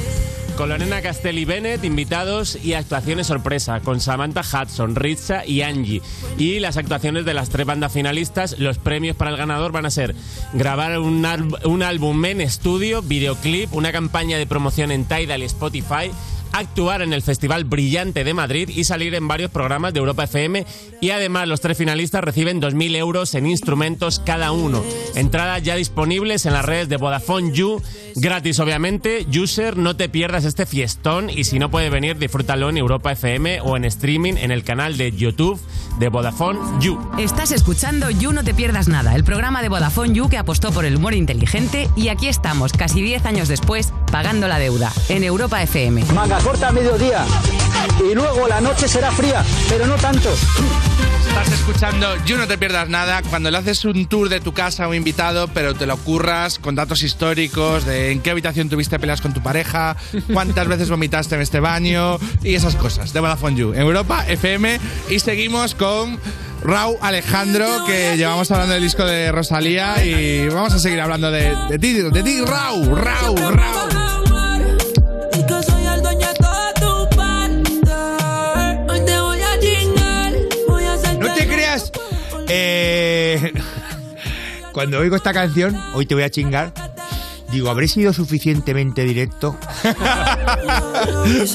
[0.60, 6.02] Con Lorena Castelli Bennett, invitados y actuaciones sorpresa, con Samantha Hudson, Ritza y Angie.
[6.36, 9.90] Y las actuaciones de las tres bandas finalistas, los premios para el ganador van a
[9.90, 10.14] ser
[10.52, 11.26] grabar un,
[11.64, 16.10] un álbum en estudio, videoclip, una campaña de promoción en Tidal y Spotify,
[16.52, 20.66] actuar en el Festival Brillante de Madrid y salir en varios programas de Europa FM.
[21.00, 24.82] Y además los tres finalistas reciben 2.000 euros en instrumentos cada uno.
[25.14, 27.82] Entradas ya disponibles en las redes de Vodafone You,
[28.16, 29.26] gratis obviamente.
[29.34, 33.60] User, no te pierdas este fiestón y si no puedes venir, disfrútalo en Europa FM
[33.60, 35.60] o en streaming en el canal de YouTube
[35.98, 36.98] de Vodafone You.
[37.18, 40.84] Estás escuchando You No Te Pierdas Nada, el programa de Vodafone You que apostó por
[40.84, 45.62] el humor inteligente y aquí estamos, casi 10 años después, pagando la deuda, en Europa
[45.62, 46.04] FM.
[46.14, 47.24] Manga corta a mediodía.
[47.98, 50.30] Y luego la noche será fría, pero no tanto.
[51.28, 54.84] Estás escuchando You No Te Pierdas Nada cuando le haces un tour de tu casa
[54.84, 58.98] a un invitado, pero te lo curras con datos históricos de en qué habitación tuviste
[58.98, 59.96] peleas con tu pareja,
[60.32, 63.72] cuántas veces vomitaste en este baño y esas cosas de Vodafone You.
[63.74, 66.18] En Europa, FM, y seguimos con
[66.62, 71.54] Raúl Alejandro, que llevamos hablando del disco de Rosalía y vamos a seguir hablando de,
[71.68, 74.09] de ti, de ti, Raúl, Raúl, Raúl.
[82.52, 83.52] Eh,
[84.72, 86.72] cuando oigo esta canción, hoy te voy a chingar.
[87.52, 89.56] Digo, ¿habré sido suficientemente directo?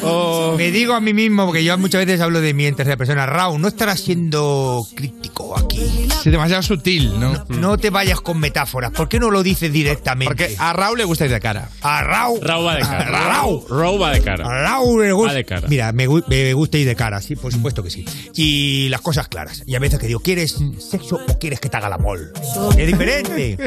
[0.04, 0.56] Oh.
[0.58, 3.26] Me digo a mí mismo, porque yo muchas veces hablo de mí en tercera persona.
[3.26, 6.08] Raúl, no estarás siendo crítico aquí.
[6.24, 7.46] Sí, demasiado sutil, ¿no?
[7.50, 8.92] No te vayas con metáforas.
[8.92, 10.34] ¿Por qué no lo dices directamente?
[10.34, 11.70] Porque a Raúl le gusta ir de cara.
[11.82, 12.40] A Raúl.
[12.42, 13.08] Raúl va de cara.
[13.08, 13.64] A Raúl.
[13.70, 14.46] Raúl va de cara.
[14.46, 15.32] A Raúl le gusta.
[15.32, 15.68] Va de cara.
[15.68, 18.06] Mira, me, me gusta ir de cara, sí, por supuesto que sí.
[18.34, 19.64] Y las cosas claras.
[19.66, 22.32] Y a veces que digo, ¿quieres sexo o quieres que te haga la mol?
[22.78, 23.58] Es diferente.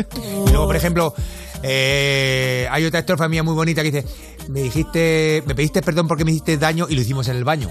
[0.47, 1.15] Y luego, por ejemplo,
[1.63, 4.07] eh, hay otra estrofa mía muy bonita que dice,
[4.49, 7.69] me dijiste, me pediste perdón porque me hiciste daño y lo hicimos en el baño.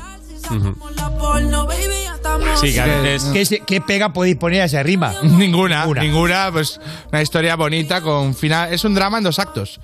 [2.61, 5.13] Sí, que a veces- ¿Qué, pega podéis poner a esa rima?
[5.23, 6.79] Ninguna, ninguna, pues
[7.11, 8.73] una historia bonita con final.
[8.73, 9.79] Es un drama en dos actos.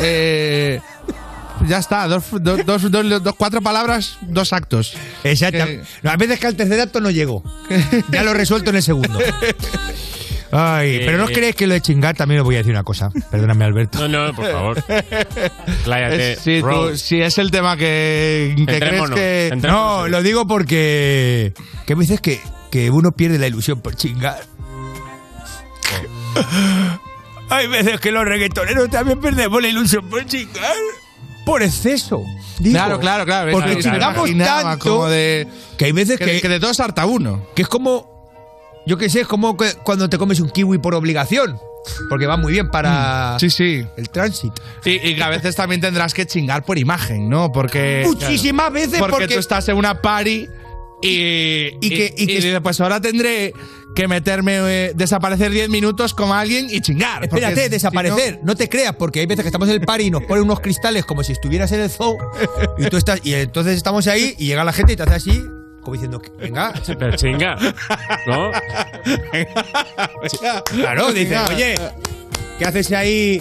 [0.00, 0.80] Eh,
[1.66, 2.06] ya está.
[2.08, 4.94] Dos, dos, dos- dos- dos- cuatro palabras, dos actos.
[5.24, 5.64] Exacto.
[5.64, 7.42] Que- No, a veces que al tercer acto no llego.
[8.10, 9.18] Ya lo he resuelto en el segundo.
[10.52, 12.84] Ay, pero no os creéis que lo de chingar también os voy a decir una
[12.84, 13.08] cosa.
[13.30, 13.98] Perdóname, Alberto.
[14.08, 14.82] No, no, por favor.
[15.84, 16.36] Pláyate.
[16.60, 16.98] Tú- Rose.
[16.98, 19.52] si es el tema que, que crees que.
[19.62, 21.52] No, lo digo porque.
[21.86, 22.40] Que a veces que,
[22.70, 24.40] que uno pierde la ilusión por chingar.
[27.48, 30.74] Hay veces que los reggaetoneros también perdemos la ilusión por chingar.
[31.44, 32.22] Por exceso.
[32.58, 32.74] digo.
[32.74, 33.52] Claro, claro, claro.
[33.52, 35.46] Porque me chingamos tanto como de-
[35.78, 37.46] que hay veces que, que, que de todos harta uno.
[37.54, 38.15] que es como.
[38.86, 41.58] Yo qué sé, es como que cuando te comes un kiwi por obligación.
[42.08, 43.86] Porque va muy bien para Sí, sí.
[43.96, 44.60] el tránsito.
[44.84, 47.52] Y, y que a veces también tendrás que chingar por imagen, ¿no?
[47.52, 48.02] Porque.
[48.04, 50.48] Muchísimas veces Porque, porque- tú estás en una party
[51.02, 51.08] y.
[51.80, 53.52] Y que- y que- pues ahora tendré
[53.94, 57.22] que meterme, eh, desaparecer 10 minutos con alguien y chingar.
[57.24, 58.40] Espérate, si desaparecer.
[58.42, 58.54] No...
[58.56, 61.04] te creas, porque hay veces que estamos en el party y nos ponen unos cristales
[61.06, 62.16] como si estuvieras en el zoo.
[62.78, 63.20] Y tú estás.
[63.24, 65.42] Y entonces estamos ahí y llega la gente y te hace así,
[65.86, 66.72] como diciendo, venga.
[66.98, 67.56] Pero chinga.
[68.26, 68.50] ¿No?
[70.74, 71.74] Claro, dice, oye,
[72.58, 73.40] ¿qué haces ahí?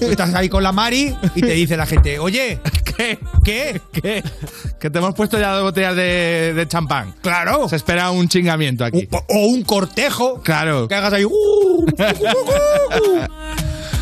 [0.00, 2.58] Tú estás ahí con la Mari y te dice la gente, oye,
[2.96, 3.18] ¿Qué?
[3.44, 3.80] ¿qué?
[3.92, 4.22] ¿Qué?
[4.80, 7.14] Que te hemos puesto ya dos botellas de, de champán.
[7.20, 7.68] Claro.
[7.68, 9.06] Se espera un chingamiento aquí.
[9.10, 10.40] O, o un cortejo.
[10.42, 10.88] Claro.
[10.88, 11.26] Que hagas ahí.
[11.26, 11.84] "Uh,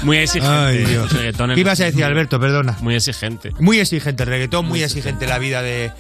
[0.05, 0.55] Muy exigente.
[0.57, 1.13] Ay, Dios.
[1.13, 1.57] Reggaetones.
[1.57, 2.39] ¿Qué ibas a decir, Alberto?
[2.39, 2.77] Perdona.
[2.83, 3.51] Muy exigente.
[3.59, 5.91] Muy exigente el reggaetón, muy exigente la vida de,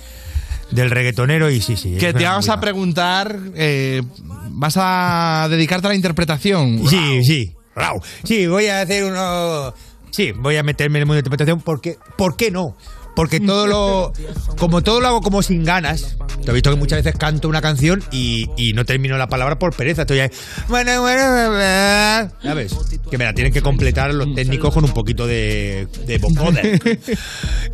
[0.74, 1.96] del reggaetonero y sí, sí.
[1.96, 4.02] Que te vamos a preguntar, eh,
[4.50, 6.88] ¿vas a dedicarte a la interpretación?
[6.88, 7.54] Sí, sí.
[7.74, 8.00] Rau.
[8.24, 9.74] Sí, voy a hacer uno.
[10.10, 11.98] Sí, voy a meterme en el mundo de interpretación porque.
[12.16, 12.76] ¿Por qué no?
[13.14, 14.12] Porque todo lo.
[14.58, 16.16] Como todo lo hago como sin ganas.
[16.44, 19.58] Te he visto que muchas veces canto una canción y, y no termino la palabra
[19.58, 20.02] por pereza.
[20.02, 20.30] Estoy ahí.
[20.68, 22.30] Bueno, bueno, bueno.
[22.42, 22.74] ¿Sabes?
[23.10, 26.80] Que me la tienen que completar los técnicos con un poquito de, de vocoder.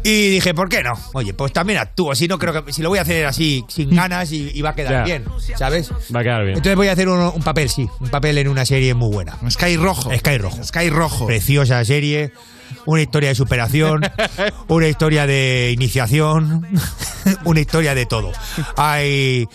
[0.04, 0.92] Y dije, ¿por qué no?
[1.14, 2.14] Oye, pues también actúo.
[2.14, 2.72] Si no creo que.
[2.72, 5.02] Si lo voy a hacer así, sin ganas, y, y va a quedar Ya.
[5.04, 5.24] bien.
[5.58, 5.90] ¿Sabes?
[6.14, 6.56] Va a quedar bien.
[6.56, 7.88] Entonces voy a hacer un, un papel, sí.
[8.00, 9.36] Un papel en una serie muy buena.
[9.50, 10.10] Sky Rojo.
[10.16, 10.62] Sky Rojo.
[10.64, 11.26] Sky Rojo.
[11.26, 12.32] Preciosa serie.
[12.86, 14.00] Una historia de superación.
[14.68, 16.66] una historia de iniciación.
[17.44, 18.32] una historia de todo.
[18.76, 19.46] Hay.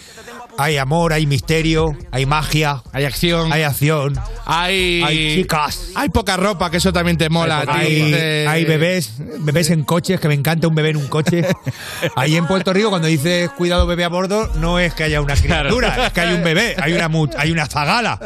[0.57, 3.51] Hay amor, hay misterio, hay magia, Hay acción.
[3.51, 7.65] hay acción, Hay, hay chicas, Hay poca ropa, que eso también te mola.
[7.67, 11.45] hay, Eh, hay bebés, bebés en coches, que me encanta un bebé en un coche.
[12.15, 15.35] Ahí en Puerto Rico, cuando dices cuidado bebé a bordo, no es que haya una
[15.35, 18.17] criatura, es que hay un bebé, hay una, hay una zagala.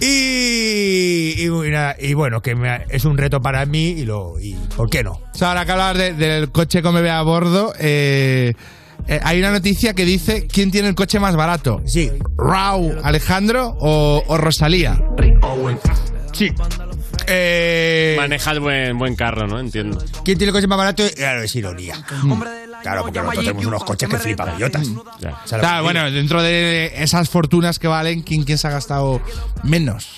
[0.00, 1.48] Y, y,
[2.14, 5.12] bueno, que me- es un reto para mí y, lo, y ¿por qué no?
[5.12, 8.54] O sea, ahora que de- del coche con bebé a bordo, eh,
[9.06, 11.80] eh, hay una noticia que dice quién tiene el coche más barato.
[11.86, 15.00] Sí, Rau, Alejandro o, o Rosalía.
[16.32, 16.50] sí.
[17.32, 19.58] Eh, Maneja el buen, buen carro, ¿no?
[19.60, 19.98] Entiendo.
[20.24, 21.04] ¿Quién tiene el coche más barato?
[21.16, 21.94] Claro, es ironía.
[22.82, 24.88] Claro, porque nosotros tenemos unos coches que flipan bellotas.
[24.88, 29.20] O sea, Claro, bueno, dentro de esas fortunas que valen, ¿quién, quién se ha gastado
[29.62, 30.08] menos?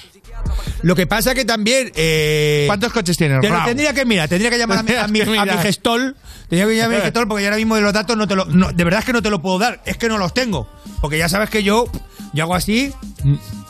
[0.83, 1.93] Lo que pasa que también.
[1.95, 5.07] eh, ¿Cuántos coches tiene te lo tendría que mirar, tendría que llamar a mi, a
[5.07, 6.17] mi- mi gestol.
[6.49, 8.35] Tendría que llamar a mi gestol porque yo ahora mismo de los datos no te
[8.35, 8.45] lo.
[8.47, 9.81] no, de verdad es que no te lo puedo dar.
[9.85, 10.69] Es que no los tengo.
[11.01, 11.87] Porque ya sabes que yo.
[12.33, 12.93] Yo hago así.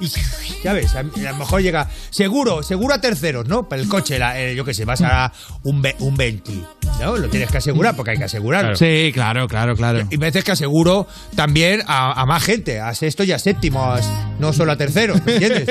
[0.01, 0.11] Y.
[0.63, 1.89] Ya ves, a, a lo mejor llega.
[2.11, 3.69] Seguro, seguro a terceros, ¿no?
[3.69, 5.33] Para el coche, la- eh, yo qué sé, vas a
[5.65, 6.53] un, un 20.
[7.01, 7.17] ¿No?
[7.17, 8.77] Lo tienes que asegurar porque hay que asegurarlo.
[8.77, 10.07] Sí, claro, claro, claro.
[10.11, 14.01] Y veces que aseguro también a, a más gente, a sexto y a séptimos,
[14.39, 15.69] no solo a terceros, ¿me entiendes?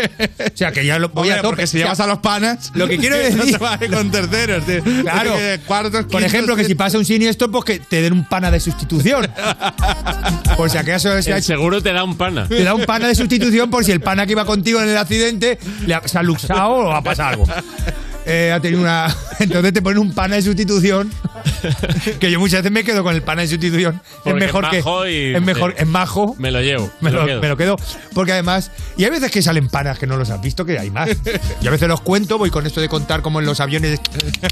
[0.53, 1.47] O sea, que ya lo voy Hombre, a tope.
[1.49, 3.87] porque si O sea, llevas a los panas, lo que quiero no decir- te vale
[3.89, 4.65] con terceros.
[4.65, 4.83] tío.
[5.03, 5.35] Claro.
[5.37, 8.25] Que Cuartos, Por quintos, ejemplo, que si pasa un siniestro, pues que te den un
[8.27, 9.29] pana de sustitución.
[10.57, 12.47] Por si acaso se ha El hecho- seguro te da un pana.
[12.47, 14.97] te da un pana de sustitución por si el pana que iba contigo en el
[14.97, 17.45] accidente le ha, se ha luxado o ha pasado algo.
[18.25, 19.15] Eh, ha tenido una.
[19.39, 21.11] Entonces te ponen un pana de sustitución.
[22.19, 23.99] Que yo muchas veces me quedo con el pana de sustitución.
[24.23, 24.77] Porque es mejor es que.
[24.77, 26.35] majo y- es mejor, es majo.
[26.37, 26.91] Me lo llevo.
[27.01, 27.41] Me lo, quedo.
[27.41, 27.77] me lo quedo.
[28.13, 28.71] Porque además.
[28.97, 31.09] Y hay veces que salen panas que no los has visto, que hay más.
[31.61, 33.99] Yo a veces los cuento, voy con esto de contar como en los aviones.
[33.99, 34.47] Eh,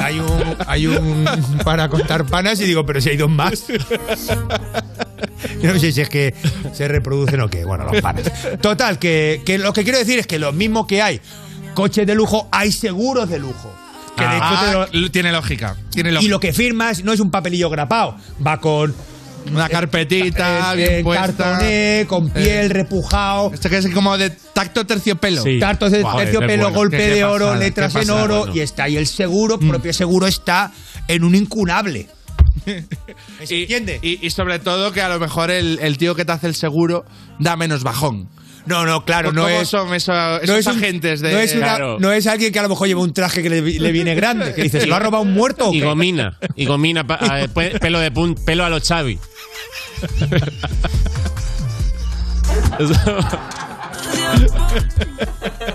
[0.00, 0.56] hay un.
[0.66, 1.24] Hay un.
[1.64, 3.64] Para contar panas y digo, pero si hay dos más.
[5.62, 6.34] Yo no sé si es que
[6.72, 7.64] se reproducen o qué.
[7.64, 8.30] Bueno, los panas.
[8.60, 11.20] Total, que, que lo que quiero decir es que lo mismo que hay
[11.74, 13.74] coches de lujo, hay seguros de lujo.
[14.16, 15.76] Que de hecho te lo- Ah, tiene lógica.
[15.90, 18.94] Tiene y lo que firmas no es un papelillo grapado, va con
[19.52, 21.26] Una carpetita, eh, bien eh, puesta.
[21.26, 23.50] cartoné, con piel, repujado.
[23.52, 25.42] Esto que es como de tacto terciopelo.
[25.42, 25.58] Sí.
[25.58, 26.70] De terciopelo, bueno.
[26.70, 28.54] golpe Qué- qué de oro, pasada, letras en oro bueno.
[28.54, 28.88] y está.
[28.88, 30.70] Y el seguro, propio seguro, está
[31.08, 32.08] en un incunable.
[33.44, 33.98] ¿Se Y, entiende?
[34.00, 36.54] y- y sobre todo que a lo mejor el, el tío que te hace el
[36.54, 37.04] seguro
[37.38, 38.28] da menos bajón.
[38.66, 39.68] No, no, claro, no ¿Cómo es.
[39.68, 41.32] son esos, esos no es un- agentes de.
[41.32, 43.60] no, es una- no es alguien que a lo mejor lleva un traje que le,
[43.60, 44.54] le viene grande.
[44.54, 46.38] Que dice, ¿se lo ha robado un muerto o Y gomina.
[46.56, 47.06] Y gomina.
[47.06, 49.18] pa- a- pe- pelo de pun- pelo a los Xavi.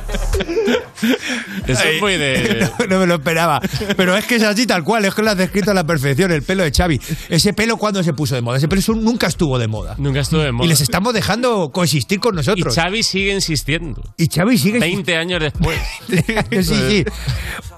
[1.67, 2.69] Eso Ay, es muy de.
[2.79, 3.61] No, no me lo esperaba.
[3.95, 6.31] Pero es que es así tal cual, es que lo has descrito a la perfección,
[6.31, 6.99] el pelo de Xavi.
[7.29, 9.95] Ese pelo cuando se puso de moda, ese pelo nunca estuvo de moda.
[9.97, 10.65] Nunca estuvo de moda.
[10.65, 12.75] Y les estamos dejando coexistir con Y nosotros.
[12.75, 14.01] Xavi sigue insistiendo.
[14.17, 15.79] Y Xavi sigue 20 años después.
[16.51, 17.05] sí, sí.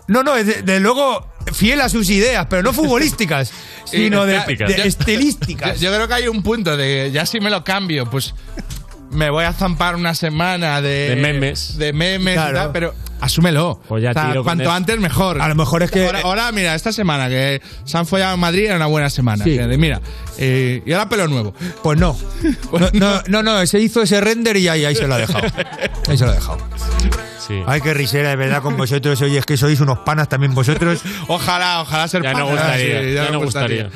[0.07, 3.51] No, no, de, de luego fiel a sus ideas, pero no futbolísticas,
[3.85, 4.41] sino de,
[4.83, 5.79] estilísticas.
[5.79, 8.33] Yo, yo creo que hay un punto de ya si me lo cambio, pues
[9.11, 11.77] me voy a zampar una semana de, De memes.
[11.77, 12.57] de memes y Claro.
[12.57, 13.79] tal, pero asúmelo.
[13.87, 15.41] Pues ya O sea, tiro con cuanto antes mejor.
[15.41, 18.39] A lo mejor es que- Ahora, ahora, mira, esta semana que se han follado en
[18.39, 19.43] Madrid era una buena semana.
[19.43, 19.59] Sí.
[19.77, 20.01] Mira,
[20.37, 21.53] eh, y ahora pelo nuevo.
[21.83, 22.17] Pues no.
[22.71, 25.45] No, no, no, no, se hizo ese render y ahí, ahí se lo ha dejado.
[26.07, 26.57] Ahí se lo ha dejado.
[27.47, 27.61] Sí.
[27.67, 29.21] Ay, qué risera, de verdad, con vosotros.
[29.21, 31.01] Oye, es que sois unos panas también vosotros.
[31.27, 32.51] Ojalá, ojalá ser Ya no pana.
[32.51, 33.01] gustaría.
[33.01, 33.89] Sí, ya me no gustaría.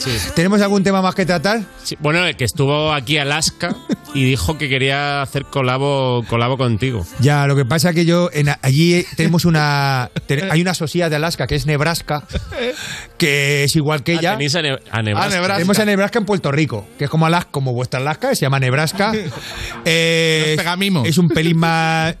[0.00, 0.10] Sí.
[0.34, 1.60] ¿Tenemos algún tema más que tratar?
[1.84, 3.76] Sí, Bueno, el que estuvo aquí Alaska
[4.14, 7.06] y dijo que quería hacer colabo, colabo contigo.
[7.20, 10.10] Ya, lo que pasa que yo, en, allí tenemos una.
[10.50, 12.24] hay una sociedad de Alaska que es Nebraska,
[13.18, 14.30] que es igual que Ah, ella.
[14.32, 15.30] tenéis a, Ne- a Nebraska.
[15.34, 15.54] Nebraska.
[15.56, 18.58] Tenemos a Nebraska en Puerto Rico, que es como Alaska, como vuestra Alaska, se llama
[18.58, 19.12] Nebraska.
[19.84, 21.06] Eh, pegamimos.
[21.08, 22.14] Es un pelín más.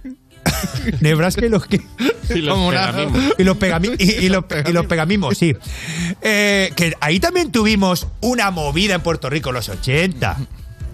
[1.00, 1.80] Nebraska y los que.
[2.34, 3.22] Y los pegamimos.
[3.38, 5.54] Y los, pegami- y, y los, y los pegamimos, sí.
[6.22, 10.36] Eh, que ahí también tuvimos una movida en Puerto Rico en los 80.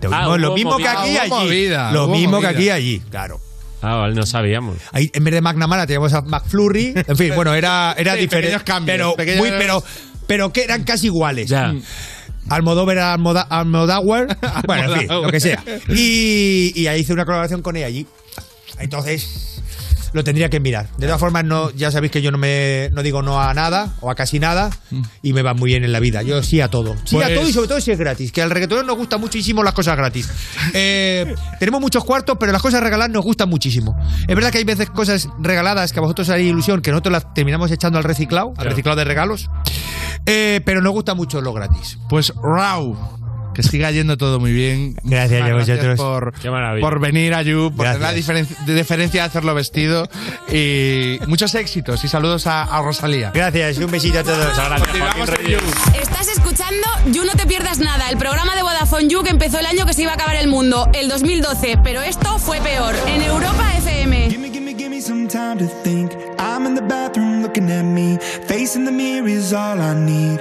[0.00, 1.30] Tuvimos Ah, lo mismo que aquí Ah, allí.
[1.30, 3.40] movida, lo mismo que aquí y allí, claro.
[3.82, 4.76] Ah, vale, no sabíamos.
[4.92, 6.94] Ahí, en vez de McNamara teníamos a McFlurry.
[7.06, 8.64] En fin, bueno, era, era Sí, diferente.
[8.64, 9.82] cambios, pero, muy- pero,
[10.26, 11.48] pero que eran casi iguales.
[11.48, 11.74] Ya.
[12.48, 14.38] Almodóvar era Almoda- Almodóvar.
[14.66, 15.62] bueno, en fin, lo que sea.
[15.88, 18.06] Y, y ahí hice una colaboración con ella allí.
[18.78, 19.62] Entonces,
[20.12, 20.88] lo tendría que mirar.
[20.96, 23.94] De todas formas, no, ya sabéis que yo no me no digo no a nada
[24.00, 24.70] o a casi nada
[25.22, 26.22] y me va muy bien en la vida.
[26.22, 26.94] Yo sí a todo.
[27.04, 28.32] Sí a Pues- todo y sobre todo si es gratis.
[28.32, 30.28] Que al reggaetonero nos gusta muchísimo las cosas gratis.
[30.74, 33.96] Eh, tenemos muchos cuartos, pero las cosas regaladas nos gustan muchísimo.
[34.26, 37.32] Es verdad que hay veces cosas regaladas que a vosotros haréis ilusión, que nosotros las
[37.34, 39.48] terminamos echando al reciclado, al reciclado de regalos.
[40.26, 41.98] Eh, pero nos gusta mucho lo gratis.
[42.08, 42.96] Pues Rau.
[43.56, 44.96] Que siga yendo todo muy bien.
[45.02, 45.96] Gracias a vosotros.
[45.98, 46.86] por, Qué maravilla.
[46.86, 48.26] por venir a You, por Gracias.
[48.26, 50.06] tener la diferencia de hacerlo vestido.
[50.52, 53.30] Y muchos éxitos y saludos a, a Rosalía.
[53.32, 54.46] Gracias, un besito a todos.
[54.48, 54.68] Muchas
[55.40, 55.60] gracias.
[56.02, 59.64] Estás escuchando You No Te Pierdas Nada, el programa de Vodafone You que empezó el
[59.66, 63.22] año que se iba a acabar el mundo, el 2012, pero esto fue peor, en
[63.22, 64.28] Europa FM.
[64.30, 66.12] Gimme, gimme, gimme some time to think.
[66.38, 68.18] I'm in the bathroom looking at me.
[68.46, 70.40] Facing the mirror is all I need.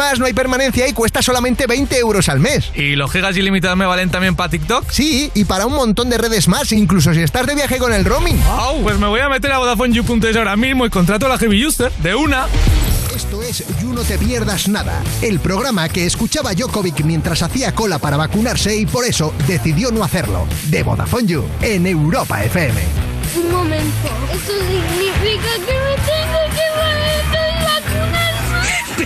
[0.19, 2.71] no hay permanencia y cuesta solamente 20 euros al mes.
[2.75, 4.89] ¿Y los gigas ilimitados me valen también para TikTok?
[4.89, 8.03] Sí, y para un montón de redes más, incluso si estás de viaje con el
[8.03, 8.39] roaming.
[8.43, 11.91] Wow, pues me voy a meter a VodafoneYou.es ahora mismo y contrato la Heavy User
[11.99, 12.47] de una.
[13.15, 17.99] Esto es You No Te Pierdas Nada, el programa que escuchaba Jokovic mientras hacía cola
[17.99, 20.47] para vacunarse y por eso decidió no hacerlo.
[20.69, 22.81] De Vodafone You, en Europa FM.
[23.35, 27.20] Un momento, ¿eso significa que me tengo que vacunarse?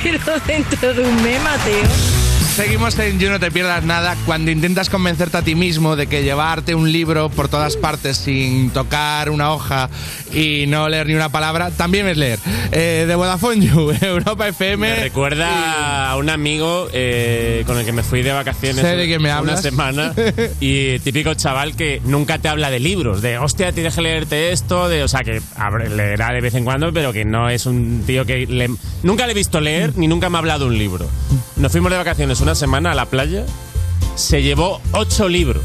[0.25, 2.24] Pero dentro de un mes, Mateo.
[2.55, 6.23] Seguimos en You No Te Pierdas Nada cuando intentas convencerte a ti mismo de que
[6.23, 9.89] llevarte un libro por todas partes sin tocar una hoja
[10.33, 12.39] y no leer ni una palabra también es leer.
[12.71, 14.87] Eh, de Vodafone You, Europa FM.
[14.87, 19.05] Me recuerda a un amigo eh, con el que me fui de vacaciones Sé de
[19.05, 19.61] quién me una hablas.
[19.61, 20.13] semana
[20.61, 24.87] y típico chaval que nunca te habla de libros, de hostia, tienes que leerte esto,
[24.87, 25.41] de, o sea, que
[25.93, 28.69] leerá de vez en cuando, pero que no es un tío que le-
[29.03, 31.09] nunca le he visto leer ni nunca me ha hablado un libro.
[31.57, 33.43] Nos fuimos de vacaciones una semana a la playa,
[34.13, 35.63] se llevó ocho libros.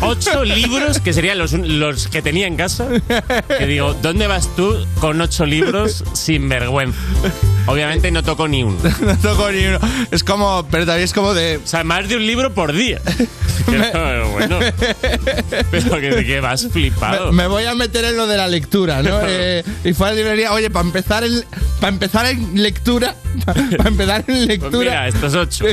[0.00, 2.88] Ocho libros que serían los, los que tenía en casa.
[3.46, 6.98] Que digo, ¿dónde vas tú con ocho libros sin vergüenza?
[7.66, 8.78] Obviamente no toco ni uno.
[9.00, 9.78] no toco ni uno.
[10.10, 11.56] Es como, pero también es como de.
[11.58, 13.00] O sea, más de un libro por día.
[13.66, 14.58] Pero bueno.
[15.72, 17.32] Pero que, vas flipado.
[17.32, 19.18] Me, me voy a meter en lo de la lectura, ¿no?
[19.26, 21.44] Eh, y fue a la librería, oye, para empezar en,
[21.80, 24.70] para empezar en lectura, para empezar en lectura.
[24.70, 25.64] Pues mira, estos ocho.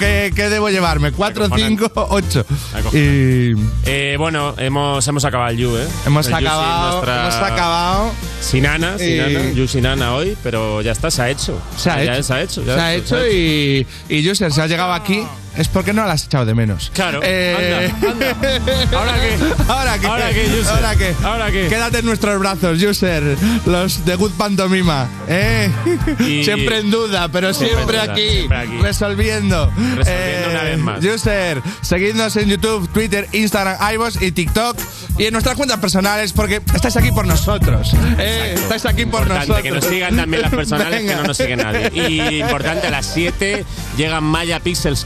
[0.00, 1.12] ¿Qué, qué debo llevarme?
[1.12, 2.44] ¿Cuatro, cinco, ocho?
[2.92, 3.52] Y
[3.84, 5.86] Eh, bueno, hemos, hemos acabado el You, ¿eh?
[6.06, 8.10] hemos El acabado, nuestra- hemos acabado.
[8.40, 11.35] Sin Ana, sin Y- Ana, You sin Ana hoy, pero ya está, se ha hecho.
[11.76, 12.22] Se ha Ya hecho.
[12.22, 12.64] Se ha hecho.
[12.64, 15.22] ya Se ha hecho y, y User, si has llegado aquí
[15.56, 16.90] es porque no la has echado de menos.
[16.94, 17.20] Claro.
[17.22, 18.98] Eh, Anda, anda.
[18.98, 19.36] ¿Ahora qué?
[19.68, 20.06] ¿Ahora qué?
[20.06, 20.72] ¿Ahora qué, User?
[20.74, 21.14] ¿Ahora qué?
[21.24, 21.66] ¿Ahora qué?
[21.68, 23.36] Quédate en nuestros brazos, User.
[23.66, 25.08] Los de Good Pantomima.
[25.28, 25.70] ¿eh?
[26.20, 28.78] Y- Siempre en duda, pero Siempre siempre, en duda, aquí, siempre aquí.
[28.82, 29.72] Resolviendo.
[29.76, 31.04] Eh, Resolviendo una vez más.
[31.04, 34.76] User, seguidnos en YouTube, Twitter, Instagram, iVoox y TikTok.
[35.18, 37.92] Y en nuestras cuentas personales, porque estáis aquí por nosotros.
[38.18, 39.62] Estáis aquí por Importante nosotros.
[39.62, 41.12] que nos sigan también las personales Venga.
[41.14, 41.90] que no nos sigue nadie.
[41.94, 43.64] Y importante, a las 7
[43.96, 45.04] llega Maya Pixels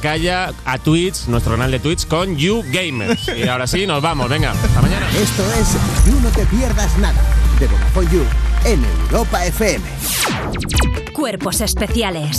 [0.64, 3.28] A Twitch, nuestro canal de Twitch, con You Gamers.
[3.36, 5.06] Y ahora sí, nos vamos, venga, hasta mañana.
[5.20, 5.76] Esto es
[6.06, 7.20] You No Te Pierdas Nada,
[7.58, 8.24] de Vodafone You,
[8.64, 9.84] en Europa FM.
[11.12, 12.28] Cuerpos especiales